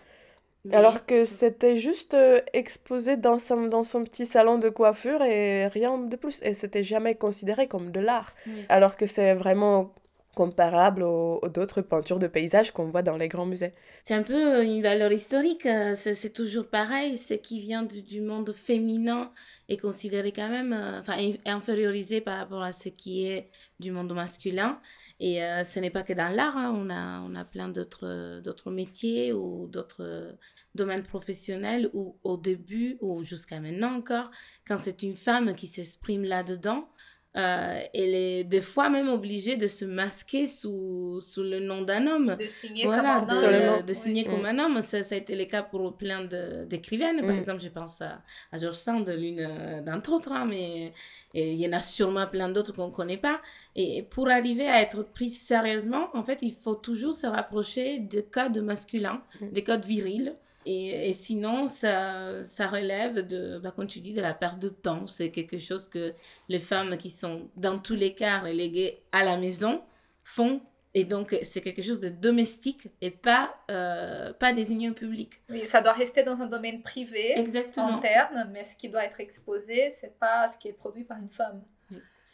Mais- 0.66 0.76
Alors 0.76 1.06
que 1.06 1.26
c'était 1.26 1.76
juste 1.76 2.14
euh, 2.14 2.40
exposé 2.54 3.18
dans 3.18 3.40
son, 3.40 3.68
dans 3.68 3.84
son 3.84 4.04
petit 4.04 4.26
salon 4.26 4.58
de 4.60 4.70
coiffure 4.70 5.24
et 5.24 5.68
rien 5.68 5.98
de 5.98 6.16
plus. 6.16 6.42
Et 6.44 6.54
c'était 6.54 6.84
jamais 6.84 7.16
considéré 7.16 7.68
comme 7.68 7.92
de 7.92 8.00
l'art. 8.00 8.34
Oui. 8.46 8.66
Alors 8.70 8.96
que 8.96 9.06
c'est 9.06 9.34
vraiment 9.34 9.94
comparable 10.36 11.04
aux, 11.04 11.40
aux 11.42 11.50
d'autres 11.50 11.82
peintures 11.82 12.20
de 12.20 12.28
paysages 12.28 12.72
qu'on 12.72 12.86
voit 12.86 13.02
dans 13.02 13.18
les 13.18 13.28
grands 13.28 13.46
musées. 13.46 13.74
C'est 14.04 14.14
un 14.14 14.24
peu 14.24 14.64
une 14.64 14.82
valeur 14.82 15.12
historique, 15.12 15.66
euh, 15.66 15.94
c'est 15.96 16.34
toujours 16.34 16.68
pareil, 16.68 17.18
ce 17.18 17.34
qui 17.36 17.60
vient 17.60 17.84
du, 17.84 18.22
monde 18.22 18.52
féminin 18.52 19.32
est 19.70 19.78
considéré 19.78 20.32
quand 20.32 20.50
même, 20.50 20.74
euh, 20.74 21.00
enfin, 21.00 21.18
in- 21.20 21.38
infériorisé 21.46 22.22
par 22.22 22.38
rapport 22.38 22.64
à 22.64 22.72
ce 22.72 22.90
qui 22.90 23.28
est 23.28 23.50
du 23.80 23.92
monde 23.92 24.14
masculin. 24.14 24.80
Et 25.20 25.44
euh, 25.44 25.64
ce 25.64 25.80
n'est 25.80 25.92
pas 25.92 26.02
que 26.02 26.14
dans 26.14 26.34
l'art, 26.34 26.58
hein, 26.58 26.74
on 26.76 26.90
a, 26.90 27.22
on 27.22 27.36
a 27.36 27.46
plein 27.46 27.68
d'autres 27.68 28.42
d'autres 28.42 28.72
métiers 28.72 29.34
ou 29.34 29.68
d'autres 29.68 30.36
domaines 30.74 31.04
professionnels 31.04 31.90
où 31.94 32.16
au 32.24 32.38
début, 32.38 32.98
ou 33.02 33.24
jusqu'à 33.24 33.60
maintenant 33.60 33.96
encore, 33.96 34.32
quand 34.68 34.78
c'est 34.78 35.04
une 35.04 35.16
femme 35.16 35.54
qui 35.54 35.68
s'exprime 35.68 36.24
là-dedans, 36.24 36.90
euh, 37.38 37.80
elle 37.94 38.14
est 38.14 38.44
des 38.44 38.60
fois 38.60 38.90
même 38.90 39.08
obligée 39.08 39.56
de 39.56 39.68
se 39.68 39.86
masquer 39.86 40.48
sous, 40.48 41.22
sous 41.22 41.44
le 41.44 41.60
nom 41.62 41.82
d'un 41.82 42.06
homme. 42.08 42.36
De 42.38 42.46
signer 42.46 42.86
Voilà, 42.86 43.20
comme 43.22 43.30
un 43.30 43.34
de, 43.42 43.68
homme. 43.78 43.82
De 43.86 43.90
Oui. 43.90 43.96
signer 43.96 44.26
comme 44.26 44.42
Mm. 44.42 44.46
un 44.48 44.60
homme. 44.60 44.82
Ça, 44.82 45.02
ça 45.02 45.16
a 45.16 45.18
été 45.18 45.36
le 45.36 45.46
cas 45.46 45.64
pour 45.64 45.96
plein 45.96 46.26
de- 46.26 46.66
d'écrivaines. 46.66 47.22
Par 47.22 47.32
exemple, 47.32 47.62
je 47.62 47.70
pense 47.70 48.02
à, 48.02 48.22
à 48.52 48.58
George 48.58 48.76
Sand, 48.76 49.10
l'une 49.10 49.40
euh, 49.40 49.82
d'entre 49.82 50.12
autres, 50.14 50.32
hein, 50.34 50.46
mais 50.46 50.92
et 51.34 51.54
il 51.54 51.60
y 51.60 51.68
en 51.68 51.72
a 51.74 51.80
sûrement 51.80 52.28
plein 52.28 52.50
d'autres 52.50 52.74
qu'on 52.74 52.88
ne 52.88 52.94
connaît 52.94 53.18
pas. 53.18 53.42
Et 53.78 54.04
pour 54.04 54.28
arriver 54.30 54.68
à 54.68 54.82
être 54.82 55.04
prise 55.04 55.40
sérieusement, 55.40 56.10
en 56.14 56.24
fait, 56.24 56.40
il 56.42 56.54
faut 56.54 56.76
toujours 56.76 57.14
se 57.14 57.28
rapprocher 57.28 58.00
de 58.00 58.20
codes 58.22 58.58
masculins, 58.58 59.22
Mm. 59.40 59.50
des 59.52 59.64
codes 59.64 59.86
virils. 59.86 60.34
Et, 60.66 61.10
et 61.10 61.14
sinon, 61.14 61.68
ça, 61.68 62.44
ça 62.44 62.68
relève 62.68 63.26
de, 63.26 63.60
bah, 63.60 63.72
comme 63.76 63.88
tu 63.88 64.00
dis, 64.00 64.14
de 64.14 64.22
la 64.22 64.34
perte 64.34 64.60
de 64.60 64.70
temps. 64.70 65.08
C'est 65.08 65.32
quelque 65.32 65.58
chose 65.58 65.88
que 65.88 66.14
les 66.50 66.60
femmes 66.60 66.98
qui 66.98 67.10
sont 67.10 67.50
dans 67.56 67.80
tous 67.80 67.96
les 67.96 68.14
cas 68.14 68.40
reléguées 68.40 69.02
à 69.12 69.24
la 69.24 69.38
maison 69.38 69.82
font. 70.24 70.62
Et 70.94 71.06
donc, 71.06 71.38
c'est 71.44 71.62
quelque 71.62 71.82
chose 71.82 72.02
de 72.02 72.10
domestique 72.10 72.90
et 73.00 73.12
pas, 73.12 73.56
euh, 73.72 74.34
pas 74.34 74.52
désigné 74.52 74.90
au 74.90 74.94
public. 74.94 75.42
Oui, 75.50 75.66
ça 75.66 75.82
doit 75.82 75.94
rester 75.94 76.24
dans 76.24 76.42
un 76.42 76.48
domaine 76.48 76.82
privé, 76.82 77.32
Exactement. 77.40 77.96
interne, 77.96 78.50
mais 78.52 78.64
ce 78.66 78.76
qui 78.76 78.90
doit 78.90 79.06
être 79.06 79.22
exposé, 79.22 79.90
c'est 79.90 80.20
pas 80.20 80.50
ce 80.50 80.58
qui 80.58 80.68
est 80.68 80.74
produit 80.74 81.06
par 81.06 81.18
une 81.18 81.30
femme. 81.30 81.64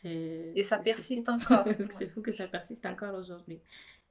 Et 0.03 0.63
ça 0.63 0.77
persiste 0.77 1.29
encore. 1.29 1.65
c'est 1.91 2.07
fou 2.07 2.21
que 2.21 2.31
ça 2.31 2.47
persiste 2.47 2.85
encore 2.85 3.15
aujourd'hui. 3.15 3.59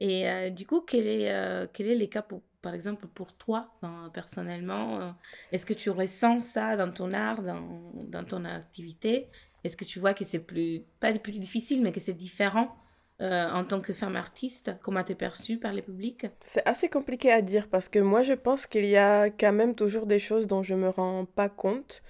Et 0.01 0.29
euh, 0.29 0.51
du 0.51 0.67
coup, 0.67 0.81
quel 0.81 1.07
est, 1.07 1.33
euh, 1.33 1.67
quel 1.73 1.89
est 1.89 1.95
les 1.95 2.09
cas, 2.09 2.23
pour, 2.23 2.43
par 2.63 2.75
exemple, 2.75 3.07
pour 3.07 3.33
toi, 3.33 3.71
personnellement 4.13 5.01
euh, 5.01 5.11
Est-ce 5.53 5.65
que 5.67 5.75
tu 5.75 5.91
ressens 5.91 6.41
ça 6.41 6.77
dans 6.77 6.91
ton 6.91 7.13
art, 7.13 7.43
dans, 7.43 7.93
dans 7.95 8.25
ton 8.25 8.45
activité? 8.45 9.29
Est-ce 9.65 9.77
que 9.77 9.85
tu 9.85 9.99
vois 9.99 10.15
que 10.15 10.25
c'est 10.25 10.39
plus, 10.41 10.83
pas 11.01 11.13
plus 11.19 11.33
difficile, 11.33 11.83
mais 11.83 11.93
que 11.93 12.01
c'est 12.01 12.13
différent 12.13 12.77
euh, 13.21 13.51
en 13.51 13.65
tant 13.65 13.81
que 13.81 13.93
femme 13.93 14.15
artiste? 14.15 14.71
Comment 14.83 15.03
t'es 15.03 15.15
perçue 15.15 15.59
par 15.59 15.73
le 15.73 15.83
public? 15.83 16.27
C'est 16.45 16.67
assez 16.69 16.89
compliqué 16.89 17.33
à 17.33 17.43
dire 17.43 17.69
parce 17.69 17.89
que 17.89 17.99
moi 17.99 18.23
je 18.23 18.35
pense 18.35 18.67
qu'il 18.67 18.87
y 18.87 18.97
a 18.97 19.31
quand 19.31 19.53
même 19.53 19.75
toujours 19.75 20.07
des 20.07 20.19
choses 20.19 20.47
dont 20.47 20.63
je 20.63 20.75
me 20.75 20.89
rends 20.89 21.25
pas 21.25 21.49
compte. 21.49 22.03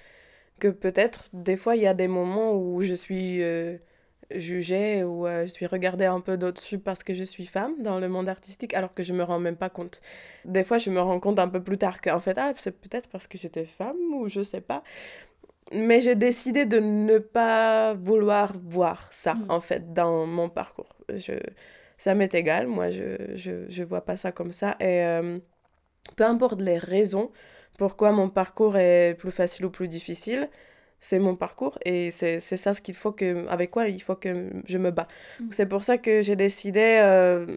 Que 0.58 0.68
peut-être 0.68 1.28
des 1.32 1.56
fois 1.56 1.76
il 1.76 1.82
y 1.82 1.86
a 1.86 1.94
des 1.94 2.08
moments 2.08 2.52
où 2.54 2.82
je 2.82 2.94
suis 2.94 3.42
jugée 4.30 5.04
ou 5.04 5.26
euh, 5.26 5.42
je 5.42 5.48
suis 5.48 5.66
regardée 5.66 6.06
un 6.06 6.20
peu 6.20 6.36
d'au-dessus 6.36 6.78
parce 6.78 7.02
que 7.04 7.14
je 7.14 7.24
suis 7.24 7.46
femme 7.46 7.74
dans 7.82 7.98
le 8.00 8.08
monde 8.08 8.28
artistique 8.28 8.74
alors 8.74 8.94
que 8.94 9.02
je 9.02 9.12
me 9.12 9.22
rends 9.22 9.38
même 9.38 9.56
pas 9.56 9.70
compte. 9.70 10.00
Des 10.44 10.64
fois 10.64 10.78
je 10.78 10.90
me 10.90 11.00
rends 11.00 11.20
compte 11.20 11.38
un 11.38 11.48
peu 11.48 11.62
plus 11.62 11.78
tard 11.78 12.00
qu'en 12.00 12.20
fait 12.20 12.36
ah, 12.38 12.52
c'est 12.56 12.78
peut-être 12.80 13.08
parce 13.10 13.26
que 13.26 13.38
j'étais 13.38 13.64
femme 13.64 13.96
ou 14.14 14.28
je 14.28 14.42
sais 14.42 14.60
pas. 14.60 14.82
Mais 15.72 16.00
j'ai 16.00 16.14
décidé 16.14 16.64
de 16.64 16.78
ne 16.78 17.18
pas 17.18 17.94
vouloir 17.94 18.52
voir 18.64 19.08
ça 19.12 19.34
Mm. 19.34 19.46
en 19.48 19.60
fait 19.60 19.92
dans 19.94 20.26
mon 20.26 20.48
parcours. 20.48 20.96
Je, 21.12 21.34
ça 21.98 22.14
m'est 22.14 22.34
égal, 22.34 22.66
moi 22.68 22.90
je, 22.90 23.34
je, 23.34 23.68
je 23.68 23.82
vois 23.82 24.02
pas 24.04 24.16
ça 24.16 24.32
comme 24.32 24.52
ça. 24.52 24.76
Et 24.80 25.02
euh, 25.04 25.38
peu 26.16 26.24
importe 26.24 26.60
les 26.60 26.78
raisons 26.78 27.30
pourquoi 27.78 28.12
mon 28.12 28.30
parcours 28.30 28.76
est 28.78 29.14
plus 29.18 29.30
facile 29.32 29.66
ou 29.66 29.70
plus 29.70 29.88
difficile, 29.88 30.48
c'est 31.00 31.18
mon 31.18 31.36
parcours 31.36 31.78
et 31.84 32.10
c'est 32.10 32.40
ça 32.40 32.74
ce 32.74 32.80
qu'il 32.80 32.94
faut 32.94 33.12
que, 33.12 33.46
avec 33.48 33.70
quoi 33.70 33.88
il 33.88 34.02
faut 34.02 34.16
que 34.16 34.50
je 34.66 34.78
me 34.78 34.90
bats. 34.90 35.08
Mm. 35.40 35.48
C'est 35.50 35.66
pour 35.66 35.84
ça 35.84 35.98
que 35.98 36.22
j'ai 36.22 36.36
décidé 36.36 36.98
euh, 37.00 37.56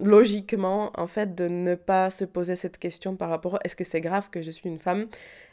logiquement 0.00 0.90
en 0.96 1.06
fait 1.06 1.34
de 1.34 1.48
ne 1.48 1.74
pas 1.74 2.10
se 2.10 2.24
poser 2.24 2.56
cette 2.56 2.78
question 2.78 3.16
par 3.16 3.30
rapport 3.30 3.56
à 3.56 3.60
est-ce 3.64 3.76
que 3.76 3.84
c'est 3.84 4.00
grave 4.00 4.28
que 4.30 4.42
je 4.42 4.50
suis 4.50 4.68
une 4.68 4.78
femme? 4.78 5.06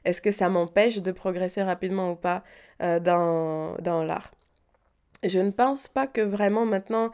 Est-ce 0.04 0.22
que 0.22 0.32
ça 0.32 0.50
m'empêche 0.50 1.02
de 1.02 1.12
progresser 1.12 1.62
rapidement 1.62 2.12
ou 2.12 2.15
pas 2.15 2.44
euh, 2.82 3.00
dans, 3.00 3.76
dans 3.76 4.04
l'art? 4.04 4.32
Je 5.24 5.39
ne 5.39 5.52
pense 5.52 5.88
pas 5.88 6.08
que 6.08 6.22
vraiment 6.22 6.65
maintenant 6.65 7.12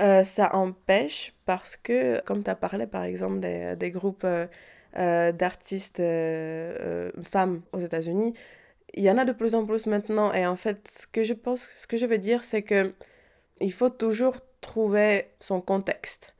euh, 0.00 0.24
ça 0.24 0.56
empêche 0.56 1.34
parce 1.44 1.76
que, 1.76 2.20
comme 2.22 2.42
tu 2.42 2.50
as 2.50 2.54
parlé 2.56 2.86
par 2.86 3.02
exemple 3.02 3.40
des, 3.40 3.76
des 3.76 3.90
groupes 3.90 4.26
d'artistes 4.94 6.02
femmes 6.02 7.62
aux 7.72 7.78
États-Unis, 7.78 8.34
il 8.94 9.04
y 9.04 9.10
en 9.10 9.18
a 9.18 9.24
de 9.24 9.32
plus 9.32 9.54
en 9.54 9.64
plus 9.64 9.86
maintenant. 9.86 10.32
Et 10.32 10.46
en 10.46 10.56
fait, 10.56 10.88
ce 10.88 11.06
que 11.06 11.24
je 11.24 11.34
pense, 11.34 11.68
ce 11.76 11.86
que 11.86 11.96
je 11.96 12.06
veux 12.06 12.18
dire, 12.18 12.44
c'est 12.44 12.62
que 12.62 12.92
il 13.60 13.72
faut 13.72 13.90
toujours 13.90 14.36
trouver 14.60 15.28
son 15.40 15.60
contexte. 15.60 16.34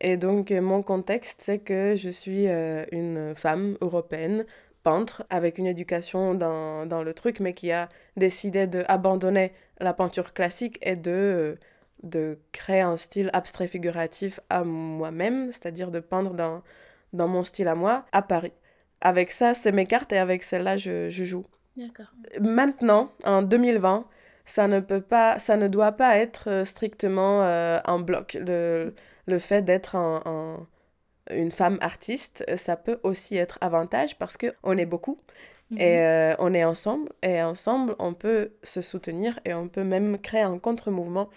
Et 0.00 0.16
donc, 0.16 0.50
euh, 0.50 0.60
mon 0.60 0.82
contexte, 0.82 1.40
c'est 1.40 1.58
que 1.58 1.96
je 1.96 2.10
suis 2.10 2.48
euh, 2.48 2.84
une 2.92 3.34
femme 3.34 3.76
européenne, 3.80 4.44
peintre, 4.82 5.24
avec 5.30 5.58
une 5.58 5.66
éducation 5.66 6.34
dans, 6.34 6.86
dans 6.86 7.02
le 7.02 7.14
truc, 7.14 7.40
mais 7.40 7.54
qui 7.54 7.72
a 7.72 7.88
décidé 8.16 8.66
d'abandonner 8.66 9.52
la 9.80 9.94
peinture 9.94 10.34
classique 10.34 10.78
et 10.82 10.96
de, 10.96 11.10
euh, 11.10 11.54
de 12.02 12.38
créer 12.52 12.82
un 12.82 12.96
style 12.98 13.30
abstrait 13.32 13.68
figuratif 13.68 14.40
à 14.50 14.62
moi-même, 14.64 15.50
c'est-à-dire 15.52 15.90
de 15.90 16.00
peindre 16.00 16.34
dans, 16.34 16.62
dans 17.14 17.28
mon 17.28 17.42
style 17.42 17.68
à 17.68 17.74
moi, 17.74 18.04
à 18.12 18.22
Paris. 18.22 18.52
Avec 19.00 19.30
ça, 19.30 19.54
c'est 19.54 19.72
mes 19.72 19.86
cartes 19.86 20.12
et 20.12 20.18
avec 20.18 20.42
celle-là, 20.42 20.76
je, 20.76 21.08
je 21.08 21.24
joue. 21.24 21.46
Maintenant, 22.40 23.12
en 23.24 23.42
2020, 23.42 24.06
ça 24.44 24.68
ne 24.68 24.80
peut 24.80 25.00
pas, 25.00 25.38
ça 25.38 25.56
ne 25.56 25.68
doit 25.68 25.92
pas 25.92 26.16
être 26.18 26.48
euh, 26.50 26.64
strictement 26.64 27.42
euh, 27.42 27.78
un 27.84 27.98
bloc. 27.98 28.36
Le, 28.40 28.94
le 29.26 29.38
fait 29.38 29.62
d'être 29.62 29.96
un, 29.96 30.22
un- 30.26 30.66
une 31.34 31.50
femme 31.52 31.78
artiste, 31.82 32.44
ça 32.56 32.76
peut 32.76 33.00
aussi 33.04 33.36
être 33.36 33.58
avantage 33.62 34.18
parce 34.18 34.36
que 34.36 34.54
on 34.64 34.78
est 34.78 34.86
beaucoup 34.86 35.18
Mhm. 35.70 35.78
et 35.80 36.00
euh, 36.00 36.34
on 36.40 36.54
est 36.54 36.64
ensemble 36.64 37.10
et 37.22 37.42
ensemble 37.42 37.96
on 37.98 38.14
peut 38.14 38.52
se 38.64 38.82
soutenir 38.82 39.40
et 39.44 39.54
on 39.54 39.68
peut 39.68 39.84
même 39.84 40.18
créer 40.20 40.42
un 40.42 40.58
contre-mouvement 40.58 41.28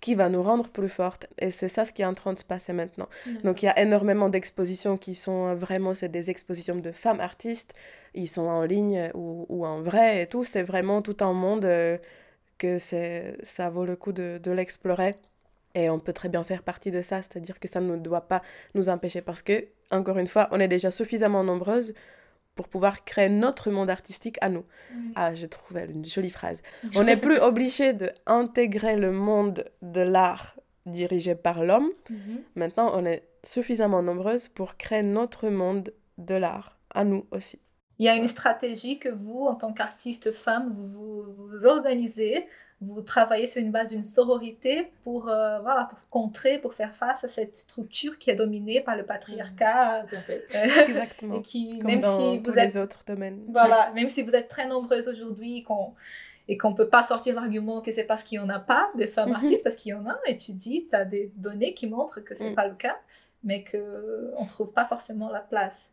qui 0.00 0.14
va 0.14 0.28
nous 0.28 0.42
rendre 0.42 0.68
plus 0.68 0.88
fortes. 0.88 1.26
Et 1.38 1.50
c'est 1.50 1.68
ça 1.68 1.84
ce 1.84 1.92
qui 1.92 2.02
est 2.02 2.06
en 2.06 2.14
train 2.14 2.32
de 2.32 2.38
se 2.38 2.44
passer 2.44 2.72
maintenant. 2.72 3.08
Donc 3.44 3.62
il 3.62 3.66
y 3.66 3.68
a 3.68 3.78
énormément 3.80 4.28
d'expositions 4.28 4.96
qui 4.96 5.14
sont 5.14 5.46
euh, 5.46 5.54
vraiment, 5.54 5.94
c'est 5.94 6.08
des 6.08 6.30
expositions 6.30 6.76
de 6.76 6.92
femmes 6.92 7.20
artistes, 7.20 7.74
ils 8.14 8.28
sont 8.28 8.46
en 8.46 8.62
ligne 8.62 9.10
ou, 9.14 9.46
ou 9.48 9.66
en 9.66 9.80
vrai 9.80 10.22
et 10.22 10.26
tout, 10.26 10.44
c'est 10.44 10.62
vraiment 10.62 11.02
tout 11.02 11.16
un 11.20 11.32
monde 11.32 11.64
euh, 11.64 11.98
que 12.58 12.78
c'est, 12.78 13.36
ça 13.42 13.70
vaut 13.70 13.84
le 13.84 13.96
coup 13.96 14.12
de, 14.12 14.40
de 14.42 14.50
l'explorer. 14.50 15.16
Et 15.74 15.90
on 15.90 16.00
peut 16.00 16.14
très 16.14 16.28
bien 16.28 16.42
faire 16.44 16.62
partie 16.62 16.90
de 16.90 17.02
ça, 17.02 17.22
c'est-à-dire 17.22 17.60
que 17.60 17.68
ça 17.68 17.80
ne 17.80 17.96
doit 17.96 18.22
pas 18.22 18.42
nous 18.74 18.88
empêcher 18.88 19.20
parce 19.20 19.42
que, 19.42 19.66
encore 19.90 20.18
une 20.18 20.26
fois, 20.26 20.48
on 20.50 20.58
est 20.58 20.66
déjà 20.66 20.90
suffisamment 20.90 21.44
nombreuses 21.44 21.94
pour 22.58 22.66
pouvoir 22.66 23.04
créer 23.04 23.28
notre 23.28 23.70
monde 23.70 23.88
artistique 23.88 24.36
à 24.40 24.48
nous. 24.48 24.64
Oui. 24.92 25.12
Ah, 25.14 25.32
j'ai 25.32 25.48
trouvé 25.48 25.86
une 25.88 26.04
jolie 26.04 26.28
phrase. 26.28 26.60
On 26.96 27.04
n'est 27.04 27.16
plus 27.16 27.38
obligé 27.38 27.92
d'intégrer 27.92 28.96
le 28.96 29.12
monde 29.12 29.64
de 29.80 30.00
l'art 30.00 30.56
dirigé 30.84 31.36
par 31.36 31.62
l'homme. 31.62 31.88
Mhm. 32.10 32.40
Maintenant, 32.56 32.90
on 32.94 33.04
est 33.06 33.22
suffisamment 33.44 34.02
nombreuses 34.02 34.48
pour 34.48 34.76
créer 34.76 35.04
notre 35.04 35.50
monde 35.50 35.92
de 36.16 36.34
l'art 36.34 36.76
à 36.90 37.04
nous 37.04 37.26
aussi. 37.30 37.60
Il 38.00 38.06
y 38.06 38.08
a 38.08 38.16
une 38.16 38.26
stratégie 38.26 38.98
que 38.98 39.08
vous, 39.08 39.44
en 39.44 39.54
tant 39.54 39.72
qu'artiste 39.72 40.32
femme, 40.32 40.72
vous, 40.74 40.88
vous 40.88 41.46
vous 41.50 41.66
organisez, 41.66 42.44
vous 42.80 43.00
travaillez 43.02 43.48
sur 43.48 43.60
une 43.60 43.72
base 43.72 43.88
d'une 43.88 44.04
sororité 44.04 44.92
pour, 45.02 45.28
euh, 45.28 45.58
voilà, 45.60 45.86
pour 45.90 45.98
contrer, 46.10 46.58
pour 46.58 46.74
faire 46.74 46.94
face 46.94 47.24
à 47.24 47.28
cette 47.28 47.56
structure 47.56 48.18
qui 48.18 48.30
est 48.30 48.36
dominée 48.36 48.80
par 48.80 48.96
le 48.96 49.04
patriarcat. 49.04 50.04
Tout 50.08 50.14
à 50.16 50.20
fait. 50.20 50.44
euh, 50.54 50.82
Exactement. 50.88 51.34
et 51.36 51.42
qui, 51.42 51.78
Comme 51.80 51.90
même 51.90 52.00
dans 52.00 52.08
si 52.10 52.42
tous 52.42 52.50
vous 52.52 52.56
les 52.56 52.76
êtes 52.78 52.82
autres 52.84 53.00
domaines. 53.06 53.44
Voilà, 53.48 53.90
même 53.92 54.08
si 54.10 54.22
vous 54.22 54.32
êtes 54.34 54.48
très 54.48 54.66
nombreuses 54.68 55.08
aujourd'hui 55.08 55.64
qu'on, 55.64 55.92
et 56.46 56.56
qu'on 56.56 56.70
ne 56.70 56.76
peut 56.76 56.88
pas 56.88 57.02
sortir 57.02 57.34
l'argument 57.34 57.80
que 57.80 57.90
c'est 57.92 58.04
parce 58.04 58.22
qu'il 58.22 58.38
n'y 58.38 58.44
en 58.44 58.48
a 58.48 58.60
pas 58.60 58.88
de 58.96 59.06
femmes 59.06 59.30
Mhm. 59.30 59.34
artistes, 59.34 59.64
parce 59.64 59.76
qu'il 59.76 59.90
y 59.90 59.94
en 59.94 60.06
a, 60.06 60.16
et 60.26 60.36
tu 60.36 60.52
dis, 60.52 60.86
tu 60.88 60.94
as 60.94 61.04
des 61.04 61.32
données 61.36 61.74
qui 61.74 61.88
montrent 61.88 62.20
que 62.20 62.34
ce 62.36 62.44
n'est 62.44 62.50
Mm. 62.52 62.54
pas 62.54 62.68
le 62.68 62.74
cas, 62.74 62.96
mais 63.44 63.64
qu'on 63.64 64.42
ne 64.44 64.48
trouve 64.48 64.72
pas 64.72 64.84
forcément 64.86 65.30
la 65.30 65.40
place. 65.40 65.90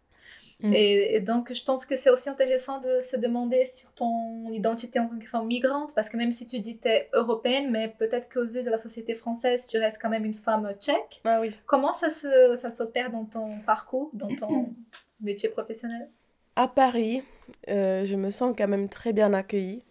Mm. 0.62 0.74
Et, 0.74 1.16
et 1.16 1.20
donc, 1.20 1.54
je 1.54 1.64
pense 1.64 1.86
que 1.86 1.98
c'est 1.98 2.10
aussi 2.10 2.30
intéressant 2.30 2.80
de 2.80 3.02
se 3.02 3.18
demander 3.18 3.66
sur 3.66 3.94
ton 3.94 4.50
identité 4.52 5.00
en 5.00 5.08
tant 5.08 5.20
que 5.20 5.28
femme 5.28 5.48
migrante, 5.48 5.94
parce 5.96 6.10
que 6.10 6.18
même 6.18 6.32
si 6.32 6.48
tu 6.48 6.60
dis 6.60 6.78
que 6.78 6.84
tu 6.84 6.90
es 6.90 7.10
européenne, 7.14 7.72
mais 7.72 7.94
peut-être 7.98 8.30
qu'aux 8.30 8.46
yeux 8.46 8.64
de 8.64 8.70
la 8.70 8.78
société 8.78 9.16
française, 9.16 9.68
tu 9.68 9.78
restes 9.78 10.00
quand 10.02 10.10
même 10.10 10.26
une 10.26 10.36
femme 10.36 10.72
tchèque. 10.80 11.22
Ah 11.26 11.40
oui. 11.42 11.56
Comment 11.66 11.94
ça 11.94 12.10
se, 12.10 12.56
ça 12.56 12.70
s'opère 12.70 13.12
dans 13.12 13.26
ton 13.26 13.60
parcours, 13.66 14.10
dans 14.14 14.34
ton, 14.36 14.74
métier 15.22 15.50
professionnel? 15.50 16.10
À 16.56 16.68
Paris, 16.68 17.22
euh, 17.68 18.06
je 18.06 18.16
me 18.16 18.30
sens 18.30 18.56
quand 18.58 18.68
même 18.68 18.88
très 18.88 19.12
bien 19.12 19.34
accueillie. 19.34 19.84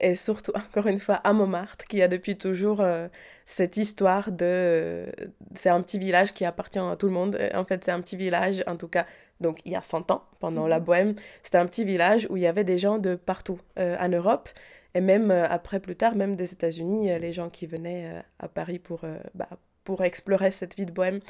Et 0.00 0.14
surtout, 0.14 0.52
encore 0.56 0.86
une 0.86 0.98
fois, 0.98 1.16
à 1.16 1.32
Montmartre, 1.32 1.86
qui 1.86 2.02
a 2.02 2.08
depuis 2.08 2.36
toujours 2.36 2.80
euh, 2.80 3.08
cette 3.46 3.76
histoire 3.76 4.32
de... 4.32 5.06
c'est 5.54 5.70
un 5.70 5.80
petit 5.82 5.98
village 5.98 6.32
qui 6.32 6.44
appartient 6.44 6.78
à 6.78 6.96
tout 6.96 7.06
le 7.06 7.12
monde. 7.12 7.38
En 7.54 7.64
fait, 7.64 7.84
c'est 7.84 7.92
un 7.92 8.00
petit 8.00 8.16
village, 8.16 8.62
en 8.66 8.76
tout 8.76 8.88
cas, 8.88 9.06
donc 9.40 9.60
il 9.64 9.72
y 9.72 9.76
a 9.76 9.82
100 9.82 10.10
ans, 10.10 10.24
pendant 10.40 10.66
la 10.66 10.78
mhm. 10.78 10.84
Bohème, 10.84 11.14
c'était 11.42 11.58
un 11.58 11.66
petit 11.66 11.84
village 11.84 12.26
où 12.30 12.36
il 12.36 12.42
y 12.42 12.46
avait 12.46 12.64
des 12.64 12.78
gens 12.78 12.98
de 12.98 13.14
partout 13.14 13.60
euh, 13.78 13.96
en 13.98 14.08
Europe. 14.08 14.48
Et 14.94 15.00
même 15.00 15.30
après, 15.30 15.80
plus 15.80 15.96
tard, 15.96 16.14
même 16.16 16.36
des 16.36 16.52
États-Unis, 16.52 17.18
les 17.18 17.32
gens 17.32 17.48
qui 17.48 17.66
venaient 17.66 18.22
à 18.38 18.46
Paris 18.46 18.78
pour, 18.78 19.00
bah, 19.34 19.48
pour 19.84 20.04
explorer 20.04 20.50
cette 20.50 20.76
vie 20.76 20.84
de 20.84 20.92
Bohème 20.92 21.20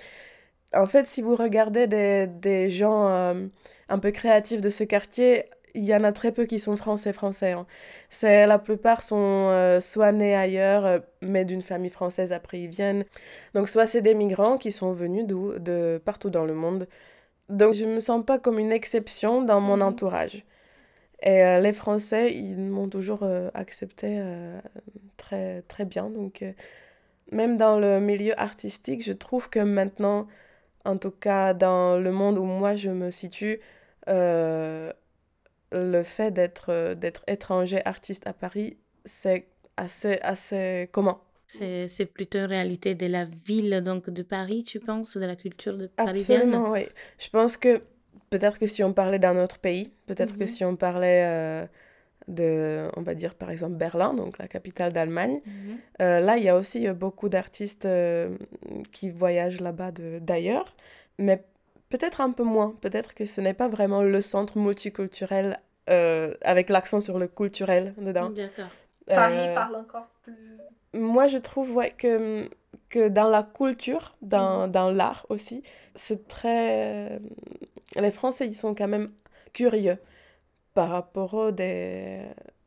en 0.74 0.86
fait, 0.86 1.06
si 1.06 1.22
vous 1.22 1.36
regardez 1.36 1.86
des, 1.86 2.26
des 2.26 2.70
gens 2.70 3.08
euh, 3.08 3.46
un 3.88 3.98
peu 3.98 4.10
créatifs 4.10 4.60
de 4.60 4.70
ce 4.70 4.84
quartier, 4.84 5.44
il 5.74 5.84
y 5.84 5.94
en 5.94 6.04
a 6.04 6.12
très 6.12 6.32
peu 6.32 6.44
qui 6.46 6.58
sont 6.58 6.76
français 6.76 7.12
français. 7.12 7.52
Hein. 7.52 7.66
C'est 8.10 8.46
la 8.46 8.58
plupart 8.58 9.02
sont 9.02 9.48
euh, 9.50 9.80
soit 9.80 10.12
nés 10.12 10.34
ailleurs, 10.36 10.84
euh, 10.86 10.98
mais 11.20 11.44
d'une 11.44 11.62
famille 11.62 11.90
française 11.90 12.32
après 12.32 12.60
ils 12.60 12.68
viennent. 12.68 13.04
Donc 13.54 13.68
soit 13.68 13.86
c'est 13.86 14.02
des 14.02 14.14
migrants 14.14 14.58
qui 14.58 14.72
sont 14.72 14.92
venus 14.92 15.26
de 15.26 16.00
partout 16.04 16.30
dans 16.30 16.44
le 16.44 16.54
monde. 16.54 16.88
Donc 17.48 17.74
je 17.74 17.84
me 17.84 18.00
sens 18.00 18.24
pas 18.24 18.38
comme 18.38 18.58
une 18.58 18.72
exception 18.72 19.42
dans 19.42 19.60
mon 19.60 19.76
mhm. 19.76 19.82
entourage. 19.82 20.44
Et 21.22 21.60
les 21.60 21.72
Français, 21.72 22.34
ils 22.34 22.58
m'ont 22.58 22.88
toujours 22.88 23.24
accepté 23.54 24.20
très 25.16 25.62
très 25.62 25.84
bien. 25.84 26.10
Donc 26.10 26.44
même 27.30 27.56
dans 27.56 27.78
le 27.78 28.00
milieu 28.00 28.38
artistique, 28.40 29.04
je 29.04 29.12
trouve 29.12 29.48
que 29.48 29.60
maintenant 29.60 30.26
en 30.84 30.96
tout 30.96 31.10
cas 31.10 31.54
dans 31.54 31.98
le 31.98 32.12
monde 32.12 32.38
où 32.38 32.44
moi 32.44 32.74
je 32.76 32.90
me 32.90 33.10
situe, 33.10 33.60
euh, 34.08 34.92
le 35.72 36.02
fait 36.02 36.30
d'être 36.30 36.66
euh, 36.70 36.94
d'être 36.94 37.22
étranger 37.26 37.80
artiste 37.84 38.26
à 38.26 38.32
Paris, 38.32 38.76
c'est 39.04 39.46
assez, 39.76 40.18
assez 40.22 40.88
commun. 40.92 41.20
C'est 41.46 42.06
plutôt 42.06 42.38
une 42.38 42.46
réalité 42.46 42.94
de 42.94 43.06
la 43.06 43.26
ville 43.26 43.82
donc 43.84 44.08
de 44.08 44.22
Paris, 44.22 44.64
tu 44.64 44.80
penses, 44.80 45.18
de 45.18 45.26
la 45.26 45.36
culture 45.36 45.76
de 45.76 45.86
Paris 45.86 46.20
Absolument, 46.20 46.70
oui. 46.70 46.86
Je 47.18 47.28
pense 47.28 47.58
que 47.58 47.82
peut-être 48.30 48.58
que 48.58 48.66
si 48.66 48.82
on 48.82 48.92
parlait 48.92 49.18
d'un 49.18 49.38
autre 49.42 49.58
pays, 49.58 49.92
peut-être 50.06 50.36
que 50.36 50.44
mhm. 50.44 50.48
si 50.48 50.64
on 50.64 50.76
parlait 50.76 51.24
euh, 51.26 51.66
de, 52.28 52.88
on 52.96 53.02
va 53.02 53.14
dire 53.14 53.34
par 53.34 53.50
exemple 53.50 53.74
Berlin, 53.74 54.14
donc 54.14 54.38
la 54.38 54.48
capitale 54.48 54.92
d'Allemagne. 54.92 55.40
Mhm. 55.44 55.78
Euh, 56.00 56.20
là, 56.20 56.38
il 56.38 56.44
y 56.44 56.48
a 56.48 56.56
aussi 56.56 56.88
beaucoup 56.88 57.28
d'artistes 57.28 57.84
euh, 57.84 58.36
qui 58.90 59.10
voyagent 59.10 59.60
là-bas 59.60 59.90
d'ailleurs, 60.20 60.74
mais 61.18 61.44
peut-être 61.92 62.20
un 62.20 62.32
peu 62.32 62.42
moins. 62.42 62.74
Peut-être 62.80 63.14
que 63.14 63.24
ce 63.26 63.40
n'est 63.40 63.54
pas 63.54 63.68
vraiment 63.68 64.02
le 64.02 64.20
centre 64.22 64.58
multiculturel 64.58 65.60
avec 65.86 66.70
l'accent 66.70 67.00
sur 67.00 67.18
le 67.18 67.28
culturel 67.28 67.94
dedans. 67.98 68.30
D'accord. 68.30 68.72
Paris 69.06 69.54
parle 69.54 69.76
encore 69.76 70.08
plus. 70.22 70.34
Moi, 70.94 71.28
je 71.28 71.38
trouve 71.38 71.74
ouais, 71.74 71.90
que, 71.90 72.48
que 72.88 73.08
dans 73.08 73.28
la 73.28 73.42
culture, 73.42 74.14
dans, 74.22 74.66
mhm. 74.66 74.72
dans 74.72 74.90
l'art 74.90 75.26
aussi, 75.28 75.62
c'est 75.94 76.28
très. 76.28 77.20
Les 77.96 78.10
Français, 78.10 78.46
ils 78.46 78.54
sont 78.54 78.74
quand 78.74 78.88
même 78.88 79.10
curieux 79.52 79.98
par 80.74 80.88
rapport 80.88 81.34
aux 81.34 81.50
des, 81.50 82.22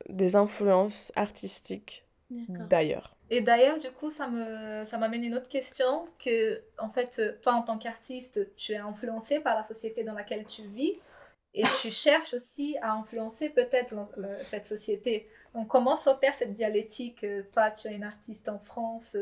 des 0.10 0.36
influences 0.36 1.12
artistiques 1.16 2.06
d'ailleurs. 2.30 3.15
Et 3.30 3.42
d'ailleurs, 3.42 3.80
du 3.80 3.90
coup, 3.92 4.10
ça 4.10 4.28
me 4.28 4.84
ça 4.84 4.98
m'amène 4.98 5.24
une 5.24 5.36
autre 5.36 5.50
question 5.50 6.08
que 6.24 6.62
en 6.78 6.90
fait, 6.90 7.42
toi 7.42 7.54
en 7.54 7.64
tant 7.64 7.78
qu'artiste, 7.78 8.56
tu 8.56 8.74
es 8.74 8.78
influencé 8.78 9.40
par 9.40 9.56
la 9.56 9.64
société 9.64 10.04
dans 10.04 10.14
laquelle 10.14 10.46
tu 10.46 10.64
vis 10.68 11.00
et 11.56 11.64
tu 11.82 11.90
cherches 11.90 12.34
aussi 12.34 12.78
à 12.82 12.94
influencer 12.94 13.50
peut-être 13.50 13.96
cette 14.44 14.66
société. 14.66 15.28
Donc, 15.54 15.70
comment 15.70 15.96
s'opère 15.96 16.36
cette 16.36 16.54
dialectique 16.54 17.26
Toi, 17.54 17.72
tu 17.72 17.88
es 17.88 17.96
une 17.96 18.04
artiste 18.04 18.50
en 18.50 18.60
France. 18.60 19.16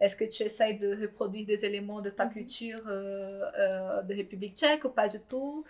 Est-ce 0.00 0.16
que 0.16 0.24
tu 0.24 0.42
essayes 0.42 0.78
de 0.78 0.98
reproduire 0.98 1.44
des 1.44 1.66
éléments 1.66 2.00
de 2.00 2.08
ta 2.08 2.24
mhm. 2.24 2.32
culture 2.32 2.80
euh, 2.88 3.42
euh, 3.58 4.02
de 4.02 4.14
République 4.14 4.56
tchèque 4.56 4.84
ou 4.86 4.88
pas 4.88 5.10
du 5.10 5.20
tout? 5.20 5.62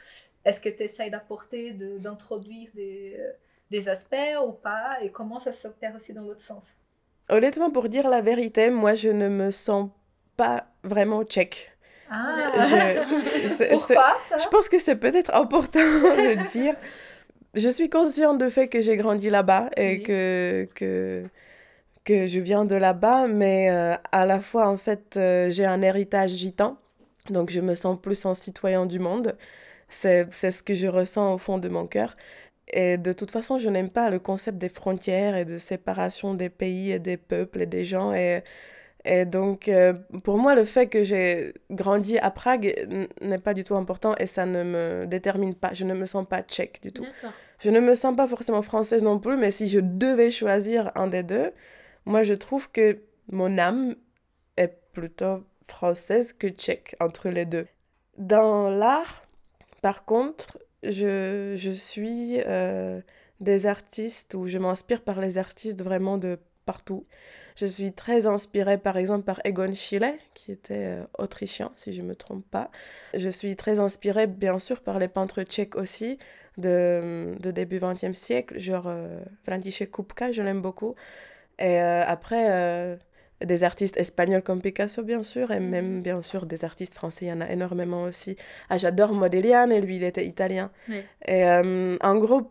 Est-ce 0.44 0.60
que 0.60 0.68
tu 0.68 0.84
essayes 0.84 1.10
d'apporter, 1.10 1.72
d'introduire 1.72 2.70
des, 2.74 3.18
des 3.72 3.88
aspects 3.88 4.38
ou 4.46 4.52
pas? 4.52 4.98
Et 5.02 5.10
comment 5.10 5.40
ça 5.40 5.50
s'opère 5.50 5.96
aussi 5.96 6.12
dans 6.12 6.22
l'autre 6.22 6.42
sens? 6.42 6.66
Honnêtement, 7.28 7.70
pour 7.70 7.88
dire 7.88 8.08
la 8.08 8.20
vérité, 8.20 8.70
moi, 8.70 8.94
je 8.94 9.08
ne 9.08 9.28
me 9.28 9.50
sens 9.50 9.90
pas 10.36 10.66
vraiment 10.82 11.24
tchèque. 11.24 11.72
Ah, 12.10 12.52
je, 12.54 13.68
pourquoi 13.72 14.16
ça? 14.28 14.36
Je 14.38 14.48
pense 14.48 14.68
que 14.68 14.78
c'est 14.78 14.96
peut-être 14.96 15.34
important 15.34 15.80
de 15.80 16.44
dire. 16.52 16.74
Je 17.54 17.68
suis 17.68 17.88
consciente 17.88 18.38
du 18.42 18.50
fait 18.50 18.68
que 18.68 18.80
j'ai 18.80 18.96
grandi 18.96 19.30
là-bas 19.30 19.70
et 19.76 20.02
que, 20.02 20.68
que, 20.74 21.24
que 22.04 22.26
je 22.26 22.40
viens 22.40 22.64
de 22.64 22.74
là-bas, 22.74 23.26
mais 23.28 23.70
euh, 23.70 23.94
à 24.12 24.26
la 24.26 24.40
fois, 24.40 24.68
en 24.68 24.76
fait, 24.76 25.16
euh, 25.16 25.50
j'ai 25.50 25.64
un 25.64 25.80
héritage 25.80 26.32
gitan, 26.32 26.76
donc 27.30 27.50
je 27.50 27.60
me 27.60 27.74
sens 27.76 27.98
plus 28.00 28.24
en 28.26 28.34
citoyen 28.34 28.86
du 28.86 28.98
monde. 28.98 29.36
C'est 29.88 30.32
ce 30.32 30.62
que 30.62 30.74
je 30.74 30.88
ressens 30.88 31.34
au 31.34 31.38
fond 31.38 31.58
de 31.58 31.68
mon 31.68 31.86
cœur. 31.86 32.16
Et 32.68 32.96
de 32.96 33.12
toute 33.12 33.30
façon, 33.30 33.58
je 33.58 33.68
n'aime 33.68 33.90
pas 33.90 34.10
le 34.10 34.18
concept 34.18 34.58
des 34.58 34.68
frontières 34.68 35.36
et 35.36 35.44
de 35.44 35.58
séparation 35.58 36.34
des 36.34 36.48
pays 36.48 36.92
et 36.92 36.98
des 36.98 37.16
peuples 37.16 37.62
et 37.62 37.66
des 37.66 37.84
gens. 37.84 38.12
Et, 38.12 38.42
et 39.04 39.26
donc, 39.26 39.68
euh, 39.68 39.92
pour 40.24 40.38
moi, 40.38 40.54
le 40.54 40.64
fait 40.64 40.86
que 40.86 41.04
j'ai 41.04 41.52
grandi 41.70 42.18
à 42.18 42.30
Prague 42.30 42.74
n'est 43.20 43.38
pas 43.38 43.52
du 43.52 43.64
tout 43.64 43.74
important 43.74 44.14
et 44.18 44.26
ça 44.26 44.46
ne 44.46 44.62
me 44.62 45.06
détermine 45.06 45.54
pas. 45.54 45.74
Je 45.74 45.84
ne 45.84 45.94
me 45.94 46.06
sens 46.06 46.26
pas 46.26 46.42
tchèque 46.42 46.80
du 46.82 46.90
tout. 46.90 47.04
Je 47.60 47.70
ne 47.70 47.80
me 47.80 47.94
sens 47.94 48.16
pas 48.16 48.26
forcément 48.26 48.62
française 48.62 49.02
non 49.02 49.18
plus, 49.18 49.36
mais 49.36 49.50
si 49.50 49.68
je 49.68 49.80
devais 49.80 50.30
choisir 50.30 50.90
un 50.94 51.06
des 51.06 51.22
deux, 51.22 51.52
moi, 52.06 52.22
je 52.22 52.34
trouve 52.34 52.70
que 52.70 52.98
mon 53.30 53.58
âme 53.58 53.94
est 54.56 54.78
plutôt 54.92 55.44
française 55.66 56.32
que 56.32 56.48
tchèque 56.48 56.96
entre 57.00 57.28
les 57.28 57.44
deux. 57.44 57.66
Dans 58.16 58.70
l'art, 58.70 59.22
par 59.82 60.04
contre, 60.04 60.58
je, 60.90 61.54
je 61.56 61.70
suis 61.70 62.40
euh, 62.46 63.00
des 63.40 63.66
artistes 63.66 64.34
ou 64.34 64.46
je 64.46 64.58
m'inspire 64.58 65.02
par 65.02 65.20
les 65.20 65.38
artistes 65.38 65.82
vraiment 65.82 66.18
de 66.18 66.38
partout. 66.66 67.06
Je 67.56 67.66
suis 67.66 67.92
très 67.92 68.26
inspirée 68.26 68.78
par 68.78 68.96
exemple 68.96 69.24
par 69.24 69.40
Egon 69.44 69.74
Schiele, 69.74 70.14
qui 70.34 70.52
était 70.52 70.86
euh, 70.86 71.04
autrichien, 71.18 71.72
si 71.76 71.92
je 71.92 72.02
ne 72.02 72.08
me 72.08 72.16
trompe 72.16 72.44
pas. 72.50 72.70
Je 73.14 73.28
suis 73.28 73.54
très 73.56 73.78
inspirée 73.78 74.26
bien 74.26 74.58
sûr 74.58 74.80
par 74.80 74.98
les 74.98 75.08
peintres 75.08 75.42
tchèques 75.42 75.76
aussi, 75.76 76.18
de, 76.56 77.36
de 77.40 77.50
début 77.50 77.78
20e 77.78 78.14
siècle, 78.14 78.58
genre 78.58 78.86
euh, 78.86 79.20
František 79.44 79.90
Kupka, 79.90 80.32
je 80.32 80.42
l'aime 80.42 80.62
beaucoup. 80.62 80.94
Et 81.58 81.78
après, 81.78 82.98
des 83.42 83.64
artistes 83.64 83.96
espagnols 83.96 84.42
comme 84.42 84.60
Picasso, 84.60 85.02
bien 85.02 85.22
sûr, 85.22 85.50
et 85.50 85.60
même, 85.60 86.02
bien 86.02 86.22
sûr, 86.22 86.46
des 86.46 86.64
artistes 86.64 86.94
français, 86.94 87.26
il 87.26 87.28
y 87.28 87.32
en 87.32 87.40
a 87.40 87.50
énormément 87.50 88.04
aussi. 88.04 88.36
Ah, 88.70 88.78
j'adore 88.78 89.12
Modigliani, 89.12 89.80
lui, 89.80 89.96
il 89.96 90.04
était 90.04 90.24
italien. 90.24 90.70
Et 91.26 91.44
euh, 91.44 91.96
en 92.00 92.16
gros, 92.16 92.50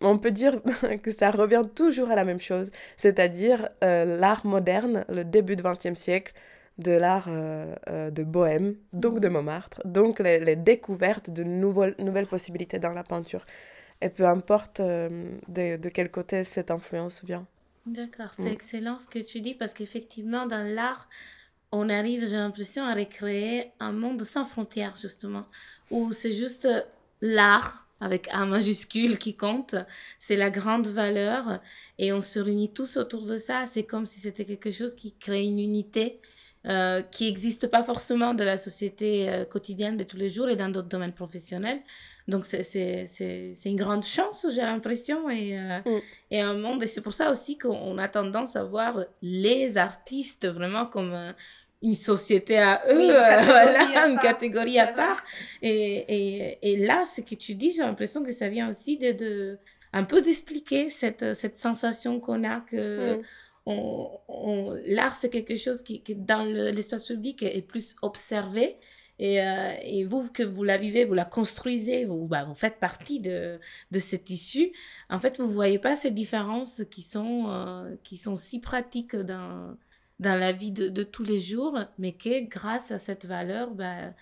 on 0.00 0.18
peut 0.18 0.30
dire 0.30 0.60
que 1.02 1.10
ça 1.10 1.30
revient 1.30 1.62
toujours 1.74 2.10
à 2.10 2.14
la 2.14 2.24
même 2.24 2.40
chose, 2.40 2.70
c'est-à-dire 2.96 3.68
euh, 3.82 4.04
l'art 4.04 4.46
moderne, 4.46 5.04
le 5.08 5.24
début 5.24 5.56
du 5.56 5.62
XXe 5.62 5.98
siècle, 5.98 6.32
de 6.78 6.92
l'art 6.92 7.26
euh, 7.28 8.10
de 8.10 8.22
Bohème, 8.22 8.76
donc 8.92 9.18
de 9.18 9.28
Montmartre, 9.28 9.80
donc 9.84 10.20
les, 10.20 10.54
découvertes 10.54 11.28
de 11.30 11.42
nouvelles, 11.42 11.96
nouvelles 11.98 12.28
possibilités 12.28 12.78
dans 12.78 12.92
la 12.92 13.02
peinture. 13.02 13.44
Et 14.00 14.10
peu 14.10 14.26
importe 14.26 14.80
de, 14.80 15.76
de 15.76 15.88
quel 15.88 16.08
côté 16.08 16.44
cette 16.44 16.70
influence 16.70 17.24
vient. 17.24 17.48
D'accord, 17.88 18.32
c'est 18.36 18.50
mm. 18.50 18.52
excellent 18.52 18.98
ce 18.98 19.08
que 19.08 19.18
tu 19.18 19.40
dis 19.40 19.54
parce 19.54 19.72
qu'effectivement, 19.72 20.46
dans 20.46 20.62
l'art, 20.62 21.08
on 21.72 21.88
arrive, 21.88 22.26
j'ai 22.26 22.36
l'impression, 22.36 22.84
à 22.84 22.94
recréer 22.94 23.72
un 23.80 23.92
monde 23.92 24.22
sans 24.22 24.44
frontières, 24.44 24.94
justement, 25.00 25.46
où 25.90 26.12
c'est 26.12 26.32
juste 26.32 26.68
l'art 27.20 27.86
avec 28.00 28.28
un 28.32 28.46
majuscule 28.46 29.18
qui 29.18 29.36
compte, 29.36 29.74
c'est 30.18 30.36
la 30.36 30.50
grande 30.50 30.86
valeur 30.86 31.60
et 31.98 32.12
on 32.12 32.20
se 32.20 32.38
réunit 32.38 32.72
tous 32.72 32.96
autour 32.96 33.24
de 33.24 33.36
ça. 33.36 33.64
C'est 33.66 33.82
comme 33.82 34.06
si 34.06 34.20
c'était 34.20 34.44
quelque 34.44 34.70
chose 34.70 34.94
qui 34.94 35.14
crée 35.14 35.44
une 35.44 35.58
unité 35.58 36.20
euh, 36.66 37.02
qui 37.02 37.24
n'existe 37.24 37.68
pas 37.68 37.82
forcément 37.82 38.34
de 38.34 38.44
la 38.44 38.56
société 38.56 39.28
euh, 39.28 39.44
quotidienne 39.44 39.96
de 39.96 40.04
tous 40.04 40.16
les 40.16 40.28
jours 40.28 40.48
et 40.48 40.56
dans 40.56 40.68
d'autres 40.68 40.88
domaines 40.88 41.12
professionnels. 41.12 41.80
Donc, 42.28 42.44
c'est 42.44 43.06
une 43.64 43.76
grande 43.76 44.04
chance, 44.04 44.46
j'ai 44.54 44.60
l'impression, 44.60 45.30
et, 45.30 45.58
euh, 45.58 45.78
mm. 45.78 46.00
et 46.30 46.40
un 46.40 46.54
monde. 46.54 46.82
Et 46.82 46.86
c'est 46.86 47.00
pour 47.00 47.14
ça 47.14 47.30
aussi 47.30 47.56
qu'on 47.56 47.96
a 47.96 48.06
tendance 48.06 48.54
à 48.54 48.64
voir 48.64 49.02
les 49.22 49.78
artistes 49.78 50.46
vraiment 50.46 50.84
comme 50.84 51.14
euh, 51.14 51.32
une 51.80 51.94
société 51.94 52.58
à 52.58 52.82
eux, 52.86 53.02
une 53.02 53.10
euh, 53.10 53.40
voilà, 53.44 54.08
une 54.08 54.18
catégorie 54.18 54.78
à 54.78 54.88
part. 54.88 55.24
Et, 55.62 55.70
et, 55.72 56.72
et, 56.72 56.76
là, 56.76 57.06
ce 57.06 57.22
que 57.22 57.34
tu 57.34 57.54
dis, 57.54 57.70
j'ai 57.70 57.82
l'impression 57.82 58.22
que 58.22 58.32
ça 58.32 58.50
vient 58.50 58.68
aussi 58.68 58.98
de, 58.98 59.12
de 59.12 59.58
un 59.94 60.04
peu 60.04 60.20
d'expliquer 60.20 60.90
cette, 60.90 61.32
cette 61.32 61.56
sensation 61.56 62.20
qu'on 62.20 62.44
a 62.44 62.60
que 62.60 63.16
mm. 63.16 63.22
on, 63.64 64.78
l'art, 64.84 65.16
c'est 65.16 65.30
quelque 65.30 65.56
chose 65.56 65.80
qui, 65.82 66.02
qui 66.02 66.14
dans 66.14 66.44
l'espace 66.44 67.04
public, 67.04 67.42
est 67.42 67.66
plus 67.66 67.96
observé 68.02 68.76
Et, 69.18 69.42
euh, 69.42 69.74
et, 69.82 70.04
vous, 70.04 70.28
que 70.30 70.42
vous 70.42 70.62
la 70.62 70.78
vivez, 70.78 71.04
vous 71.04 71.14
la 71.14 71.24
construisez, 71.24 72.04
vous, 72.04 72.26
bah, 72.26 72.44
vous 72.44 72.54
faites 72.54 72.78
partie 72.78 73.20
de, 73.20 73.58
de 73.90 73.98
ce 73.98 74.16
tissu, 74.16 74.72
en 75.10 75.18
fait, 75.18 75.38
vous 75.40 75.48
ne 75.48 75.52
voyez 75.52 75.78
pas 75.78 75.96
ces 75.96 76.10
différences 76.10 76.82
qui 76.90 77.02
sont, 77.02 77.46
euh, 77.48 77.96
qui 78.04 78.16
sont 78.16 78.36
si 78.36 78.60
pratiques 78.60 79.16
dans, 79.16 79.76
dans 80.20 80.38
la 80.38 80.52
vie 80.52 80.70
de, 80.70 80.88
de, 80.88 81.02
tous 81.02 81.24
les 81.24 81.40
jours, 81.40 81.78
mais 81.98 82.12
qui, 82.12 82.42
grâce 82.42 82.92
à 82.92 82.98
cette 82.98 83.26
valeur, 83.26 83.72
bah, 83.72 84.12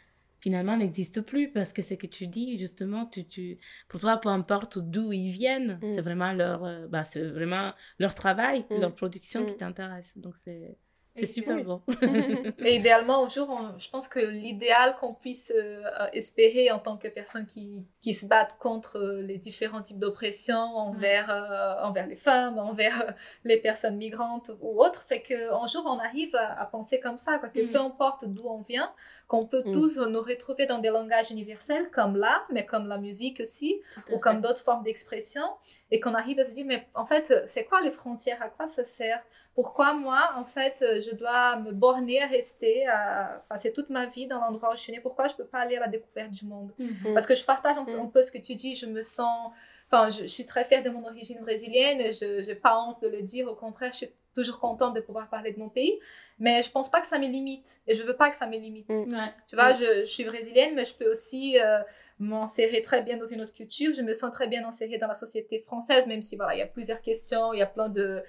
finalement 0.41 0.77
n'existe 0.77 1.23
plus 1.23 1.51
parce 1.51 1.73
que 1.73 1.83
ce 1.83 1.95
que 1.95 2.07
tu 2.07 2.27
dis 2.27 2.57
justement 2.57 3.07
tu, 3.07 3.27
tu 3.27 3.59
pour 3.89 4.01
toi 4.01 4.19
peu 4.19 4.29
importe 4.29 4.79
d'où 4.79 5.13
ils 5.13 5.31
viennent 5.31 5.81
mm. 5.83 5.93
c'est 5.93 6.03
vraiment 6.03 6.33
leur 6.33 6.65
euh, 6.65 6.87
bah, 6.87 7.05
c'est 7.05 7.23
vraiment 7.23 7.73
leur 7.99 8.15
travail 8.15 8.65
mm. 8.71 8.81
leur 8.81 8.95
production 8.95 9.45
qui 9.45 9.55
mm. 9.55 9.57
t'intéresse 9.57 10.13
donc 10.17 10.35
c'est 10.45 10.77
c'est 11.17 11.27
super 11.27 11.65
bon. 11.65 11.81
et 12.65 12.77
idéalement, 12.77 13.23
au 13.23 13.29
jour, 13.29 13.61
je 13.79 13.89
pense 13.89 14.09
que 14.09 14.21
l'idéal 14.21 14.97
qu'on 15.01 15.15
puisse 15.15 15.53
euh, 15.57 15.83
espérer 16.13 16.71
en 16.71 16.79
tant 16.79 16.97
que 16.97 17.09
personne 17.09 17.47
qui, 17.47 17.87
qui 18.01 18.15
se 18.15 18.27
battent 18.27 18.57
contre 18.59 18.99
euh, 18.99 19.23
les 19.23 19.39
différents 19.39 19.83
types 19.83 19.99
d'oppression 19.99 20.59
envers, 20.59 21.31
euh, 21.31 21.87
envers 21.87 22.07
les 22.07 22.17
femmes, 22.17 22.59
envers 22.59 23.15
les 23.45 23.57
personnes 23.57 23.97
migrantes 23.97 24.51
ou 24.61 24.83
autres, 24.83 25.03
c'est 25.03 25.23
qu'un 25.23 25.67
jour, 25.67 25.85
on 25.87 25.99
arrive 25.99 26.35
à, 26.37 26.67
penser 26.67 27.01
comme 27.01 27.19
ça, 27.19 27.39
quoi, 27.39 27.49
que 27.49 27.61
mm. 27.61 27.73
peu 27.73 27.79
importe 27.79 28.25
d'où 28.27 28.47
on 28.47 28.61
vient, 28.61 28.93
qu'on 29.29 29.47
peut 29.47 29.63
mm. 29.65 29.73
tous 29.73 29.99
nous 29.99 30.21
retrouver 30.21 30.67
dans 30.67 30.79
des 30.79 30.91
langages 30.91 31.31
universels 31.31 31.91
comme 31.91 32.17
l'art, 32.17 32.47
mais 32.53 32.67
comme 32.67 32.87
la 32.87 32.99
musique 32.99 33.41
aussi, 33.41 33.81
ou 34.13 34.19
comme 34.19 34.41
d'autres 34.41 34.63
formes 34.63 34.83
d'expression, 34.83 35.43
et 35.91 36.01
qu'on 36.01 36.15
arrive 36.15 36.39
à 36.41 36.45
se 36.45 36.53
dire, 36.53 36.67
mais 36.67 36.87
en 36.95 37.05
fait, 37.05 37.45
c'est 37.47 37.65
quoi 37.65 37.81
les 37.81 37.91
frontières? 37.91 38.43
À 38.43 38.49
quoi 38.49 38.67
ça 38.67 38.85
sert? 38.85 39.23
Pourquoi 39.55 39.95
moi, 39.95 40.33
en 40.37 40.45
fait, 40.45 40.85
je 41.01 41.15
dois 41.15 41.57
me 41.57 41.73
borner 41.73 42.23
à 42.23 42.27
rester, 42.27 42.87
à 42.89 43.45
passer 43.49 43.73
toute 43.73 43.89
ma 43.89 44.07
vie 44.07 44.27
dans 44.27 44.41
l'endroit 44.41 44.73
où 44.73 44.77
je 44.77 44.83
suis 44.83 44.93
née? 44.93 45.01
Pourquoi 45.01 45.29
je 45.29 45.33
ne 45.35 45.39
peux 45.39 45.47
pas 45.47 45.61
aller 45.61 45.77
à 45.77 45.81
la 45.81 45.89
découverte 45.89 46.31
du 46.31 46.45
monde? 46.45 46.73
Mhm. 46.79 47.15
Parce 47.15 47.27
que 47.27 47.35
je 47.35 47.45
partage 47.45 47.77
un, 47.79 47.85
mhm. 47.85 48.11
peu 48.11 48.23
ce 48.23 48.31
que 48.31 48.39
tu 48.39 48.55
dis, 48.55 48.77
je 48.77 48.87
me 48.87 49.03
sens... 49.03 49.53
Enfin, 49.91 50.11
je, 50.11 50.27
suis 50.27 50.45
très 50.45 50.65
fière 50.65 50.83
de 50.83 50.91
mon 50.91 51.07
origine 51.07 51.39
brésilienne, 51.41 52.13
je 52.13 52.45
n'ai 52.45 52.55
pas 52.57 52.79
honte 52.83 53.01
de 53.01 53.09
le 53.09 53.23
dire, 53.23 53.47
au 53.49 53.55
contraire, 53.55 53.93
je 53.93 53.99
suis 53.99 54.11
toujours 54.35 54.59
contente 54.59 54.95
de 54.95 55.01
pouvoir 55.01 55.31
parler 55.31 55.53
de 55.53 55.59
mon 55.61 55.69
pays, 55.69 55.99
mais 56.41 56.63
je 56.63 56.71
pense 56.71 56.91
pas 56.91 57.01
que 57.01 57.07
ça 57.07 57.21
me 57.21 57.27
limite, 57.27 57.81
et 57.87 57.95
je 57.95 58.03
veux 58.03 58.17
pas 58.17 58.29
que 58.29 58.37
ça 58.37 58.49
me 58.49 58.57
limite. 58.57 58.89
Mhm. 58.91 59.31
Tu 59.47 59.55
vois, 59.55 59.73
je, 59.75 60.01
je, 60.01 60.11
suis 60.11 60.25
brésilienne, 60.25 60.75
mais 60.75 60.85
je 60.85 60.95
peux 60.95 61.09
aussi... 61.09 61.59
Euh, 61.61 61.79
m'insérer 62.19 62.83
très 62.83 63.03
bien 63.03 63.17
dans 63.17 63.27
une 63.27 63.43
autre 63.43 63.53
culture. 63.53 63.93
Je 63.95 64.03
me 64.03 64.13
sens 64.13 64.31
très 64.31 64.47
bien 64.47 64.67
insérée 64.67 64.99
dans 64.99 65.09
la 65.09 65.15
société 65.15 65.59
française, 65.59 66.07
même 66.07 66.23
si 66.23 66.37
voilà, 66.37 66.55
il 66.55 66.59
y 66.59 66.63
a 66.63 66.67
plusieurs 66.67 67.01
questions, 67.01 67.53
il 67.53 67.59
y 67.59 67.63
a 67.63 67.67
plein 67.67 67.89
de... 67.89 68.23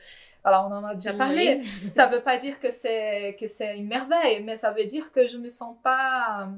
Voilà, 0.43 0.65
on 0.65 0.71
en 0.71 0.83
a 0.83 0.93
déjà 0.93 1.13
parlé. 1.13 1.61
Ça 1.93 2.07
ne 2.07 2.15
veut 2.15 2.21
pas 2.21 2.37
dire 2.37 2.59
que 2.59 2.69
c'est, 2.69 3.37
que 3.39 3.47
c'est 3.47 3.77
une 3.77 3.87
merveille, 3.87 4.43
mais 4.43 4.57
ça 4.57 4.71
veut 4.71 4.85
dire 4.85 5.11
que 5.11 5.27
je 5.27 5.37
me 5.37 5.49
sens 5.49 5.75
pas... 5.83 6.49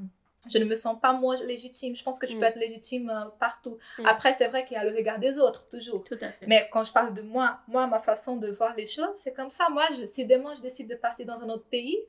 Je 0.47 0.57
ne 0.57 0.65
me 0.65 0.73
sens 0.73 0.99
pas 0.99 1.13
moi 1.13 1.35
légitime. 1.43 1.95
Je 1.95 2.01
pense 2.01 2.17
que 2.17 2.25
je 2.25 2.33
peux 2.33 2.39
mm. 2.39 2.43
être 2.43 2.55
légitime 2.55 3.09
euh, 3.09 3.29
partout. 3.39 3.77
Mm. 3.99 4.05
Après, 4.05 4.33
c'est 4.33 4.47
vrai 4.47 4.65
qu'il 4.65 4.75
y 4.75 4.79
a 4.79 4.85
le 4.85 4.95
regard 4.95 5.19
des 5.19 5.37
autres, 5.37 5.67
toujours. 5.67 6.01
Tout 6.03 6.17
à 6.21 6.31
fait. 6.31 6.47
Mais 6.47 6.67
quand 6.71 6.83
je 6.83 6.93
parle 6.93 7.13
de 7.13 7.21
moi, 7.21 7.59
moi, 7.67 7.85
ma 7.87 7.99
façon 7.99 8.37
de 8.37 8.49
voir 8.49 8.73
les 8.75 8.87
choses, 8.87 9.09
c'est 9.15 9.33
comme 9.33 9.51
ça. 9.51 9.67
Moi, 9.69 9.83
je, 9.99 10.05
si 10.07 10.25
demain 10.25 10.55
je 10.55 10.61
décide 10.61 10.89
de 10.89 10.95
partir 10.95 11.25
dans 11.25 11.39
un 11.39 11.49
autre 11.49 11.65
pays, 11.65 11.99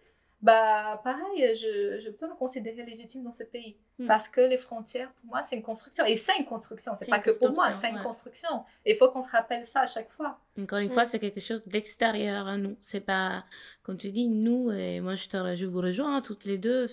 bah 0.43 1.01
pareil, 1.05 1.55
je, 1.55 1.99
je, 1.99 2.11
peux 2.11 2.27
me 2.27 2.35
considérer 2.35 2.83
légitime 2.85 3.23
dans 3.23 3.33
ce 3.33 3.45
pays. 3.45 3.77
Hmm. 3.99 4.07
Parce 4.07 4.29
que 4.29 4.41
les 4.41 4.57
frontières, 4.57 5.13
pour 5.13 5.27
moi, 5.27 5.43
c'est 5.43 5.57
une 5.57 5.63
construction. 5.63 6.05
Et 6.07 6.17
c'est 6.17 6.37
une 6.39 6.47
construction, 6.47 6.93
c'est 6.99 7.09
pas 7.09 7.19
que 7.19 7.37
pour 7.39 7.53
moi, 7.53 7.73
c'est 7.73 7.91
une 7.91 8.03
construction. 8.03 8.65
Il 8.87 8.97
faut 8.97 9.11
qu'on 9.11 9.21
se 9.21 9.31
rappelle 9.31 9.67
ça 9.67 9.81
à 9.81 9.87
chaque 9.87 10.11
fois. 10.11 10.39
Encore 10.59 10.79
une 10.79 10.89
fois, 10.89 11.03
hmm. 11.03 11.09
c'est 11.11 11.19
quelque 11.19 11.41
chose 11.41 11.67
d'extérieur 11.67 12.47
à 12.47 12.57
nous. 12.57 12.77
C'est 12.81 13.01
pas, 13.01 13.45
comme 13.83 13.99
tu 13.99 14.11
dis, 14.11 14.29
nous, 14.29 14.71
et 14.71 15.01
moi 15.01 15.15
je, 15.15 15.29
te, 15.29 15.55
je 15.55 15.67
vous 15.67 15.81
rejoins 15.81 16.23
toutes 16.23 16.47
les 16.47 16.57
deux. 16.57 16.87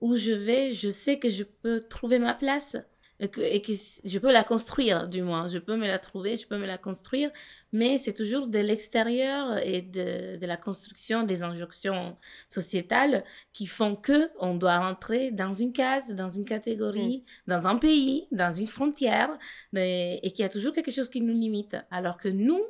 où 0.00 0.16
je 0.16 0.32
vais, 0.32 0.72
je 0.72 0.90
sais 0.90 1.18
que 1.18 1.28
je 1.28 1.44
peux 1.44 1.80
trouver 1.80 2.18
ma 2.18 2.34
place 2.34 2.76
et 3.20 3.28
que, 3.28 3.72
je 4.04 4.18
peux 4.18 4.32
la 4.32 4.44
construire, 4.44 5.08
du 5.08 5.22
moins. 5.22 5.48
Je 5.48 5.58
peux 5.58 5.76
me 5.76 5.86
la 5.86 5.98
trouver, 5.98 6.36
je 6.36 6.46
peux 6.46 6.56
me 6.56 6.66
la 6.66 6.78
construire, 6.78 7.30
mais 7.72 7.98
c'est 7.98 8.12
toujours 8.12 8.46
de 8.46 8.58
l'extérieur 8.58 9.58
et 9.58 9.82
de, 9.82 10.36
de, 10.36 10.46
la 10.46 10.56
construction 10.56 11.24
des 11.24 11.42
injonctions 11.42 12.16
sociétales 12.48 13.24
qui 13.52 13.66
font 13.66 13.96
que 13.96 14.30
on 14.38 14.54
doit 14.54 14.78
rentrer 14.78 15.32
dans 15.32 15.52
une 15.52 15.72
case, 15.72 16.14
dans 16.14 16.28
une 16.28 16.44
catégorie, 16.44 17.24
mm. 17.46 17.50
dans 17.50 17.66
un 17.66 17.76
pays, 17.76 18.28
dans 18.30 18.52
une 18.52 18.68
frontière, 18.68 19.30
et, 19.74 20.20
et 20.22 20.30
qu'il 20.30 20.44
y 20.44 20.46
a 20.46 20.48
toujours 20.48 20.72
quelque 20.72 20.92
chose 20.92 21.10
qui 21.10 21.20
nous 21.20 21.34
limite. 21.34 21.76
Alors 21.90 22.18
que 22.18 22.28
nous, 22.28 22.62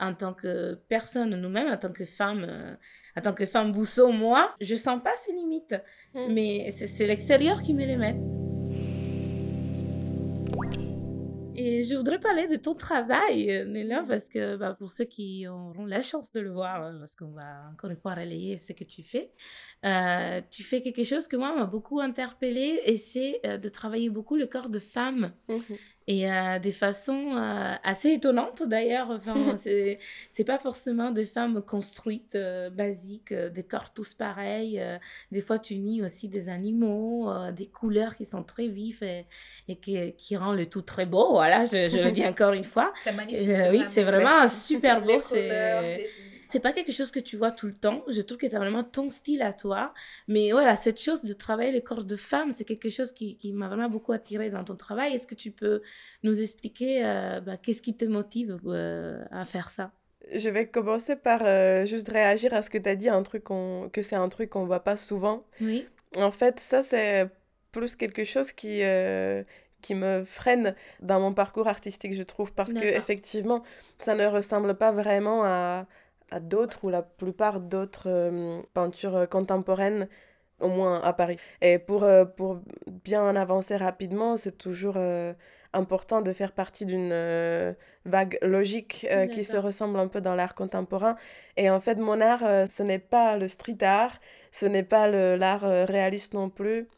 en 0.00 0.14
tant 0.14 0.34
que 0.34 0.74
personne, 0.88 1.34
nous-mêmes, 1.34 1.68
en 1.68 1.78
tant 1.78 1.92
que 1.92 2.04
femme, 2.04 2.44
euh, 2.46 2.74
en 3.16 3.22
tant 3.22 3.32
que 3.32 3.46
femme 3.46 3.72
bousseau, 3.72 4.12
moi, 4.12 4.54
je 4.60 4.74
sens 4.74 5.00
pas 5.02 5.16
ces 5.16 5.32
limites. 5.32 5.76
Mm. 6.14 6.32
Mais 6.32 6.70
c'est 6.72 7.06
l'extérieur 7.06 7.62
qui 7.62 7.72
me 7.72 7.86
les 7.86 7.96
met. 7.96 8.16
Je 11.82 11.96
voudrais 11.96 12.18
parler 12.18 12.46
de 12.48 12.56
ton 12.56 12.74
travail, 12.74 13.64
Néla, 13.66 14.02
parce 14.06 14.28
que 14.28 14.56
bah, 14.56 14.74
pour 14.78 14.90
ceux 14.90 15.04
qui 15.04 15.46
auront 15.46 15.86
la 15.86 16.02
chance 16.02 16.32
de 16.32 16.40
le 16.40 16.50
voir, 16.50 16.82
hein, 16.82 16.96
parce 16.98 17.16
qu'on 17.16 17.32
va 17.32 17.70
encore 17.72 17.90
une 17.90 17.96
fois 17.96 18.14
relayer 18.14 18.58
ce 18.58 18.72
que 18.72 18.84
tu 18.84 19.02
fais, 19.02 19.32
euh, 19.84 20.40
tu 20.50 20.62
fais 20.62 20.82
quelque 20.82 21.04
chose 21.04 21.28
que 21.28 21.36
moi 21.36 21.54
m'a 21.54 21.66
beaucoup 21.66 22.00
interpellée 22.00 22.80
et 22.84 22.96
c'est 22.96 23.40
euh, 23.44 23.58
de 23.58 23.68
travailler 23.68 24.10
beaucoup 24.10 24.36
le 24.36 24.46
corps 24.46 24.70
de 24.70 24.78
femme. 24.78 25.32
Mmh 25.48 25.54
et 26.06 26.30
euh, 26.30 26.58
des 26.58 26.72
façons 26.72 27.36
euh, 27.36 27.74
assez 27.82 28.12
étonnantes 28.12 28.62
d'ailleurs. 28.62 29.10
Enfin, 29.10 29.34
c'est, 29.56 29.98
c'est 30.32 30.44
pas 30.44 30.58
forcément 30.58 31.10
des 31.10 31.24
femmes 31.24 31.62
construites, 31.62 32.34
euh, 32.34 32.68
basiques, 32.70 33.32
des 33.32 33.62
corps 33.62 33.92
tous 33.92 34.14
pareils. 34.14 34.82
des 35.32 35.40
fois, 35.40 35.58
tu 35.58 35.76
nies 35.76 36.02
aussi 36.02 36.28
des 36.28 36.48
animaux, 36.48 37.30
des 37.52 37.66
couleurs 37.66 38.16
qui 38.16 38.24
sont 38.24 38.42
très 38.42 38.68
vives 38.68 39.02
et, 39.02 39.26
et 39.68 39.76
qui, 39.76 40.12
qui 40.16 40.36
rendent 40.36 40.58
le 40.58 40.66
tout 40.66 40.82
très 40.82 41.06
beau. 41.06 41.30
Voilà, 41.30 41.64
je, 41.64 41.88
je 41.88 41.98
le 41.98 42.10
dis 42.10 42.26
encore 42.26 42.52
une 42.52 42.64
fois. 42.64 42.92
C'est 42.96 43.12
magnifique. 43.12 43.48
oui, 43.70 43.82
c'est 43.86 44.04
vraiment 44.04 44.46
super 44.48 45.00
beau. 45.00 45.20
c'est 45.20 46.06
c'est 46.54 46.60
pas 46.60 46.72
quelque 46.72 46.92
chose 46.92 47.10
que 47.10 47.18
tu 47.18 47.36
vois 47.36 47.50
tout 47.50 47.66
le 47.66 47.74
temps. 47.74 48.04
Je 48.06 48.20
trouve 48.20 48.38
que 48.38 48.46
tu 48.46 48.54
as 48.54 48.60
vraiment 48.60 48.84
ton 48.84 49.08
style 49.08 49.42
à 49.42 49.52
toi. 49.52 49.92
Mais 50.28 50.52
voilà, 50.52 50.76
cette 50.76 51.00
chose 51.00 51.24
de 51.24 51.32
travailler 51.32 51.72
les 51.72 51.82
corps 51.82 52.04
de 52.04 52.14
femmes, 52.14 52.52
c'est 52.54 52.64
quelque 52.64 52.90
chose 52.90 53.10
qui, 53.10 53.36
qui 53.36 53.52
m'a 53.52 53.66
vraiment 53.66 53.90
beaucoup 53.90 54.12
attiré 54.12 54.50
dans 54.50 54.62
ton 54.62 54.76
travail. 54.76 55.14
Est-ce 55.14 55.26
que 55.26 55.34
tu 55.34 55.50
peux 55.50 55.82
nous 56.22 56.40
expliquer 56.40 57.04
euh, 57.04 57.40
bah, 57.40 57.56
qu'est-ce 57.56 57.82
qui 57.82 57.96
te 57.96 58.04
motive 58.04 58.60
euh, 58.66 59.24
à 59.32 59.44
faire 59.46 59.68
ça? 59.68 59.90
Je 60.32 60.48
vais 60.48 60.68
commencer 60.68 61.16
par 61.16 61.40
euh, 61.44 61.86
juste 61.86 62.08
réagir 62.08 62.54
à 62.54 62.62
ce 62.62 62.70
que 62.70 62.78
tu 62.78 62.88
as 62.88 62.94
dit, 62.94 63.08
un 63.08 63.24
truc 63.24 63.42
que 63.92 64.02
c'est 64.02 64.14
un 64.14 64.28
truc 64.28 64.50
qu'on 64.50 64.64
voit 64.64 64.84
pas 64.84 64.96
souvent. 64.96 65.44
Oui. 65.60 65.88
En 66.14 66.30
fait, 66.30 66.60
ça, 66.60 66.84
c'est 66.84 67.28
plus 67.72 67.96
quelque 67.96 68.22
chose 68.22 68.52
qui, 68.52 68.80
qui 69.82 69.94
me 69.96 70.22
freine 70.24 70.76
dans 71.00 71.18
mon 71.18 71.34
parcours 71.34 71.66
artistique, 71.66 72.14
je 72.14 72.22
trouve, 72.22 72.52
parce 72.52 72.72
que 72.72 72.84
effectivement, 72.84 73.64
ça 73.98 74.14
ne 74.14 74.24
ressemble 74.26 74.76
pas 74.76 74.92
vraiment 74.92 75.44
à, 75.44 75.88
à 76.34 76.40
d'autres 76.40 76.80
ou 76.82 76.90
la 76.90 77.02
plupart 77.02 77.60
d'autres 77.60 78.08
euh, 78.08 78.60
peintures 78.74 79.16
euh, 79.16 79.26
contemporaines, 79.26 80.08
au 80.58 80.68
moins 80.68 81.00
à 81.00 81.12
Paris. 81.12 81.36
Et 81.62 81.78
pour, 81.78 82.02
euh, 82.02 82.24
pour 82.24 82.58
bien 83.04 83.36
avancer 83.36 83.76
rapidement, 83.76 84.36
c'est 84.36 84.58
toujours 84.58 84.98
important 85.72 86.22
de 86.22 86.32
faire 86.32 86.52
partie 86.52 86.86
d'une 86.86 87.74
vague 88.04 88.38
logique 88.42 89.06
qui 89.32 89.44
se 89.44 89.56
ressemble 89.56 89.98
un 89.98 90.06
peu 90.06 90.20
dans 90.20 90.36
l'art 90.36 90.54
contemporain. 90.54 91.16
Et 91.56 91.68
en 91.70 91.80
fait, 91.80 91.96
mon 91.96 92.20
art, 92.20 92.44
ce 92.70 92.82
n'est 92.84 93.00
pas 93.00 93.36
le 93.36 93.48
street 93.48 93.82
art, 93.82 94.20
ce 94.52 94.66
n'est 94.66 94.84
pas 94.84 95.08
l'art 95.08 95.64
réaliste 95.88 96.34
non 96.34 96.50
plus. 96.50 96.88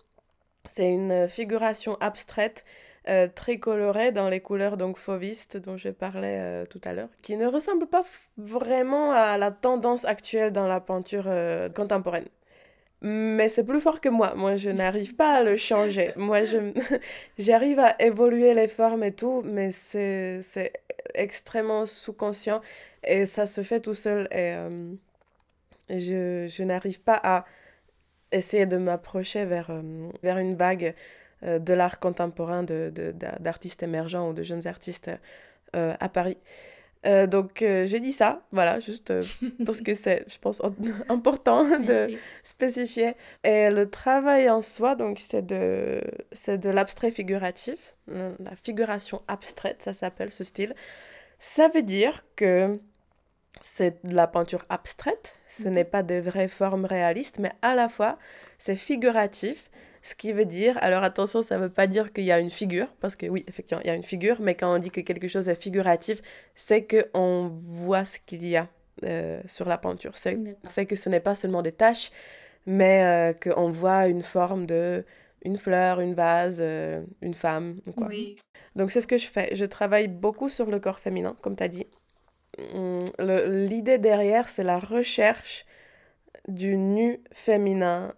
C'est 0.69 0.91
une 0.91 1.27
figuration 1.29 1.97
abstraite 2.01 2.65
euh, 3.09 3.29
très 3.33 3.59
coloré 3.59 4.11
dans 4.11 4.29
les 4.29 4.41
couleurs 4.41 4.77
donc 4.77 4.99
fauvistes 4.99 5.57
dont 5.57 5.77
je 5.77 5.91
parlais 5.91 6.39
euh, 6.41 6.67
tout 6.67 6.81
à 6.85 6.93
l'heure, 6.93 7.09
qui 7.23 7.37
ne 7.37 7.47
ressemble 7.47 7.87
pas 7.87 8.03
vraiment 8.37 9.13
à 9.13 9.39
la 9.39 9.53
tendance 9.53 10.05
actuelle 10.05 10.53
dans 10.53 10.67
la 10.67 10.81
peinture 10.81 11.27
euh, 11.27 11.69
contemporaine. 11.69 12.27
Mais 13.03 13.49
c'est 13.49 13.65
plus 13.65 13.81
fort 13.81 14.01
que 14.01 14.09
moi. 14.09 14.35
Moi, 14.35 14.57
je 14.57 14.71
n'arrive 14.71 15.15
pas 15.15 15.35
à 15.37 15.43
le 15.43 15.57
changer. 15.57 16.13
Moi, 16.17 16.41
j'arrive 17.39 17.79
à 17.79 17.95
évoluer 18.03 18.55
les 18.55 18.69
formes 18.69 19.05
et 19.05 19.13
tout, 19.13 19.43
mais 19.45 19.71
c'est 19.71 20.73
extrêmement 21.15 21.87
sous-conscient 21.87 22.61
et 23.05 23.27
ça 23.27 23.47
se 23.47 23.63
fait 23.63 23.81
tout 23.81 23.95
seul. 23.95 24.29
Et 24.33 24.57
je, 25.89 26.49
je 26.49 26.63
n'arrive 26.65 27.01
pas 27.01 27.21
à 27.23 27.45
essayer 28.33 28.67
de 28.67 28.77
m'approcher 28.77 29.45
vers, 29.45 29.71
vers 30.23 30.39
une 30.39 30.57
vague 30.57 30.87
euh, 30.87 30.93
de 31.47 31.73
l'art 31.73 32.01
contemporain 32.01 32.65
d'artistes 32.65 33.81
de, 33.81 33.87
émergents 33.87 34.31
ou 34.31 34.33
de 34.33 34.43
jeunes 34.43 34.67
artistes 34.67 35.11
euh, 35.75 35.95
à 36.01 36.09
Paris. 36.09 36.39
Euh, 37.05 37.27
donc 37.27 37.59
j'ai 37.61 38.01
dit 38.01 38.13
ça, 38.13 38.43
voilà, 38.51 38.81
juste 38.81 39.13
parce 39.65 39.81
que 39.81 39.95
c'est, 39.95 40.25
je 40.29 40.39
pense, 40.39 40.61
important 41.09 41.79
de 41.79 42.11
spécifier. 42.43 43.15
Et 43.45 43.71
le 43.71 43.89
travail 43.89 44.51
en 44.51 44.63
soi, 44.63 44.97
donc 44.97 45.19
c'est 45.21 45.47
de, 45.47 46.01
c'est 46.33 46.59
de 46.59 46.71
l'abstrait 46.71 47.11
figuratif, 47.11 47.97
la 48.09 48.57
figuration 48.57 49.23
abstraite, 49.29 49.83
ça 49.83 49.95
s'appelle 49.95 50.33
ce 50.33 50.45
style. 50.45 50.75
Ça 51.39 51.69
veut 51.69 51.83
dire 51.83 52.25
que 52.35 52.79
c'est 53.63 54.05
de 54.05 54.15
la 54.15 54.27
peinture 54.27 54.65
abstraite, 54.69 55.37
ce 55.49 55.69
mhm. 55.69 55.75
n'est 55.75 55.85
pas 55.85 56.03
des 56.03 56.21
vraies 56.21 56.49
formes 56.49 56.85
réalistes, 56.85 57.39
mais 57.39 57.53
à 57.63 57.75
la 57.75 57.89
fois 57.89 58.19
c'est 58.59 58.77
figuratif, 58.77 59.71
Ce 60.07 60.15
qui 60.15 60.33
veut 60.33 60.45
dire, 60.45 60.79
alors 60.83 61.03
attention, 61.03 61.43
ça 61.43 61.57
ne 61.57 61.63
veut 61.63 61.69
pas 61.69 61.89
dire 61.89 62.13
qu'il 62.13 62.23
y 62.23 62.31
a 62.31 62.39
une 62.39 62.49
figure, 62.49 62.87
parce 63.01 63.17
que 63.17 63.27
oui, 63.27 63.45
effectivement, 63.49 63.83
il 63.83 63.89
y 63.89 63.91
a 63.91 63.95
une 63.95 64.05
figure, 64.05 64.37
mais 64.41 64.55
quand 64.55 64.73
on 64.73 64.79
dit 64.79 64.93
que 64.93 65.01
quelque 65.01 65.27
chose 65.27 65.49
est 65.49 65.61
figuratif, 65.61 66.23
c'est 66.55 66.87
qu'on 66.87 67.49
voit 67.49 68.05
ce 68.05 68.21
qu'il 68.25 68.47
y 68.47 68.55
a 68.55 68.69
euh, 69.03 69.41
sur 69.49 69.69
la 69.69 69.79
peinture. 69.79 70.13
C'est 70.17 70.87
que 70.87 70.95
ce 70.95 71.09
n'est 71.09 71.19
pas 71.19 71.35
seulement 71.35 71.61
des 71.61 71.73
taches, 71.73 72.13
mais 72.67 73.03
euh, 73.03 73.33
qu'on 73.33 73.69
voit 73.69 74.07
une 74.07 74.23
forme 74.23 74.67
de 74.67 75.05
une 75.45 75.59
fleur, 75.59 75.99
une 75.99 76.15
vase, 76.15 76.59
euh, 76.61 77.03
une 77.21 77.35
femme. 77.35 77.81
Quoi. 77.97 78.07
Oui. 78.07 78.37
Donc 78.77 78.93
c'est 78.93 79.01
ce 79.01 79.09
que 79.09 79.19
je 79.19 79.27
fais. 79.27 79.57
Je 79.57 79.65
travaille 79.65 80.07
beaucoup 80.07 80.49
sur 80.49 80.67
le 80.67 80.79
corps 80.79 81.01
féminin, 81.01 81.37
comme 81.43 81.57
tu 81.57 81.65
as 81.65 81.69
dit. 81.69 81.89
Hum, 82.75 83.05
l'idée 83.19 83.99
derrière, 83.99 84.49
c'est 84.49 84.63
la 84.63 84.79
recherche 84.79 85.67
du 86.47 86.77
nu 86.77 87.21
féminin 87.33 88.15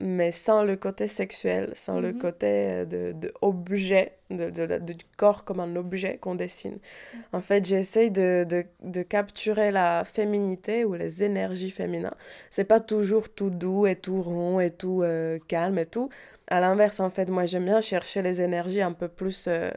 mais 0.00 0.32
sans 0.32 0.64
le 0.64 0.76
côté 0.76 1.08
sexuel, 1.08 1.72
sans 1.74 2.00
le 2.00 2.12
mhm. 2.12 2.18
côté 2.18 2.46
euh, 2.46 2.84
de, 2.86 3.12
de 3.12 3.32
objet, 3.42 4.16
de, 4.30 4.48
de, 4.48 4.78
du 4.78 5.04
corps 5.18 5.44
comme 5.44 5.60
un 5.60 5.76
objet 5.76 6.16
qu'on 6.18 6.34
dessine. 6.34 6.78
Mhm. 7.14 7.20
En 7.34 7.42
fait, 7.42 7.66
j'essaye 7.66 8.10
de, 8.10 8.46
de, 8.80 9.02
capturer 9.02 9.70
la 9.70 10.04
féminité 10.06 10.86
ou 10.86 10.94
les 10.94 11.22
énergies 11.22 11.70
féminines. 11.70 12.10
C'est 12.50 12.64
pas 12.64 12.80
toujours 12.80 13.28
tout 13.28 13.50
doux 13.50 13.86
et 13.86 13.96
tout 13.96 14.22
rond 14.22 14.58
et 14.58 14.70
tout 14.70 15.02
euh, 15.02 15.38
calme 15.48 15.78
et 15.78 15.86
tout. 15.86 16.08
À 16.48 16.60
l'inverse, 16.60 16.98
en 16.98 17.10
fait, 17.10 17.28
moi, 17.28 17.44
j'aime 17.44 17.66
bien 17.66 17.82
chercher 17.82 18.22
les 18.22 18.40
énergies 18.40 18.82
un 18.82 18.92
peu 18.92 19.08
plus... 19.08 19.46
Euh, 19.48 19.70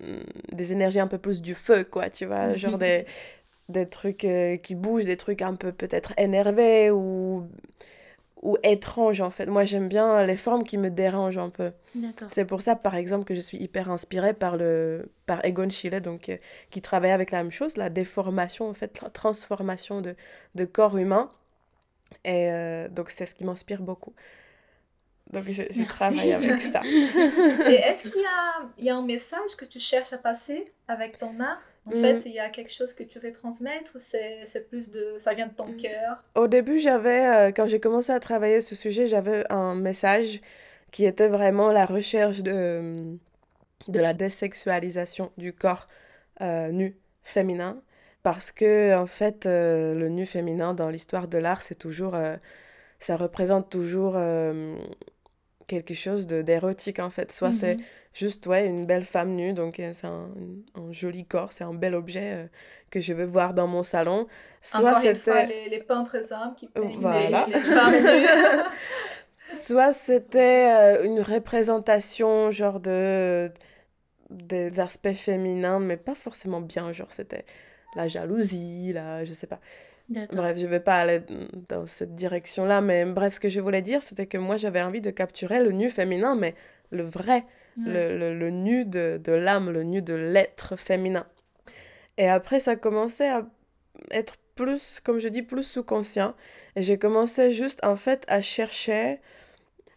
hmm, 0.00 0.16
des 0.52 0.72
énergies 0.72 1.00
un 1.00 1.06
peu 1.06 1.18
plus 1.18 1.40
du 1.40 1.54
feu, 1.54 1.84
quoi, 1.84 2.10
tu 2.10 2.26
vois, 2.26 2.54
genre 2.56 2.76
des, 2.78 3.04
des 3.68 3.86
trucs 3.86 4.26
qui 4.62 4.74
bougent, 4.74 5.04
des 5.04 5.16
trucs 5.16 5.42
un 5.42 5.54
peu 5.54 5.72
peut-être 5.72 6.12
énervés 6.18 6.90
ou 6.90 7.48
ou 8.42 8.56
étrange 8.62 9.20
en 9.20 9.30
fait. 9.30 9.46
Moi 9.46 9.64
j'aime 9.64 9.88
bien 9.88 10.24
les 10.24 10.36
formes 10.36 10.64
qui 10.64 10.78
me 10.78 10.90
dérangent 10.90 11.38
un 11.38 11.50
peu. 11.50 11.72
C'est 12.28 12.44
pour 12.44 12.62
ça 12.62 12.76
par 12.76 12.94
exemple 12.94 13.24
que 13.24 13.34
je 13.34 13.40
suis 13.40 13.58
hyper 13.58 13.90
inspirée 13.90 14.34
par 14.34 14.56
le 14.56 15.10
par 15.26 15.44
Egon 15.44 15.68
Schiele 15.70 16.00
donc 16.00 16.28
euh, 16.28 16.36
qui 16.70 16.80
travaille 16.80 17.10
avec 17.10 17.30
la 17.30 17.42
même 17.42 17.52
chose, 17.52 17.76
la 17.76 17.90
déformation 17.90 18.68
en 18.68 18.74
fait, 18.74 19.00
la 19.02 19.10
transformation 19.10 20.00
de, 20.00 20.14
de 20.54 20.64
corps 20.64 20.96
humain. 20.96 21.30
Et 22.24 22.50
euh, 22.50 22.88
donc 22.88 23.10
c'est 23.10 23.26
ce 23.26 23.34
qui 23.34 23.44
m'inspire 23.44 23.82
beaucoup. 23.82 24.14
Donc 25.32 25.44
je, 25.50 25.64
je 25.70 25.82
travaille 25.82 26.32
avec 26.32 26.60
ça. 26.62 26.80
Et 26.84 27.74
est-ce 27.74 28.04
qu'il 28.08 28.22
y 28.78 28.84
y 28.84 28.90
a 28.90 28.96
un 28.96 29.02
message 29.02 29.56
que 29.58 29.66
tu 29.66 29.78
cherches 29.78 30.12
à 30.12 30.18
passer 30.18 30.72
avec 30.86 31.18
ton 31.18 31.38
art? 31.40 31.60
En 31.86 31.90
fait, 31.92 32.14
mm. 32.14 32.22
il 32.26 32.32
y 32.32 32.38
a 32.38 32.48
quelque 32.50 32.72
chose 32.72 32.92
que 32.92 33.02
tu 33.02 33.18
veux 33.18 33.32
transmettre, 33.32 33.96
c'est 33.98 34.68
plus 34.68 34.90
de... 34.90 35.16
ça 35.18 35.34
vient 35.34 35.46
de 35.46 35.54
ton 35.54 35.68
mm. 35.68 35.76
cœur. 35.76 36.22
Au 36.34 36.46
début, 36.46 36.78
j'avais, 36.78 37.26
euh, 37.26 37.52
quand 37.52 37.66
j'ai 37.68 37.80
commencé 37.80 38.12
à 38.12 38.20
travailler 38.20 38.60
ce 38.60 38.74
sujet, 38.74 39.06
j'avais 39.06 39.44
un 39.50 39.74
message 39.74 40.40
qui 40.90 41.04
était 41.04 41.28
vraiment 41.28 41.72
la 41.72 41.86
recherche 41.86 42.42
de, 42.42 43.16
de 43.88 44.00
la 44.00 44.12
désexualisation 44.12 45.30
du 45.36 45.52
corps 45.52 45.88
euh, 46.40 46.70
nu 46.70 46.96
féminin. 47.22 47.80
Parce 48.22 48.50
que, 48.50 48.94
en 48.96 49.06
fait, 49.06 49.46
euh, 49.46 49.94
le 49.94 50.08
nu 50.08 50.26
féminin 50.26 50.74
dans 50.74 50.90
l'histoire 50.90 51.28
de 51.28 51.38
l'art, 51.38 51.62
c'est 51.62 51.76
toujours... 51.76 52.16
ça 52.98 53.16
représente 53.16 53.70
toujours 53.70 54.16
quelque 55.68 55.94
chose 55.94 56.26
d'érotique 56.26 56.98
en 56.98 57.10
fait. 57.10 57.30
Soit 57.30 57.52
c'est 57.52 57.76
mhm. 57.76 57.84
juste 58.12 58.46
ouais, 58.46 58.66
une 58.66 58.86
belle 58.86 59.04
femme 59.04 59.30
nue, 59.36 59.52
donc 59.52 59.78
euh, 59.78 59.92
c'est 59.94 60.08
un, 60.08 60.30
un, 60.74 60.92
joli 60.92 61.24
corps, 61.24 61.52
c'est 61.52 61.62
un 61.62 61.74
bel 61.74 61.94
objet 61.94 62.32
euh, 62.32 62.46
que 62.90 63.00
je 63.00 63.12
veux 63.12 63.26
voir 63.26 63.54
dans 63.54 63.68
mon 63.68 63.84
salon. 63.84 64.26
Soit 64.62 64.96
c'était 64.96 65.46
les, 65.46 65.68
les, 65.68 65.82
peintres 65.82 66.24
simples 66.24 66.56
qui 66.56 66.66
peignent 66.66 66.98
voilà. 66.98 67.46
les, 67.46 67.60
femmes 67.60 67.94
nues. 67.94 68.26
Soit 69.52 69.92
c'était 69.92 70.72
euh, 70.72 71.04
une 71.04 71.20
représentation 71.20 72.50
genre 72.50 72.80
de 72.80 73.52
des 74.30 74.80
aspects 74.80 75.14
féminins, 75.14 75.78
mais 75.78 75.96
pas 75.96 76.14
forcément 76.14 76.60
bien, 76.60 76.92
genre 76.92 77.10
c'était 77.10 77.46
la 77.96 78.08
jalousie, 78.08 78.92
là, 78.92 79.24
je 79.24 79.32
sais 79.32 79.46
pas. 79.46 79.60
Bref, 80.32 80.56
je 80.56 80.64
ne 80.64 80.70
vais 80.70 80.80
pas 80.80 80.96
aller 81.00 81.20
dans 81.68 81.86
cette 81.86 82.14
direction-là, 82.14 82.80
mais 82.80 83.04
bref, 83.04 83.34
ce 83.34 83.40
que 83.40 83.48
je 83.48 83.60
voulais 83.60 83.82
dire, 83.82 84.02
c'était 84.02 84.26
que 84.26 84.38
moi, 84.38 84.56
j'avais 84.56 84.82
envie 84.82 85.02
de 85.02 85.10
capturer 85.10 85.62
le 85.62 85.70
nu 85.72 85.90
féminin, 85.90 86.34
mais 86.34 86.54
le 86.90 87.02
vrai, 87.02 87.44
le, 87.76 88.16
le, 88.16 88.34
le, 88.34 88.50
nu 88.50 88.84
de, 88.84 89.20
de 89.22 89.32
l'âme, 89.32 89.70
le 89.70 89.82
nu 89.82 90.00
de 90.00 90.14
l'être 90.14 90.76
féminin. 90.76 91.26
Et 92.16 92.28
après, 92.28 92.58
ça 92.58 92.74
commençait 92.74 93.28
à 93.28 93.46
être 94.10 94.36
plus, 94.54 95.00
comme 95.00 95.20
je 95.20 95.28
dis, 95.28 95.42
plus 95.42 95.62
sous-conscient. 95.62 96.34
Et 96.74 96.82
j'ai 96.82 96.98
commencé 96.98 97.50
juste, 97.50 97.84
en 97.84 97.94
fait, 97.94 98.24
à 98.28 98.40
chercher 98.40 99.20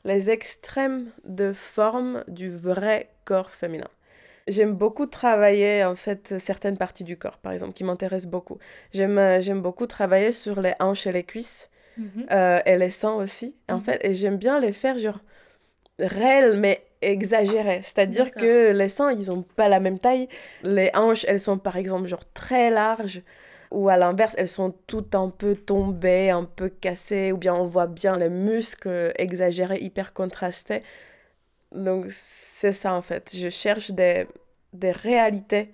les 0.04 0.30
extrêmes 0.30 1.10
de 1.24 1.54
forme 1.54 2.24
du 2.28 2.56
vrai 2.56 3.10
corps 3.26 3.52
féminin. 3.52 3.90
J'aime 4.52 4.74
beaucoup 4.74 5.06
travailler, 5.06 5.84
en 5.84 5.96
fait, 5.96 6.38
certaines 6.40 6.78
parties 6.78 7.04
du 7.04 7.18
corps, 7.18 7.38
par 7.38 7.54
exemple, 7.54 7.74
qui 7.74 7.84
m'intéressent 7.84 8.30
beaucoup. 8.30 8.58
J'aime, 8.94 9.18
euh, 9.18 9.42
j'aime 9.42 9.62
beaucoup 9.62 9.88
travailler 9.88 10.32
sur 10.32 10.62
les 10.62 10.74
hanches 10.80 11.08
et 11.08 11.12
les 11.12 11.24
cuisses, 11.24 11.70
mhm. 11.98 12.26
euh, 12.32 12.60
et 12.66 12.78
les 12.78 12.92
seins 12.92 13.14
aussi, 13.14 13.56
en 13.70 13.76
mhm. 13.76 13.82
fait. 13.82 14.06
Et 14.06 14.14
j'aime 14.14 14.38
bien 14.38 14.60
les 14.60 14.74
faire, 14.74 15.00
genre, 15.00 15.20
réels, 16.00 16.58
mais 16.58 16.84
exagérés. 17.02 17.82
C'est-à-dire 17.82 18.32
que 18.32 18.72
les 18.72 18.90
seins, 18.90 19.12
ils 19.12 19.30
n'ont 19.30 19.42
pas 19.44 19.70
la 19.70 19.80
même 19.80 20.00
taille. 20.00 20.28
Les 20.64 20.92
hanches, 20.94 21.26
elles 21.28 21.40
sont, 21.40 21.58
par 21.58 21.78
exemple, 21.78 22.08
genre, 22.08 22.26
très 22.34 22.70
larges 22.70 23.22
ou 23.72 23.88
à 23.88 23.96
l'inverse, 23.96 24.36
elles 24.38 24.50
sont 24.50 24.74
toutes 24.86 25.16
un 25.16 25.30
peu 25.30 25.56
tombées, 25.56 26.30
un 26.30 26.44
peu 26.44 26.68
cassées, 26.68 27.32
ou 27.32 27.38
bien 27.38 27.56
on 27.56 27.66
voit 27.66 27.88
bien 27.88 28.18
les 28.18 28.28
muscles 28.30 29.14
exagérés, 29.18 29.80
hyper 29.80 30.14
contrastés. 30.14 30.84
Donc 31.74 32.06
c'est 32.10 32.74
ça 32.74 32.94
en 32.94 33.02
fait. 33.02 33.32
Je 33.36 33.50
cherche 33.50 33.92
des, 33.92 34.28
des 34.74 34.92
réalités 34.92 35.74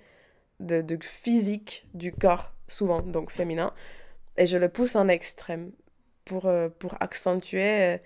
de, 0.59 0.83
physique 1.01 1.87
du 1.93 2.11
corps, 2.11 2.53
souvent 2.67 3.01
donc 3.01 3.31
féminin, 3.31 3.73
et 4.37 4.47
je 4.47 4.57
le 4.57 4.69
pousse 4.69 4.95
en 4.95 5.07
extrême 5.07 5.71
pour, 6.25 6.45
euh, 6.45 6.69
pour 6.69 6.95
accentuer 7.01 7.95
euh, 7.95 7.97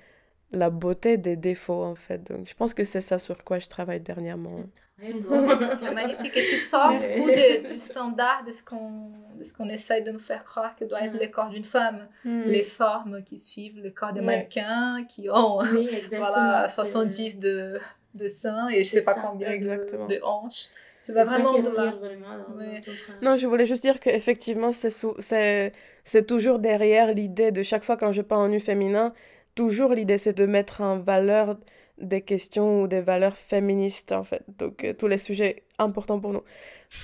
la 0.51 0.69
beauté 0.69 1.17
des 1.17 1.35
défauts 1.35 1.83
en 1.83 1.95
fait. 1.95 2.31
Donc 2.31 2.47
je 2.47 2.53
pense 2.53 2.73
que 2.73 2.83
c'est 2.83 3.01
ça 3.01 3.19
sur 3.19 3.43
quoi 3.43 3.59
je 3.59 3.67
travaille 3.67 4.01
dernièrement. 4.01 4.63
C'est 5.75 5.93
magnifique. 5.93 6.35
Et 6.37 6.45
tu 6.45 6.57
sors 6.57 6.93
beaucoup 6.93 7.31
du 7.71 7.77
standard 7.77 8.43
de 8.45 8.51
ce 8.51 8.63
qu'on 8.63 9.11
qu'on 9.57 9.69
essaye 9.69 10.03
de 10.03 10.11
nous 10.11 10.19
faire 10.19 10.43
croire 10.43 10.75
que 10.75 10.85
doit 10.85 11.01
être 11.01 11.15
mm. 11.15 11.19
le 11.19 11.27
corps 11.27 11.49
d'une 11.49 11.63
femme. 11.63 12.07
Mm. 12.23 12.43
Les 12.45 12.63
formes 12.63 13.23
qui 13.23 13.39
suivent 13.39 13.81
le 13.81 13.89
corps 13.89 14.13
des 14.13 14.21
mannequins, 14.21 15.03
qui 15.09 15.29
ont 15.29 15.61
voilà, 16.11 16.67
70 16.67 17.39
de, 17.39 17.79
de 18.13 18.27
seins 18.27 18.69
et 18.69 18.83
je 18.83 18.89
sais 18.89 19.03
pas 19.03 19.15
combien 19.15 19.49
exactement. 19.49 20.07
De, 20.07 20.19
hanches. 20.23 20.69
Tu 21.05 21.13
vas 21.13 21.23
vraiment 21.23 21.59
de 21.59 21.69
vraiment 21.69 22.47
Non, 23.23 23.35
je 23.35 23.47
voulais 23.47 23.65
juste 23.65 23.81
dire 23.81 23.99
qu'effectivement, 23.99 24.71
c'est 24.71 26.27
toujours 26.27 26.59
derrière 26.59 27.11
l'idée 27.13 27.51
de 27.51 27.63
chaque 27.63 27.83
fois 27.83 27.97
quand 27.97 28.11
je 28.11 28.21
parle 28.21 28.43
en 28.43 28.49
nu 28.49 28.59
féminin, 28.59 29.13
toujours 29.55 29.93
l'idée 29.93 30.19
c'est 30.19 30.33
de 30.33 30.45
mettre 30.45 30.81
en 30.81 30.99
valeur 30.99 31.57
des 32.01 32.21
questions 32.21 32.81
ou 32.81 32.87
des 32.87 33.01
valeurs 33.01 33.37
féministes, 33.37 34.11
en 34.11 34.23
fait. 34.23 34.43
Donc, 34.57 34.83
euh, 34.83 34.93
tous 34.93 35.07
les 35.07 35.17
sujets 35.17 35.63
importants 35.79 36.19
pour 36.19 36.33
nous. 36.33 36.43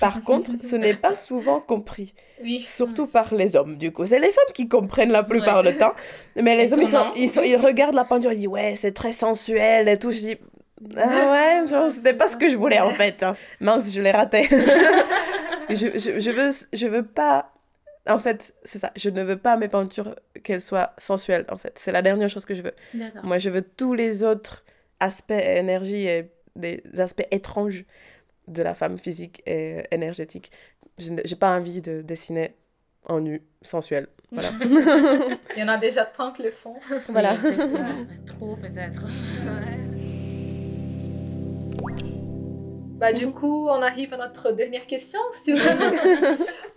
Par 0.00 0.22
contre, 0.24 0.52
ce 0.62 0.76
n'est 0.76 0.94
pas 0.94 1.14
souvent 1.14 1.60
compris. 1.60 2.14
Oui. 2.42 2.64
Surtout 2.68 3.06
par 3.06 3.34
les 3.34 3.56
hommes, 3.56 3.78
du 3.78 3.92
coup. 3.92 4.06
C'est 4.06 4.18
les 4.18 4.32
femmes 4.32 4.52
qui 4.54 4.68
comprennent 4.68 5.12
la 5.12 5.22
plupart 5.22 5.62
du 5.62 5.76
temps. 5.76 5.92
Mais 6.36 6.56
les 6.56 6.72
hommes, 6.72 6.82
ils, 6.82 6.88
sont, 6.88 7.10
ils, 7.16 7.28
sont, 7.28 7.42
ils, 7.42 7.56
regardent 7.56 7.94
la 7.94 8.04
peinture 8.04 8.30
et 8.30 8.36
disent 8.36 8.48
Ouais, 8.48 8.74
c'est 8.76 8.92
très 8.92 9.12
sensuel 9.12 9.88
et 9.88 9.98
tout. 9.98 10.10
Je 10.10 10.18
dis 10.18 10.36
Ah 10.96 11.62
ouais, 11.70 11.90
c'était 11.90 12.14
pas 12.14 12.28
ce 12.28 12.36
que 12.36 12.48
je 12.48 12.56
voulais, 12.56 12.80
en 12.80 12.90
fait. 12.90 13.22
Hein. 13.22 13.34
Mince, 13.60 13.92
je 13.92 14.02
l'ai 14.02 14.12
raté. 14.12 14.48
Parce 15.50 15.66
que 15.66 15.74
je, 15.74 15.98
je, 15.98 16.20
je, 16.20 16.30
veux, 16.30 16.50
je 16.72 16.86
veux 16.86 17.04
pas 17.04 17.52
en 18.08 18.18
fait, 18.18 18.54
c'est 18.64 18.78
ça. 18.78 18.90
Je 18.96 19.10
ne 19.10 19.22
veux 19.22 19.36
pas 19.36 19.56
mes 19.56 19.68
peintures 19.68 20.14
qu'elles 20.42 20.60
soient 20.60 20.94
sensuelles, 20.98 21.44
en 21.50 21.58
fait. 21.58 21.74
C'est 21.76 21.92
la 21.92 22.02
dernière 22.02 22.28
chose 22.28 22.44
que 22.44 22.54
je 22.54 22.62
veux. 22.62 22.74
Moi, 23.22 23.38
je 23.38 23.50
veux 23.50 23.62
tous 23.62 23.94
les 23.94 24.24
autres 24.24 24.64
aspects 25.00 25.30
énergie 25.32 26.06
et 26.06 26.30
des 26.56 26.82
aspects 26.98 27.26
étranges 27.30 27.84
de 28.46 28.62
la 28.62 28.74
femme 28.74 28.98
physique 28.98 29.42
et 29.46 29.82
énergétique. 29.90 30.50
Je 30.98 31.12
n'ai 31.12 31.22
pas 31.38 31.56
envie 31.56 31.80
de 31.80 32.02
dessiner 32.02 32.54
en 33.06 33.20
nu, 33.20 33.42
sensuel. 33.62 34.08
Voilà. 34.30 34.50
Il 35.56 35.60
y 35.60 35.62
en 35.62 35.68
a 35.68 35.78
déjà 35.78 36.04
tant 36.04 36.32
que 36.32 36.42
le 36.42 36.50
font. 36.50 36.76
Voilà. 37.08 37.36
Trop 38.26 38.56
peut-être. 38.56 39.04
Bah, 42.98 43.12
du 43.12 43.30
coup, 43.30 43.68
on 43.68 43.80
arrive 43.80 44.12
à 44.14 44.16
notre 44.16 44.50
dernière 44.50 44.84
question. 44.84 45.20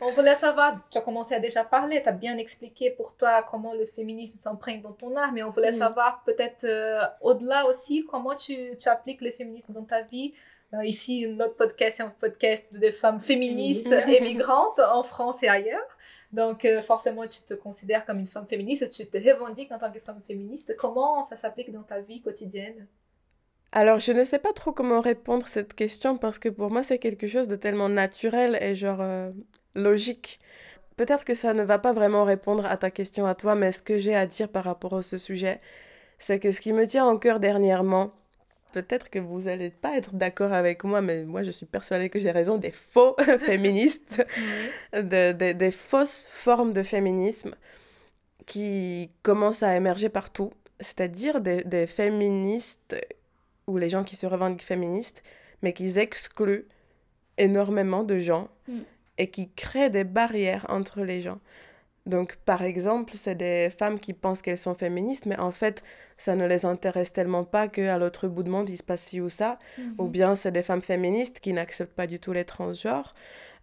on 0.01 0.11
voulait 0.13 0.35
savoir, 0.35 0.79
tu 0.91 0.99
as 0.99 1.01
commencé 1.01 1.33
à 1.33 1.39
déjà 1.39 1.63
parler, 1.63 2.03
tu 2.03 2.09
as 2.09 2.11
bien 2.11 2.37
expliqué 2.37 2.91
pour 2.91 3.15
toi 3.15 3.41
comment 3.49 3.73
le 3.73 3.87
féminisme 3.87 4.37
s'imprègne 4.37 4.83
dans 4.83 4.91
ton 4.91 5.15
art, 5.15 5.31
mais 5.33 5.41
on 5.41 5.49
voulait 5.49 5.71
savoir 5.71 6.21
peut-être 6.23 6.65
euh, 6.65 7.01
au-delà 7.21 7.65
aussi 7.65 8.05
comment 8.05 8.35
tu, 8.35 8.77
tu, 8.79 8.87
appliques 8.87 9.21
le 9.21 9.31
féminisme 9.31 9.73
dans 9.73 9.83
ta 9.83 10.03
vie. 10.03 10.35
Euh, 10.75 10.85
ici, 10.85 11.27
notre 11.27 11.55
podcast 11.55 11.99
est 11.99 12.03
un 12.03 12.09
podcast 12.11 12.67
de 12.71 12.91
femmes 12.91 13.19
féministes 13.19 13.91
et 14.07 14.21
migrantes 14.21 14.79
en 14.79 15.01
France 15.01 15.41
et 15.41 15.47
ailleurs. 15.47 15.97
Donc, 16.31 16.65
euh, 16.65 16.83
forcément, 16.83 17.27
tu 17.27 17.41
te 17.41 17.55
considères 17.55 18.05
comme 18.05 18.19
une 18.19 18.27
femme 18.27 18.45
féministe, 18.45 18.91
tu 18.91 19.07
te 19.07 19.17
revendiques 19.17 19.71
en 19.71 19.79
tant 19.79 19.91
que 19.91 19.99
femme 19.99 20.21
féministe. 20.21 20.75
Comment 20.77 21.23
ça 21.23 21.35
s'applique 21.35 21.71
dans 21.71 21.81
ta 21.81 21.99
vie 21.99 22.21
quotidienne? 22.21 22.87
Alors, 23.73 23.99
je 23.99 24.11
ne 24.11 24.25
sais 24.25 24.39
pas 24.39 24.51
trop 24.53 24.73
comment 24.73 24.99
répondre 24.99 25.45
à 25.45 25.49
cette 25.49 25.73
question 25.73 26.17
parce 26.17 26.39
que 26.39 26.49
pour 26.49 26.71
moi, 26.71 26.83
c'est 26.83 26.99
quelque 26.99 27.27
chose 27.27 27.47
de 27.47 27.55
tellement 27.55 27.87
naturel 27.89 28.57
et 28.61 28.75
genre 28.75 28.99
euh, 29.01 29.31
logique. 29.75 30.39
Peut-être 30.97 31.23
que 31.23 31.33
ça 31.33 31.53
ne 31.53 31.63
va 31.63 31.79
pas 31.79 31.93
vraiment 31.93 32.25
répondre 32.25 32.65
à 32.65 32.75
ta 32.77 32.91
question 32.91 33.25
à 33.25 33.33
toi, 33.33 33.55
mais 33.55 33.71
ce 33.71 33.81
que 33.81 33.97
j'ai 33.97 34.15
à 34.15 34.27
dire 34.27 34.49
par 34.49 34.65
rapport 34.65 34.97
à 34.97 35.01
ce 35.03 35.17
sujet, 35.17 35.61
c'est 36.19 36.39
que 36.39 36.51
ce 36.51 36.59
qui 36.61 36.73
me 36.73 36.85
tient 36.85 37.05
en 37.05 37.17
cœur 37.17 37.39
dernièrement, 37.39 38.11
peut-être 38.73 39.09
que 39.09 39.19
vous 39.19 39.43
n'allez 39.43 39.69
pas 39.69 39.95
être 39.95 40.15
d'accord 40.15 40.51
avec 40.53 40.83
moi, 40.83 41.01
mais 41.01 41.23
moi 41.23 41.43
je 41.43 41.51
suis 41.51 41.65
persuadée 41.65 42.09
que 42.09 42.19
j'ai 42.19 42.31
raison, 42.31 42.57
des 42.57 42.71
faux 42.71 43.15
féministes, 43.39 44.21
des 44.93 45.71
fausses 45.71 46.27
formes 46.31 46.73
de 46.73 46.83
féminisme 46.83 47.55
qui 48.45 49.11
commencent 49.23 49.63
à 49.63 49.75
émerger 49.75 50.09
partout, 50.09 50.51
c'est-à-dire 50.81 51.41
des, 51.41 51.63
des 51.63 51.87
féministes 51.87 52.95
ou 53.71 53.77
les 53.77 53.89
gens 53.89 54.03
qui 54.03 54.15
se 54.15 54.25
revendiquent 54.25 54.63
féministes, 54.63 55.23
mais 55.61 55.73
qui 55.73 55.97
excluent 55.97 56.67
énormément 57.37 58.03
de 58.03 58.19
gens 58.19 58.49
mm. 58.67 58.79
et 59.17 59.29
qui 59.29 59.51
créent 59.51 59.89
des 59.89 60.03
barrières 60.03 60.65
entre 60.69 61.01
les 61.01 61.21
gens. 61.21 61.39
Donc, 62.07 62.37
par 62.45 62.63
exemple, 62.63 63.13
c'est 63.15 63.35
des 63.35 63.69
femmes 63.69 63.99
qui 63.99 64.13
pensent 64.13 64.41
qu'elles 64.41 64.57
sont 64.57 64.73
féministes, 64.73 65.27
mais 65.27 65.39
en 65.39 65.51
fait, 65.51 65.83
ça 66.17 66.35
ne 66.35 66.47
les 66.47 66.65
intéresse 66.65 67.13
tellement 67.13 67.43
pas 67.43 67.67
qu'à 67.67 67.97
l'autre 67.99 68.27
bout 68.27 68.41
du 68.43 68.49
monde, 68.49 68.69
il 68.69 68.77
se 68.77 68.83
passe 68.83 69.03
ci 69.03 69.21
ou 69.21 69.29
ça. 69.29 69.59
Ou 69.77 69.81
mm-hmm. 70.05 70.09
bien 70.09 70.35
c'est 70.35 70.51
des 70.51 70.63
femmes 70.63 70.81
féministes 70.81 71.39
qui 71.39 71.53
n'acceptent 71.53 71.93
pas 71.95 72.07
du 72.07 72.19
tout 72.19 72.33
les 72.33 72.45
transgenres. 72.45 73.13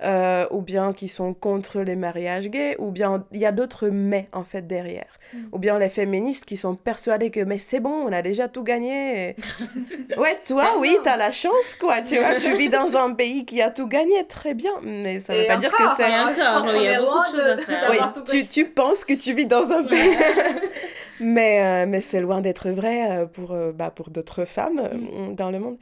Euh, 0.01 0.47
ou 0.53 0.63
bien 0.63 0.93
qui 0.93 1.09
sont 1.09 1.35
contre 1.35 1.81
les 1.81 1.97
mariages 1.97 2.47
gays, 2.47 2.77
ou 2.79 2.93
bien 2.93 3.25
il 3.33 3.41
y 3.41 3.47
a 3.47 3.51
d'autres 3.51 3.89
mais 3.89 4.29
en 4.33 4.45
fait 4.45 4.65
derrière. 4.65 5.19
Mm. 5.33 5.39
Ou 5.51 5.59
bien 5.59 5.77
les 5.77 5.89
féministes 5.89 6.45
qui 6.45 6.57
sont 6.57 6.77
persuadées 6.77 7.33
que 7.33 7.41
mais 7.41 7.59
c'est 7.59 7.81
bon, 7.81 8.07
on 8.07 8.13
a 8.13 8.23
déjà 8.23 8.47
tout 8.47 8.63
gagné. 8.63 9.35
ouais, 10.17 10.39
toi, 10.47 10.77
oui, 10.79 10.97
t'as 11.03 11.17
la 11.17 11.33
chance 11.33 11.75
quoi, 11.81 12.01
tu 12.01 12.17
vois, 12.17 12.37
tu 12.37 12.57
vis 12.57 12.69
dans 12.69 12.97
un 12.97 13.13
pays 13.13 13.45
qui 13.45 13.61
a 13.61 13.73
tout 13.73 13.89
gagné, 13.89 14.25
très 14.29 14.55
bien, 14.55 14.71
mais 14.85 15.19
ça 15.19 15.35
veut 15.35 15.49
pas 15.49 15.57
dire 15.57 15.73
que 15.73 15.83
c'est... 15.97 16.05
Hein, 16.05 16.33
il 16.77 16.83
y 16.83 16.89
a 16.89 17.01
beaucoup 17.01 17.33
de 17.33 17.37
choses 17.37 17.49
à 17.49 17.57
faire. 17.57 17.91
Oui, 17.91 18.23
tu, 18.25 18.47
tu, 18.47 18.65
penses 18.67 19.05
que 19.05 19.15
tu 19.15 19.35
vis 19.35 19.47
dans 19.47 19.73
un 19.73 19.83
pays... 19.83 20.17
mais 21.21 21.61
euh, 21.61 21.87
mais 21.89 22.01
c'est 22.01 22.21
loin 22.21 22.41
d'être 22.41 22.71
vrai 22.71 23.11
euh, 23.11 23.27
pour, 23.27 23.57
bah, 23.75 23.91
pour 23.91 24.11
d'autres 24.11 24.45
femmes 24.45 24.81
mm. 24.93 25.35
dans 25.35 25.51
le 25.51 25.59
monde. 25.59 25.77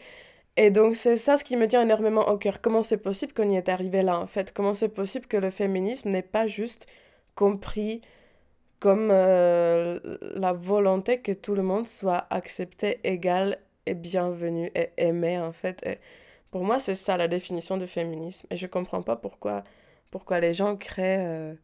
Et 0.56 0.70
donc 0.70 0.96
c'est 0.96 1.16
ça 1.16 1.36
ce 1.36 1.44
qui 1.44 1.56
me 1.56 1.68
tient 1.68 1.82
énormément 1.82 2.28
au 2.28 2.38
cœur. 2.38 2.60
Comment 2.62 2.82
c'est 2.82 2.96
possible 2.96 3.34
qu'on 3.34 3.50
y 3.50 3.56
est 3.56 3.68
arrivé 3.68 4.02
là 4.02 4.18
en 4.18 4.26
fait? 4.26 4.52
Comment 4.52 4.74
c'est 4.74 4.88
possible 4.88 5.26
que 5.26 5.36
le 5.36 5.50
féminisme 5.50 6.10
n'ait 6.10 6.22
pas 6.22 6.46
juste 6.46 6.86
compris 7.34 8.00
comme 8.80 9.10
euh, 9.10 10.00
la 10.34 10.52
volonté 10.52 11.20
que 11.20 11.32
tout 11.32 11.54
le 11.54 11.62
monde 11.62 11.86
soit 11.88 12.26
accepté, 12.30 13.00
égal 13.04 13.58
et 13.84 13.94
bienvenu 13.94 14.70
et 14.74 14.90
aimé 14.96 15.38
en 15.38 15.52
fait? 15.52 15.82
Et 15.84 15.98
pour 16.50 16.64
moi 16.64 16.80
c'est 16.80 16.94
ça 16.94 17.18
la 17.18 17.28
définition 17.28 17.76
de 17.76 17.86
féminisme. 17.86 18.46
Et 18.50 18.56
je 18.56 18.66
comprends 18.66 19.02
pas 19.02 19.16
pourquoi, 19.16 19.62
pourquoi 20.10 20.40
les 20.40 20.54
gens 20.54 20.74
créent 20.76 21.26
euh, 21.26 21.54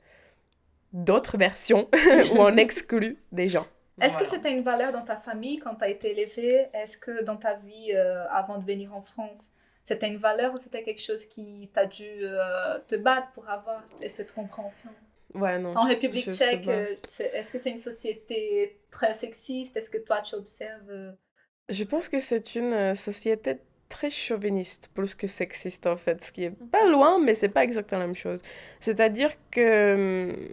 d'autres 0.92 1.38
versions 1.38 1.88
où 2.34 2.38
on 2.38 2.58
exclut 2.58 3.16
des 3.32 3.48
gens. 3.48 3.66
Est-ce 4.02 4.18
que 4.18 4.26
c'était 4.26 4.52
une 4.52 4.62
valeur 4.62 4.92
dans 4.92 5.02
ta 5.02 5.16
famille 5.16 5.58
quand 5.58 5.76
tu 5.76 5.84
as 5.84 5.88
été 5.88 6.10
élevée? 6.10 6.66
Est-ce 6.74 6.98
que 6.98 7.22
dans 7.22 7.36
ta 7.36 7.56
vie 7.56 7.92
euh, 7.94 8.24
avant 8.28 8.58
de 8.58 8.64
venir 8.64 8.94
en 8.94 9.02
France, 9.02 9.50
c'était 9.84 10.08
une 10.08 10.18
valeur 10.18 10.54
ou 10.54 10.56
c'était 10.56 10.82
quelque 10.82 11.00
chose 11.00 11.24
qui 11.26 11.70
t'a 11.72 11.86
dû 11.86 12.08
euh, 12.22 12.78
te 12.88 12.96
battre 12.96 13.30
pour 13.32 13.48
avoir 13.48 13.82
cette 14.08 14.32
compréhension? 14.34 14.90
Ouais, 15.34 15.58
non. 15.58 15.74
En 15.76 15.86
République 15.86 16.30
tchèque, 16.30 16.68
euh, 16.68 16.96
est-ce 17.32 17.52
que 17.52 17.58
c'est 17.58 17.70
une 17.70 17.78
société 17.78 18.80
très 18.90 19.14
sexiste? 19.14 19.76
Est-ce 19.76 19.88
que 19.88 19.98
toi, 19.98 20.20
tu 20.20 20.34
observes 20.34 21.14
Je 21.68 21.84
pense 21.84 22.08
que 22.08 22.20
c'est 22.20 22.54
une 22.54 22.94
société 22.94 23.60
très 23.88 24.10
chauviniste 24.10 24.88
plus 24.94 25.14
que 25.14 25.26
sexiste 25.26 25.86
en 25.86 25.98
fait, 25.98 26.24
ce 26.24 26.32
qui 26.32 26.44
est 26.44 26.50
pas 26.50 26.86
loin, 26.88 27.20
mais 27.20 27.34
c'est 27.34 27.50
pas 27.50 27.62
exactement 27.62 28.00
la 28.00 28.06
même 28.06 28.16
chose. 28.16 28.40
C'est-à-dire 28.80 29.30
que 29.50 29.94
hum, 29.94 30.48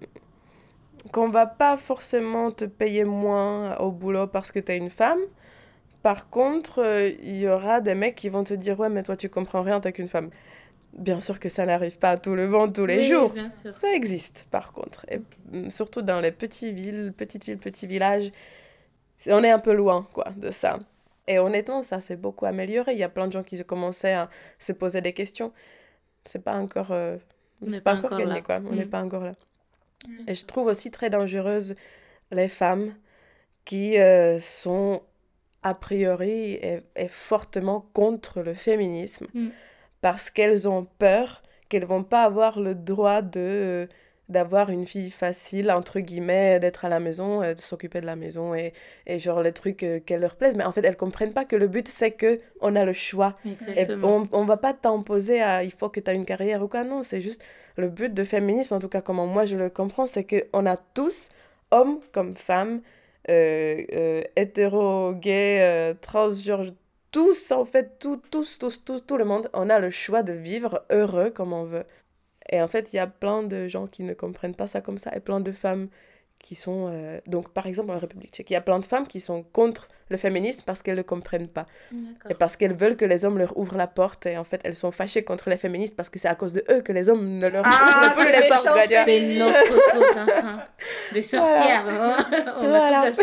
qu'on 1.11 1.29
va 1.29 1.45
pas 1.45 1.77
forcément 1.77 2.51
te 2.51 2.65
payer 2.65 3.03
moins 3.03 3.77
au 3.77 3.91
boulot 3.91 4.27
parce 4.27 4.51
que 4.51 4.59
tu 4.59 4.71
es 4.71 4.77
une 4.77 4.89
femme. 4.89 5.19
Par 6.01 6.29
contre, 6.29 6.79
euh, 6.79 7.09
il 7.21 7.37
y 7.37 7.47
aura 7.47 7.81
des 7.81 7.95
mecs 7.95 8.15
qui 8.15 8.29
vont 8.29 8.43
te 8.43 8.53
dire 8.53 8.79
Ouais, 8.79 8.89
mais 8.89 9.03
toi, 9.03 9.17
tu 9.17 9.29
comprends 9.29 9.63
rien, 9.63 9.79
t'es 9.79 9.91
qu'une 9.91 10.07
femme. 10.07 10.29
Bien 10.93 11.19
sûr 11.19 11.39
que 11.39 11.49
ça 11.49 11.65
n'arrive 11.65 11.97
pas 11.97 12.11
à 12.11 12.17
tout 12.17 12.35
le 12.35 12.47
monde 12.47 12.73
tous 12.73 12.85
les 12.85 13.03
jours. 13.03 13.33
Ça 13.75 13.93
existe, 13.93 14.47
par 14.49 14.71
contre. 14.73 15.05
Et 15.09 15.21
surtout 15.69 16.01
dans 16.01 16.19
les 16.19 16.31
petites 16.31 16.73
villes, 16.73 17.13
petites 17.15 17.45
villes, 17.45 17.59
petits 17.59 17.85
villages, 17.85 18.31
on 19.27 19.43
est 19.43 19.51
un 19.51 19.59
peu 19.59 19.73
loin, 19.73 20.07
quoi, 20.13 20.29
de 20.35 20.51
ça. 20.51 20.79
Et 21.27 21.37
honnêtement, 21.37 21.83
ça 21.83 22.01
s'est 22.01 22.15
beaucoup 22.15 22.47
amélioré. 22.47 22.93
Il 22.93 22.97
y 22.97 23.03
a 23.03 23.09
plein 23.09 23.27
de 23.27 23.33
gens 23.33 23.43
qui 23.43 23.63
commençaient 23.63 24.13
à 24.13 24.29
se 24.57 24.71
poser 24.71 25.01
des 25.01 25.13
questions. 25.13 25.53
C'est 26.25 26.43
pas 26.43 26.55
encore, 26.55 26.91
euh, 26.91 27.17
c'est 27.67 27.81
pas, 27.81 27.95
encore 27.95 28.17
gagné, 28.17 28.41
quoi. 28.41 28.59
On 28.65 28.73
n'est 28.73 28.85
mm. 28.85 28.89
pas 28.89 29.03
encore 29.03 29.23
là. 29.23 29.33
Et 30.27 30.35
je 30.35 30.45
trouve 30.45 30.67
aussi 30.67 30.91
très 30.91 31.09
dangereuse 31.09 31.75
les 32.31 32.47
femmes 32.47 32.95
qui 33.65 33.97
euh, 33.99 34.39
sont 34.39 35.01
a 35.61 35.73
priori 35.73 36.53
et, 36.53 36.81
fortement 37.09 37.89
contre 37.93 38.41
le 38.41 38.53
féminisme 38.53 39.27
mm. 39.33 39.49
parce 40.01 40.29
qu'elles 40.29 40.69
ont 40.69 40.85
peur 40.85 41.43
qu'elles 41.67 41.85
vont 41.85 42.03
pas 42.03 42.23
avoir 42.23 42.59
le 42.59 42.75
droit 42.75 43.21
de 43.21 43.87
d'avoir 44.29 44.69
une 44.69 44.85
fille 44.85 45.09
facile, 45.09 45.71
entre 45.71 45.99
guillemets, 45.99 46.59
d'être 46.59 46.85
à 46.85 46.89
la 46.89 46.99
maison, 46.99 47.41
euh, 47.41 47.55
de 47.55 47.59
s'occuper 47.59 47.99
de 47.99 48.05
la 48.05 48.15
maison 48.15 48.53
et, 48.53 48.73
et 49.07 49.17
genre 49.17 49.41
les 49.41 49.51
trucs 49.51 49.83
euh, 49.83 49.99
qu'elles 49.99 50.21
leur 50.21 50.35
plaisent. 50.35 50.55
Mais 50.55 50.63
en 50.63 50.71
fait, 50.71 50.85
elles 50.85 50.95
comprennent 50.95 51.33
pas 51.33 51.45
que 51.45 51.55
le 51.55 51.67
but, 51.67 51.87
c'est 51.87 52.11
que 52.11 52.39
on 52.61 52.75
a 52.75 52.85
le 52.85 52.93
choix. 52.93 53.35
Et 53.75 53.85
on, 54.03 54.27
on 54.31 54.45
va 54.45 54.57
pas 54.57 54.73
t'imposer 54.73 55.41
à 55.41 55.63
il 55.63 55.71
faut 55.71 55.89
que 55.89 55.99
tu 55.99 56.09
aies 56.11 56.15
une 56.15 56.25
carrière 56.25 56.61
ou 56.61 56.67
quoi. 56.67 56.83
Non, 56.83 57.03
c'est 57.03 57.21
juste 57.21 57.43
le 57.75 57.89
but 57.89 58.13
de 58.13 58.23
féminisme, 58.23 58.75
en 58.75 58.79
tout 58.79 58.89
cas, 58.89 59.01
comment 59.01 59.25
moi 59.25 59.45
je 59.45 59.57
le 59.57 59.69
comprends, 59.69 60.05
c'est 60.05 60.23
qu'on 60.25 60.65
a 60.65 60.77
tous, 60.77 61.29
hommes 61.71 61.99
comme 62.11 62.35
femmes, 62.35 62.81
euh, 63.29 63.83
euh 63.93 64.21
hétéros, 64.35 65.13
gays, 65.13 65.95
transgenres, 66.01 66.71
tous, 67.11 67.51
en 67.51 67.65
fait, 67.65 67.97
tous, 67.99 68.21
tous, 68.29 68.59
tous, 68.59 68.83
tous, 68.83 69.05
tout 69.05 69.17
le 69.17 69.25
monde, 69.25 69.49
on 69.53 69.69
a 69.69 69.79
le 69.79 69.89
choix 69.89 70.21
de 70.21 70.33
vivre 70.33 70.83
heureux 70.91 71.31
comme 71.31 71.53
on 71.53 71.63
veut. 71.63 71.85
Et 72.49 72.61
en 72.61 72.67
fait, 72.67 72.93
il 72.93 72.97
y 72.97 72.99
a 72.99 73.07
plein 73.07 73.43
de 73.43 73.67
gens 73.67 73.87
qui 73.87 74.03
ne 74.03 74.13
comprennent 74.13 74.55
pas 74.55 74.67
ça 74.67 74.81
comme 74.81 74.99
ça 74.99 75.11
et 75.15 75.19
plein 75.19 75.39
de 75.39 75.51
femmes 75.51 75.87
qui 76.39 76.55
sont... 76.55 76.87
Euh, 76.89 77.19
donc, 77.27 77.49
par 77.49 77.67
exemple, 77.67 77.91
en 77.91 77.97
République 77.97 78.31
tchèque, 78.31 78.49
il 78.49 78.53
y 78.53 78.57
a 78.57 78.61
plein 78.61 78.79
de 78.79 78.85
femmes 78.85 79.07
qui 79.07 79.21
sont 79.21 79.43
contre 79.43 79.87
le 80.09 80.17
féminisme 80.17 80.63
parce 80.65 80.81
qu'elles 80.81 80.95
ne 80.95 81.01
le 81.01 81.03
comprennent 81.03 81.47
pas. 81.47 81.67
Et 82.29 82.33
parce 82.33 82.55
qu'elles 82.55 82.73
veulent 82.73 82.95
que 82.95 83.05
les 83.05 83.25
hommes 83.25 83.37
leur 83.37 83.55
ouvrent 83.57 83.77
la 83.77 83.87
porte. 83.87 84.25
Et 84.25 84.37
en 84.37 84.43
fait, 84.43 84.61
elles 84.63 84.75
sont 84.75 84.91
fâchées 84.91 85.23
contre 85.23 85.49
les 85.49 85.57
féministes 85.57 85.95
parce 85.95 86.09
que 86.09 86.17
c'est 86.17 86.27
à 86.27 86.35
cause 86.35 86.53
de 86.53 86.63
eux 86.71 86.81
que 86.81 86.91
les 86.91 87.09
hommes 87.09 87.37
ne 87.37 87.47
leur 87.47 87.63
ah, 87.65 88.07
ouvrent 88.07 88.15
pas 88.15 88.31
les 88.31 88.47
portes. 88.47 88.67
C'est 89.05 89.37
notre 89.37 89.57
faute. 89.91 91.13
Des 91.13 91.21
sorcières. 91.21 91.85
Hein. 91.87 92.15
On 92.61 92.73
a 92.73 93.11
tout 93.11 93.21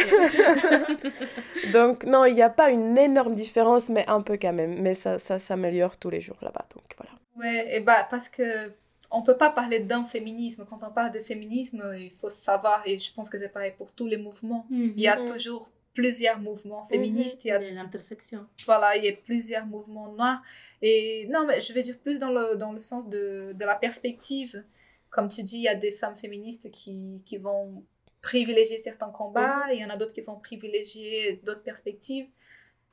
donc, 1.72 2.05
non, 2.05 2.24
il 2.24 2.35
n'y 2.35 2.43
a 2.43 2.51
pas 2.51 2.70
une 2.70 2.97
énorme 2.97 3.35
différence, 3.35 3.89
mais 3.89 4.05
un 4.09 4.20
peu 4.20 4.39
quand 4.41 4.53
même. 4.53 4.81
Mais 4.81 4.95
ça, 4.95 5.18
ça 5.18 5.39
s'améliore 5.39 5.97
tous 5.97 6.11
les 6.11 6.20
jours 6.20 6.39
là-bas. 6.43 6.66
Donc, 6.74 6.85
voilà. 6.97 7.12
Ouais, 7.37 7.77
et 7.77 7.81
bah, 7.81 8.07
parce 8.09 8.29
que 8.29 8.70
on 9.11 9.23
peut 9.23 9.37
pas 9.37 9.51
parler 9.51 9.81
d'un 9.81 10.05
féminisme. 10.05 10.67
Quand 10.69 10.81
on 10.83 10.91
parle 10.91 11.13
de 11.13 11.21
féminisme, 11.21 11.95
il 11.99 12.11
faut 12.11 12.29
savoir, 12.29 12.83
et 12.87 12.99
je 12.99 13.13
pense 13.13 13.29
que 13.29 13.39
c'est 13.39 13.49
pareil 13.49 13.73
pour 13.77 13.93
tous 13.93 14.07
les 14.07 14.17
mouvements, 14.17 14.67
il 14.71 15.01
y 15.01 15.09
a 15.09 15.19
mhm. 15.19 15.33
toujours 15.33 15.71
plusieurs 15.95 16.39
mouvements 16.39 16.83
mhm. 16.83 16.89
féministes. 16.89 17.45
Il 17.45 17.49
y 17.49 17.51
a 17.51 17.59
l'intersection. 17.59 18.47
Voilà, 18.65 18.97
il 18.97 19.05
y 19.05 19.09
a 19.09 19.13
plusieurs 19.13 19.67
mouvements 19.67 20.13
noirs. 20.13 20.43
Et 20.83 21.27
non, 21.31 21.47
mais 21.47 21.61
je 21.61 21.73
vais 21.73 21.83
dire 21.83 21.99
plus 21.99 22.19
dans 22.19 22.31
le, 22.31 22.57
dans 22.57 22.73
le 22.73 22.79
sens 22.79 23.09
de, 23.09 23.53
de 23.53 23.65
la 23.65 23.75
perspective. 23.75 24.63
Comme 25.11 25.29
tu 25.29 25.43
dis, 25.43 25.57
il 25.57 25.63
y 25.63 25.69
a 25.69 25.75
des 25.75 25.93
femmes 25.93 26.17
féministes 26.17 26.71
qui, 26.71 27.23
qui 27.25 27.39
vont 27.39 27.83
privilégier 28.21 28.77
certains 28.77 29.11
combats, 29.11 29.65
mhm. 29.67 29.71
et 29.71 29.75
il 29.77 29.81
y 29.81 29.85
en 29.85 29.91
a 29.91 29.97
d'autres 29.97 30.13
qui 30.13 30.21
vont 30.21 30.37
privilégier 30.37 31.41
d'autres 31.45 31.63
perspectives. 31.63 32.27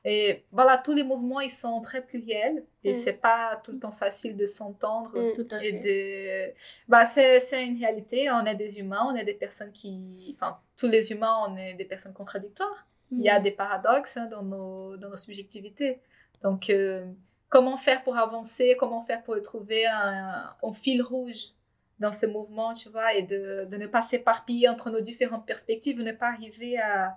Et 0.06 0.44
voilà, 0.52 0.76
tous 0.76 0.92
les 0.92 1.02
mouvements, 1.02 1.40
ils 1.40 1.50
sont 1.50 1.80
très 1.80 2.02
pluriels 2.02 2.64
et 2.82 2.92
mm. 2.92 2.94
c'est 2.94 3.14
pas 3.14 3.60
tout 3.64 3.72
le 3.72 3.78
temps 3.78 3.92
facile 3.92 4.36
de 4.36 4.46
s'entendre. 4.46 5.12
Mm. 5.14 5.62
et 5.62 5.72
de... 5.72 6.54
bah, 6.88 7.06
c'est, 7.06 7.40
c'est 7.40 7.66
une 7.66 7.78
réalité. 7.78 8.30
On 8.30 8.44
est 8.44 8.54
des 8.54 8.78
humains, 8.78 9.06
on 9.10 9.14
est 9.14 9.24
des 9.24 9.34
personnes 9.34 9.72
qui. 9.72 10.36
Enfin, 10.36 10.58
tous 10.76 10.88
les 10.88 11.10
humains, 11.10 11.36
on 11.48 11.56
est 11.56 11.74
des 11.74 11.86
personnes 11.86 12.12
contradictoires. 12.12 12.86
Il 13.12 13.22
y 13.22 13.30
a 13.30 13.40
mm. 13.40 13.42
des 13.42 13.52
paradoxes 13.52 14.16
hein, 14.18 14.26
dans, 14.26 14.42
nos, 14.42 14.96
dans 14.98 15.08
nos 15.08 15.16
subjectivités. 15.16 16.00
Donc, 16.42 16.68
euh, 16.68 17.06
comment 17.48 17.78
faire 17.78 18.02
pour 18.02 18.18
avancer? 18.18 18.76
Comment 18.78 19.02
faire 19.02 19.22
pour 19.22 19.40
trouver 19.40 19.86
un, 19.86 20.54
un 20.62 20.72
fil 20.74 21.00
rouge 21.00 21.52
dans 21.98 22.12
ce 22.12 22.26
mouvement, 22.26 22.74
tu 22.74 22.88
vois, 22.88 23.14
et 23.14 23.22
de, 23.22 23.66
de 23.70 23.76
ne 23.76 23.86
pas 23.86 24.02
s'éparpiller 24.02 24.68
entre 24.68 24.90
nos 24.90 25.00
différentes 25.00 25.46
perspectives, 25.46 25.96
de 25.96 26.02
ne 26.02 26.12
pas 26.12 26.26
arriver 26.26 26.76
à 26.76 27.16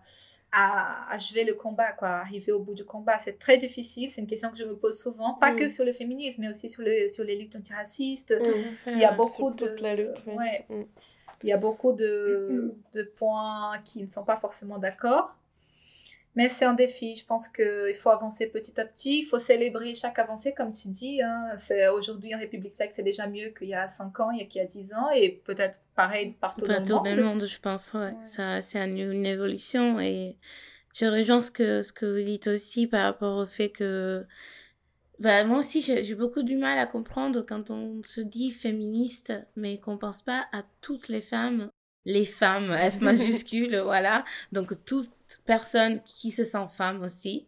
à 0.51 1.11
achever 1.11 1.43
le 1.43 1.53
combat, 1.53 1.91
quoi, 1.91 2.09
arriver 2.09 2.51
au 2.51 2.59
bout 2.59 2.73
du 2.73 2.85
combat. 2.85 3.17
C'est 3.17 3.37
très 3.37 3.57
difficile, 3.57 4.09
c'est 4.09 4.21
une 4.21 4.27
question 4.27 4.49
que 4.49 4.57
je 4.57 4.63
me 4.63 4.75
pose 4.75 4.97
souvent, 4.97 5.33
pas 5.33 5.53
mm. 5.53 5.59
que 5.59 5.69
sur 5.69 5.85
le 5.85 5.93
féminisme, 5.93 6.41
mais 6.41 6.49
aussi 6.49 6.69
sur, 6.69 6.83
le, 6.83 7.09
sur 7.09 7.23
les 7.23 7.35
luttes 7.35 7.55
antiracistes. 7.55 8.33
Mm. 8.33 8.91
Il 8.91 8.99
y 8.99 9.05
a 9.05 9.11
beaucoup 9.11 9.51
de... 9.51 9.67
Toute 9.67 9.81
la 9.81 9.95
lutte, 9.95 10.23
ouais. 10.25 10.65
Il 11.43 11.49
y 11.49 11.53
a 11.53 11.57
beaucoup 11.57 11.93
de, 11.93 12.73
de 12.93 13.03
points 13.03 13.77
qui 13.85 14.03
ne 14.03 14.09
sont 14.09 14.23
pas 14.23 14.37
forcément 14.37 14.79
d'accord. 14.79 15.35
Mais 16.37 16.49
c'est 16.49 16.65
un 16.65 16.75
défi. 16.75 17.15
Je 17.15 17.25
pense 17.25 17.47
qu'il 17.47 17.95
faut 17.95 18.11
avancer 18.11 18.45
petit 18.45 18.79
à 18.79 18.85
petit. 18.85 19.21
Il 19.21 19.25
faut 19.25 19.39
célébrer 19.39 19.95
chaque 19.95 20.19
avancée, 20.19 20.53
comme 20.53 20.71
tu 20.71 20.89
dis. 20.89 21.19
Hein. 21.19 21.45
C'est 21.57 21.89
aujourd'hui 21.89 22.35
en 22.35 22.37
République 22.37 22.75
tchèque, 22.75 22.93
c'est 22.93 23.01
déjà 23.01 23.27
mieux 23.27 23.49
qu'il 23.57 23.69
y 23.69 23.73
a 23.73 23.87
5 23.87 24.19
ans, 24.19 24.29
il 24.29 24.37
y 24.37 24.43
a 24.43 24.45
qu'il 24.45 24.61
y 24.61 24.63
a 24.63 24.67
10 24.67 24.93
ans, 24.93 25.09
et 25.15 25.41
peut-être 25.45 25.79
pareil 25.95 26.35
partout, 26.39 26.67
dans 26.67 26.73
le 26.73 26.79
monde. 26.79 27.03
Dans 27.05 27.11
le 27.11 27.23
monde, 27.23 27.45
je 27.45 27.59
pense. 27.59 27.91
Ouais. 27.95 28.13
Ça, 28.21 28.61
c'est 28.61 28.77
une, 28.77 29.25
évolution. 29.25 29.99
Et 29.99 30.37
je 30.93 31.07
rejoins 31.07 31.41
ce 31.41 31.49
que 31.49 31.81
ce 31.81 31.91
que 31.91 32.05
vous 32.05 32.23
dites 32.23 32.45
aussi 32.45 32.85
par 32.85 33.05
rapport 33.05 33.37
au 33.37 33.47
fait 33.47 33.69
que 33.69 34.23
bah, 35.17 35.43
moi 35.43 35.57
aussi, 35.57 35.81
j'ai 35.81 36.15
beaucoup 36.15 36.43
du 36.43 36.55
mal 36.55 36.77
à 36.77 36.85
comprendre 36.85 37.41
quand 37.41 37.71
on 37.71 38.03
se 38.03 38.21
dit 38.21 38.51
féministe, 38.51 39.33
mais 39.55 39.79
qu'on 39.79 39.97
pense 39.97 40.21
pas 40.21 40.45
à 40.53 40.61
toutes 40.81 41.07
les 41.07 41.21
femmes 41.21 41.71
les 42.07 42.25
femmes, 42.25 42.75
F 42.75 43.01
majuscule, 43.01 43.77
voilà. 43.79 44.23
Donc 44.51 44.73
toute 44.85 45.11
personne 45.45 46.01
qui 46.03 46.31
se 46.31 46.43
sent 46.43 46.65
femme 46.69 47.03
aussi. 47.03 47.45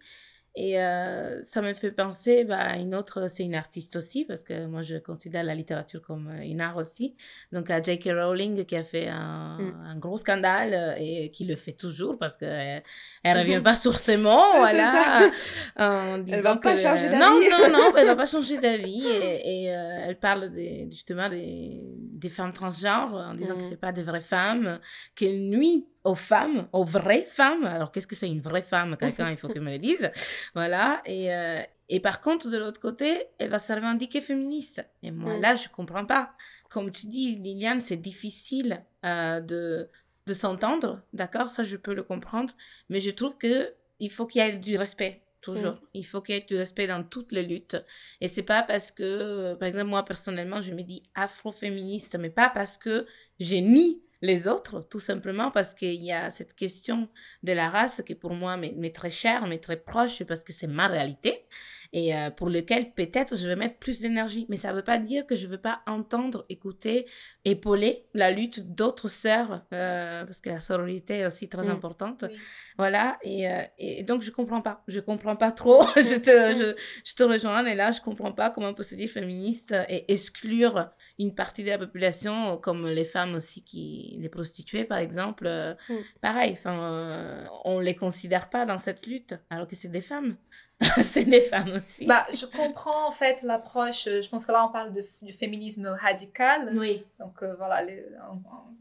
Et 0.62 0.78
euh, 0.78 1.42
ça 1.46 1.62
me 1.62 1.74
fait 1.74 1.92
penser 1.92 2.44
bah, 2.44 2.60
à 2.60 2.76
une 2.76 2.94
autre, 2.94 3.30
c'est 3.30 3.44
une 3.44 3.56
artiste 3.56 3.96
aussi, 3.96 4.26
parce 4.26 4.44
que 4.44 4.66
moi 4.66 4.82
je 4.82 4.98
considère 4.98 5.42
la 5.42 5.56
littérature 5.56 6.02
comme 6.02 6.28
euh, 6.28 6.42
une 6.44 6.60
art 6.60 6.76
aussi. 6.76 7.16
Donc 7.54 7.70
à 7.70 7.82
J.K. 7.82 8.10
Rowling 8.12 8.66
qui 8.66 8.76
a 8.76 8.84
fait 8.84 9.08
un, 9.08 9.58
mm. 9.58 9.86
un, 9.86 9.96
gros 9.96 10.18
scandale 10.18 10.74
euh, 10.74 10.96
et 11.00 11.32
qui 11.32 11.46
le 11.46 11.56
fait 11.56 11.72
toujours 11.72 12.18
parce 12.18 12.36
qu'elle 12.36 12.84
ne 13.24 13.40
revient 13.40 13.62
pas 13.64 13.78
sur 13.78 13.98
ses 14.00 14.18
mots, 14.18 14.58
voilà. 14.58 15.32
en 15.78 16.18
disant 16.18 16.38
elle 16.38 16.44
va 16.44 16.56
pas 16.58 16.76
changer 16.76 17.08
d'avis. 17.08 17.20
Non, 17.22 17.40
non, 17.40 17.72
non, 17.72 17.94
elle 17.98 18.08
va 18.08 18.18
pas 18.18 18.26
changer 18.30 18.58
d'avis. 18.58 19.06
Et, 19.08 19.64
et 19.64 19.64
elle 19.68 20.20
parle 20.20 20.52
justement 20.92 21.30
des, 21.30 21.80
des, 21.96 22.30
femmes 22.30 22.52
transgenres 22.52 23.14
en 23.14 23.34
disant 23.34 23.56
que 23.56 23.62
que 23.62 23.66
c'est 23.66 23.80
pas 23.80 23.94
des 23.94 24.04
vraies 24.04 24.20
femmes, 24.20 24.80
qu'elle 25.16 25.40
nuit 25.40 25.86
aux 26.10 26.16
femmes, 26.16 26.68
aux 26.74 26.84
vraies 26.84 27.24
femmes. 27.24 27.66
Alors, 27.66 27.92
qu'est-ce 27.92 28.08
que 28.08 28.16
c'est 28.16 28.28
une 28.28 28.42
vraie 28.42 28.64
femme 28.64 28.98
Quelqu'un, 28.98 29.30
il 29.30 29.38
faut 29.38 29.48
que 29.48 29.60
me 29.60 29.72
le 29.72 29.78
dise. 29.78 30.12
Voilà. 30.56 31.02
Et, 31.06 31.34
euh, 31.34 31.62
et 31.88 32.00
par 32.00 32.20
contre, 32.20 32.50
de 32.50 32.58
l'autre 32.58 32.80
côté, 32.80 33.26
elle 33.38 33.50
va 33.50 33.60
se 33.60 33.72
revendiquer 33.72 34.22
féministe. 34.22 34.84
Et 35.04 35.12
moi, 35.12 35.38
mm. 35.38 35.42
là, 35.42 35.56
je 35.56 35.70
comprends 35.70 36.06
pas. 36.06 36.34
Comme 36.70 36.92
tu 36.92 37.08
dis, 37.08 37.36
Liliane, 37.36 37.80
c'est 37.80 37.98
difficile 37.98 38.84
euh, 39.06 39.40
de, 39.40 39.90
de 40.26 40.34
s'entendre. 40.34 41.02
D'accord? 41.14 41.50
Ça, 41.50 41.64
je 41.64 41.78
peux 41.78 41.94
le 41.94 42.04
comprendre. 42.04 42.54
Mais 42.90 43.00
je 43.00 43.12
trouve 43.12 43.38
que 43.38 43.74
il 44.00 44.10
faut 44.10 44.26
qu'il 44.26 44.42
y 44.42 44.46
ait 44.46 44.58
du 44.58 44.78
respect 44.78 45.22
toujours. 45.42 45.74
Mm. 45.74 45.88
Il 45.94 46.06
faut 46.06 46.22
qu'il 46.22 46.36
y 46.36 46.38
ait 46.40 46.42
du 46.42 46.56
respect 46.56 46.88
dans 46.88 47.04
toutes 47.04 47.32
les 47.32 47.44
luttes. 47.44 47.78
Et 48.20 48.28
c'est 48.28 48.44
pas 48.44 48.64
parce 48.64 48.92
que, 48.92 49.54
par 49.56 49.68
exemple, 49.68 49.90
moi 49.90 50.04
personnellement, 50.04 50.62
je 50.62 50.74
me 50.74 50.82
dis 50.82 51.04
afroféministe, 51.14 52.18
mais 52.18 52.30
pas 52.32 52.50
parce 52.50 52.78
que 52.78 53.06
j'ai 53.40 53.62
ni 53.62 54.02
les 54.22 54.48
autres, 54.48 54.86
tout 54.90 55.00
simplement 55.00 55.52
parce 55.52 55.74
qu'il 55.74 56.04
y 56.04 56.12
a 56.12 56.30
cette 56.30 56.54
question 56.54 57.10
de 57.44 57.54
la 57.54 57.70
race 57.70 58.02
qui 58.06 58.16
pour 58.16 58.34
moi 58.34 58.58
m'est 58.58 58.96
très 58.96 59.12
chère, 59.12 59.48
m'est 59.48 59.64
très 59.64 59.78
proche 59.78 60.24
parce 60.24 60.44
que 60.44 60.54
c'est 60.54 60.68
ma 60.68 60.88
réalité 60.88 61.46
et 61.92 62.16
euh, 62.16 62.30
pour 62.30 62.50
lequel 62.50 62.92
peut-être 62.92 63.36
je 63.36 63.48
vais 63.48 63.56
mettre 63.56 63.78
plus 63.78 64.00
d'énergie. 64.00 64.46
Mais 64.50 64.58
ça 64.58 64.72
ne 64.72 64.76
veut 64.76 64.84
pas 64.84 65.00
dire 65.00 65.26
que 65.26 65.36
je 65.36 65.48
ne 65.48 65.52
veux 65.52 65.58
pas 65.58 65.82
entendre, 65.88 66.46
écouter, 66.50 67.08
épauler 67.46 68.06
la 68.14 68.32
lutte 68.32 68.76
d'autres 68.76 69.08
sœurs, 69.08 69.64
euh, 69.74 70.24
parce 70.26 70.40
que 70.40 70.50
la 70.50 70.60
sororité 70.60 71.20
est 71.20 71.26
aussi 71.26 71.50
très 71.50 71.68
mm. 71.68 71.72
importante. 71.72 72.26
Voilà, 72.78 73.18
et, 73.24 73.50
euh, 73.50 73.64
et, 73.78 74.04
donc 74.04 74.22
je 74.22 74.30
ne 74.30 74.36
comprends 74.36 74.62
pas. 74.62 74.84
Je 74.88 74.98
ne 74.98 75.02
comprends 75.02 75.36
pas 75.36 75.52
trop. 75.52 75.84
je, 75.96 76.20
te, 76.20 76.30
je, 76.30 76.76
je, 77.04 77.16
te 77.16 77.24
rejoins, 77.24 77.66
et 77.66 77.76
là, 77.76 77.92
je 77.92 78.00
ne 78.00 78.04
comprends 78.04 78.34
pas 78.34 78.50
comment 78.50 78.70
on 78.70 78.74
peut 78.74 78.84
se 78.84 78.96
dire 78.96 79.10
féministe 79.10 79.74
et 79.90 80.12
exclure 80.12 80.90
une 81.18 81.34
partie 81.34 81.64
de 81.64 81.70
la 81.70 81.78
population, 81.78 82.58
comme 82.58 82.88
les 82.88 83.06
femmes 83.06 83.34
aussi, 83.36 83.64
qui, 83.64 84.18
les 84.20 84.30
prostituées, 84.30 84.86
par 84.86 85.00
exemple. 85.00 85.48
Mm. 85.90 85.96
Pareil, 86.22 86.58
on 86.66 87.80
ne 87.80 87.84
les 87.84 87.96
considère 87.96 88.50
pas 88.50 88.66
dans 88.66 88.78
cette 88.78 89.08
lutte, 89.08 89.36
alors 89.50 89.68
que 89.68 89.76
c'est 89.76 89.90
des 89.90 90.02
femmes. 90.02 90.38
c'est 91.04 91.26
des 91.26 91.42
femmes 91.42 91.74
aussi. 91.74 92.06
Bah, 92.06 92.26
je 92.34 92.46
comprends 92.46 93.08
en 93.08 93.12
fait 93.12 93.42
l'approche. 93.42 94.08
Euh, 94.08 94.22
je 94.22 94.30
pense 94.30 94.46
que 94.46 94.52
là, 94.52 94.66
on 94.66 94.72
parle 94.72 94.94
de, 94.94 95.06
du 95.22 95.34
féminisme 95.34 95.88
radical. 95.88 96.72
Oui. 96.78 97.06
Donc 97.20 97.44
euh, 97.44 97.54
voilà, 97.56 97.86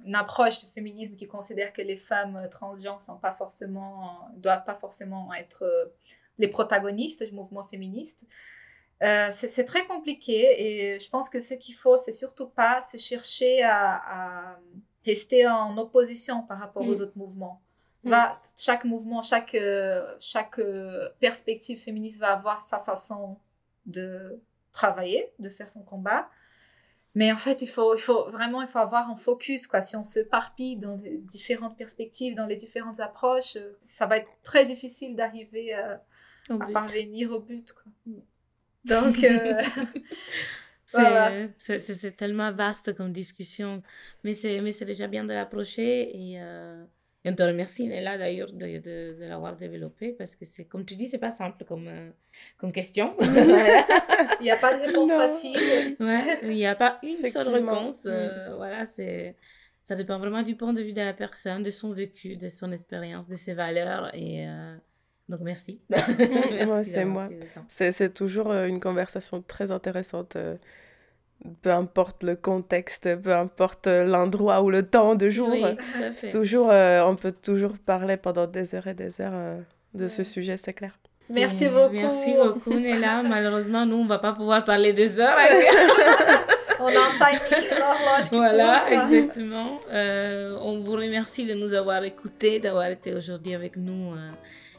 une 0.05 0.15
approche 0.15 0.61
du 0.61 0.67
féminisme 0.71 1.17
qui 1.17 1.27
considère 1.27 1.73
que 1.73 1.83
les 1.83 1.97
femmes 1.97 2.49
transgenres 2.51 3.03
sont 3.03 3.19
pas 3.19 3.35
forcément, 3.35 4.21
doivent 4.37 4.65
pas 4.65 4.77
forcément 4.77 5.35
être 5.35 5.65
euh, 5.65 5.87
les 6.39 6.49
protagonistes 6.49 7.25
du 7.25 7.33
mouvement 7.33 7.65
féministe. 7.65 8.25
c'est 9.01 9.65
très 9.65 9.85
compliqué 9.87 10.95
et 10.95 11.01
je 11.01 11.11
pense 11.11 11.29
que 11.29 11.41
ce 11.41 11.55
qu'il 11.55 11.75
faut, 11.75 11.97
c'est 11.97 12.13
surtout 12.13 12.49
pas 12.49 12.81
se 12.81 12.97
chercher 12.97 13.63
à, 13.63 13.95
à, 13.95 14.59
rester 15.05 15.49
en 15.49 15.77
opposition 15.79 16.43
par 16.43 16.59
rapport 16.61 16.83
aux 16.83 16.97
mm. 16.97 17.03
autres 17.03 17.17
mouvements. 17.19 17.61
Mm. 18.05 18.11
va, 18.11 18.41
chaque 18.57 18.85
mouvement, 18.85 19.23
chaque, 19.23 19.55
euh, 19.55 20.15
chaque 20.21 20.59
euh, 20.59 21.09
perspective 21.21 21.79
féministe 21.79 22.21
va 22.21 22.33
avoir 22.33 22.61
sa 22.61 22.79
façon 22.79 23.39
de 23.87 24.41
travailler, 24.73 25.33
de 25.39 25.51
faire 25.51 25.69
son 25.69 25.83
combat. 25.83 26.29
Mais 27.15 27.33
en 27.33 27.37
fait, 27.37 27.63
il 27.63 27.69
faut, 27.69 27.97
il 27.97 28.01
faut 28.01 28.31
vraiment 28.31 28.63
il 28.63 28.69
faut 28.69 28.79
avoir 28.79 29.11
un 29.11 29.17
focus. 29.17 29.67
Quoi. 29.67 29.81
Si 29.81 29.97
on 29.97 30.05
se 30.05 30.21
parpille 30.21 30.77
dans 30.77 30.97
les 30.99 31.19
différentes 31.19 31.77
perspectives, 31.77 32.37
dans 32.37 32.47
les 32.47 32.57
différentes 32.57 33.01
approches, 33.01 33.57
euh, 33.57 33.77
ça 33.83 34.07
va 34.07 34.19
être 34.19 34.31
très 34.43 34.65
difficile 34.65 35.17
d'arriver 35.17 35.75
à 35.75 36.01
parvenir 36.73 37.33
au 37.33 37.41
but. 37.41 37.73
Quoi. 37.73 37.93
Donc, 38.85 39.27
c'est 41.59 42.17
tellement 42.17 42.53
vaste 42.53 42.95
comme 42.95 43.13
discussion. 43.13 43.83
Mais 44.23 44.35
c'est 44.35 44.85
déjà 44.85 45.09
bien 45.09 45.25
de 45.25 45.33
l'approcher 45.33 46.17
et 46.17 46.39
on 47.31 47.35
te 47.35 47.43
remercie, 47.43 47.89
là 47.89 48.19
d'ailleurs, 48.19 48.53
de, 48.53 48.79
de, 48.79 49.17
de 49.21 49.27
l'avoir 49.29 49.57
développé 49.57 50.13
parce 50.13 50.37
que 50.37 50.45
c'est, 50.45 50.65
comme 50.65 50.85
tu 50.85 50.95
dis, 50.95 51.07
c'est 51.07 51.19
pas 51.19 51.31
simple 51.31 51.65
comme, 51.65 51.89
euh, 51.89 52.11
comme 52.57 52.73
question. 52.73 53.15
il 53.21 54.43
n'y 54.43 54.51
a 54.51 54.57
pas 54.57 54.77
de 54.77 54.87
réponse 54.87 55.11
facile. 55.11 55.97
Ouais, 56.01 56.39
il 56.43 56.51
n'y 56.51 56.67
a 56.67 56.75
pas 56.75 56.99
une 57.03 57.23
seule 57.25 57.49
réponse. 57.49 58.03
Euh, 58.07 58.55
voilà, 58.57 58.85
c'est, 58.85 59.37
ça 59.83 59.95
dépend 59.97 60.19
vraiment 60.19 60.43
du 60.43 60.57
point 60.57 60.73
de 60.73 60.83
vue 60.83 60.93
de 60.93 61.03
la 61.03 61.13
personne, 61.13 61.63
de 61.63 61.71
son 61.71 61.93
vécu, 61.93 62.37
de 62.37 62.49
son 62.49 62.73
expérience, 62.73 63.29
de 63.29 63.37
ses 63.37 63.55
valeurs. 63.55 64.15
Et 64.15 64.47
euh, 64.47 64.77
donc, 65.29 65.41
merci. 65.41 65.81
merci 65.91 66.91
c'est 66.91 67.05
moi. 67.05 67.29
C'est, 67.69 67.93
c'est 67.93 68.15
toujours 68.15 68.53
une 68.53 68.81
conversation 68.81 69.43
très 69.43 69.71
intéressante 69.71 70.37
peu 71.63 71.71
importe 71.71 72.23
le 72.23 72.37
contexte, 72.37 73.17
peu 73.23 73.35
importe 73.35 73.87
l'endroit 73.87 74.63
ou 74.63 74.71
le 74.71 74.83
temps 74.83 75.15
de 75.15 75.31
jour. 75.31 75.55
c'est 76.13 76.31
toujours, 76.31 76.71
euh, 76.71 77.03
on 77.05 77.17
peut 77.17 77.33
toujours 77.33 77.79
parler 77.79 78.17
pendant 78.17 78.47
des 78.47 78.75
heures 78.75 78.87
et 78.87 78.95
des 78.95 79.21
heures 79.21 79.33
euh, 79.35 79.61
de 79.95 80.09
ce 80.09 80.25
sujet, 80.25 80.57
c'est 80.57 80.73
clair. 80.73 80.99
Merci 81.31 81.69
beaucoup. 81.69 81.93
Merci 81.93 82.35
beaucoup, 82.35 82.75
Néla. 82.75 83.23
Malheureusement, 83.29 83.85
nous, 83.85 83.97
on 83.97 84.05
ne 84.05 84.09
va 84.09 84.19
pas 84.19 84.33
pouvoir 84.33 84.65
parler 84.65 84.95
des 84.95 85.21
heures. 85.21 85.37
on 86.81 86.87
a 86.87 86.91
un 86.91 87.37
timing, 87.37 87.69
Voilà, 88.33 88.91
exactement. 88.91 89.79
Euh, 89.93 90.57
on 90.63 90.81
vous 90.81 90.93
remercie 90.93 91.45
de 91.45 91.53
nous 91.55 91.75
avoir 91.75 92.03
écoutés, 92.05 92.61
d'avoir 92.61 92.87
été 92.87 93.15
aujourd'hui 93.15 93.55
avec 93.55 93.77
nous 93.77 94.15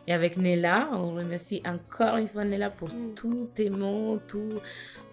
et 0.09 0.13
avec 0.13 0.35
Nella. 0.37 0.89
On 0.91 1.13
remercie 1.15 1.61
encore 1.65 2.17
une 2.17 2.27
fois 2.27 2.43
Nella 2.43 2.69
pour 2.69 2.89
mm. 2.89 3.13
tous 3.15 3.49
tes 3.53 3.69
mots, 3.69 4.19
tout, 4.27 4.59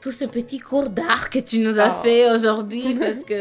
tout 0.01 0.11
ce 0.11 0.25
petit 0.25 0.59
cours 0.59 0.89
d'art 0.89 1.31
que 1.31 1.39
tu 1.39 1.59
nous 1.59 1.79
as 1.79 1.91
oh. 1.91 2.03
fait 2.03 2.33
aujourd'hui 2.33 2.95
parce 2.99 3.23
que 3.23 3.35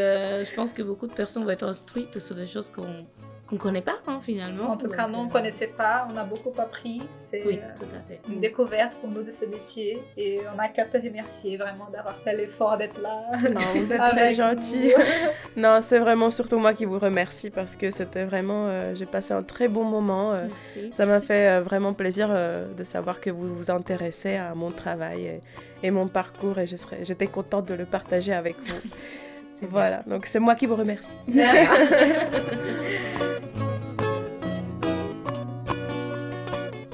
je 0.43 0.53
pense 0.53 0.73
que 0.73 0.83
beaucoup 0.83 1.07
de 1.07 1.13
personnes 1.13 1.45
vont 1.45 1.49
être 1.49 1.63
instruites 1.63 2.19
sur 2.19 2.35
des 2.35 2.45
choses 2.45 2.69
qu'on 2.69 3.05
qu'on 3.47 3.55
ne 3.55 3.59
connaît 3.59 3.81
pas 3.81 3.99
hein, 4.07 4.19
finalement. 4.21 4.69
En 4.71 4.77
tout 4.77 4.89
cas, 4.89 5.07
nous, 5.07 5.19
on 5.19 5.25
ne 5.25 5.31
connaissait 5.31 5.67
pas, 5.67 6.07
on 6.11 6.17
a 6.17 6.23
beaucoup 6.23 6.53
appris. 6.57 7.03
C'est 7.17 7.45
oui, 7.45 7.59
euh, 7.61 7.67
tout 7.77 7.95
à 7.95 7.99
fait. 8.07 8.19
une 8.27 8.39
découverte 8.39 8.95
pour 8.95 9.09
nous 9.09 9.21
de 9.21 9.31
ce 9.31 9.45
métier 9.45 10.01
et 10.17 10.39
on 10.55 10.59
a 10.59 10.67
qu'à 10.67 10.85
te 10.85 10.97
remercier 10.97 11.57
vraiment 11.57 11.87
d'avoir 11.91 12.15
fait 12.17 12.35
l'effort 12.35 12.77
d'être 12.77 12.99
là. 13.01 13.21
Non, 13.49 13.59
vous 13.75 13.93
êtes 13.93 13.99
très 13.99 14.33
gentil. 14.33 14.93
non, 15.57 15.79
c'est 15.81 15.99
vraiment 15.99 16.31
surtout 16.31 16.57
moi 16.57 16.73
qui 16.73 16.85
vous 16.85 16.99
remercie 16.99 17.51
parce 17.51 17.75
que 17.75 17.91
c'était 17.91 18.25
vraiment, 18.25 18.65
euh, 18.67 18.95
j'ai 18.95 19.05
passé 19.05 19.33
un 19.33 19.43
très 19.43 19.67
bon 19.67 19.83
moment. 19.83 20.33
Euh, 20.33 20.47
ça 20.91 21.05
m'a 21.05 21.21
fait 21.21 21.61
vraiment 21.61 21.93
plaisir 21.93 22.29
de 22.29 22.83
savoir 22.83 23.21
que 23.21 23.29
vous 23.29 23.55
vous 23.55 23.71
intéressez 23.71 24.35
à 24.35 24.55
mon 24.55 24.71
travail 24.71 25.25
et, 25.25 25.41
et 25.83 25.91
mon 25.91 26.07
parcours 26.07 26.57
et 26.59 26.65
j'étais 27.01 27.27
contente 27.27 27.67
de 27.67 27.73
le 27.73 27.85
partager 27.85 28.33
avec 28.33 28.55
vous. 28.65 28.81
Voilà, 29.61 30.03
donc 30.07 30.25
c'est 30.25 30.39
moi 30.39 30.55
qui 30.55 30.65
vous 30.65 30.75
remercie. 30.75 31.15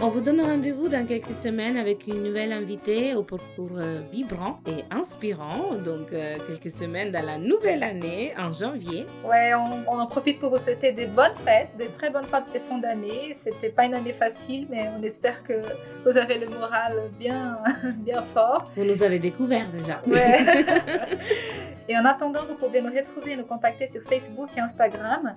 On 0.04 0.10
vous 0.10 0.22
donne 0.22 0.42
rendez-vous 0.42 0.88
dans 0.88 1.06
quelques 1.06 1.32
semaines 1.34 1.78
avec 1.78 2.08
une 2.08 2.24
nouvelle 2.24 2.52
invitée 2.54 3.14
au 3.14 3.22
parcours 3.22 3.78
euh, 3.78 4.02
vibrant 4.12 4.60
et 4.66 4.84
inspirant. 4.90 5.76
Donc, 5.76 6.12
euh, 6.12 6.40
quelques 6.48 6.72
semaines 6.76 7.12
dans 7.12 7.24
la 7.24 7.38
nouvelle 7.38 7.84
année, 7.84 8.34
en 8.36 8.52
janvier. 8.52 9.06
Ouais, 9.24 9.54
on, 9.54 9.84
on 9.88 10.00
en 10.00 10.08
profite 10.08 10.40
pour 10.40 10.50
vous 10.50 10.58
souhaiter 10.58 10.92
des 10.92 11.06
bonnes 11.06 11.36
fêtes, 11.36 11.70
des 11.78 11.90
très 11.90 12.10
bonnes 12.10 12.26
fêtes 12.26 12.52
de 12.52 12.58
fin 12.58 12.80
d'année. 12.80 13.34
C'était 13.36 13.70
pas 13.70 13.86
une 13.86 13.94
année 13.94 14.14
facile, 14.14 14.66
mais 14.72 14.90
on 15.00 15.04
espère 15.04 15.44
que 15.44 15.62
vous 16.04 16.18
avez 16.18 16.40
le 16.40 16.50
moral 16.50 17.12
bien, 17.20 17.60
bien 17.98 18.24
fort. 18.24 18.72
Vous 18.76 18.84
nous 18.84 19.04
avez 19.04 19.20
découvert 19.20 19.68
déjà. 19.70 20.02
Ouais. 20.08 20.66
Et 21.92 21.98
en 21.98 22.06
attendant, 22.06 22.46
vous 22.48 22.56
pouvez 22.56 22.82
nous 22.82 22.94
retrouver 22.94 23.34
et 23.34 23.36
nous 23.36 23.44
contacter 23.44 23.86
sur 23.86 24.02
Facebook 24.02 24.48
et 24.56 24.62
Instagram, 24.62 25.34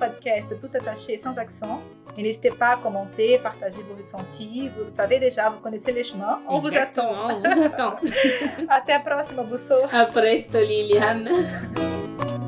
Podcast, 0.00 0.54
tout 0.58 0.70
attaché 0.74 1.18
sans 1.18 1.36
accent. 1.38 1.82
Et 2.16 2.22
n'hésitez 2.22 2.50
pas 2.50 2.70
à 2.70 2.76
commenter, 2.76 3.27
partager 3.36 3.82
vos 3.86 3.94
ressentis. 3.94 4.70
Vous 4.74 4.84
le 4.84 4.88
savez 4.88 5.18
déjà, 5.18 5.50
vous 5.50 5.60
connaissez 5.60 5.92
les 5.92 6.04
chemins. 6.04 6.40
On 6.48 6.62
Exactement, 6.64 7.28
vous 7.28 7.28
attend. 7.28 7.40
On 7.44 7.54
vous 7.54 7.62
attend. 7.64 7.96
Até 8.70 8.92
a 8.92 9.00
próxima, 9.00 9.42
Busso. 9.42 9.74
A 9.92 10.06
presto, 10.06 10.58
Liliane. 10.58 11.28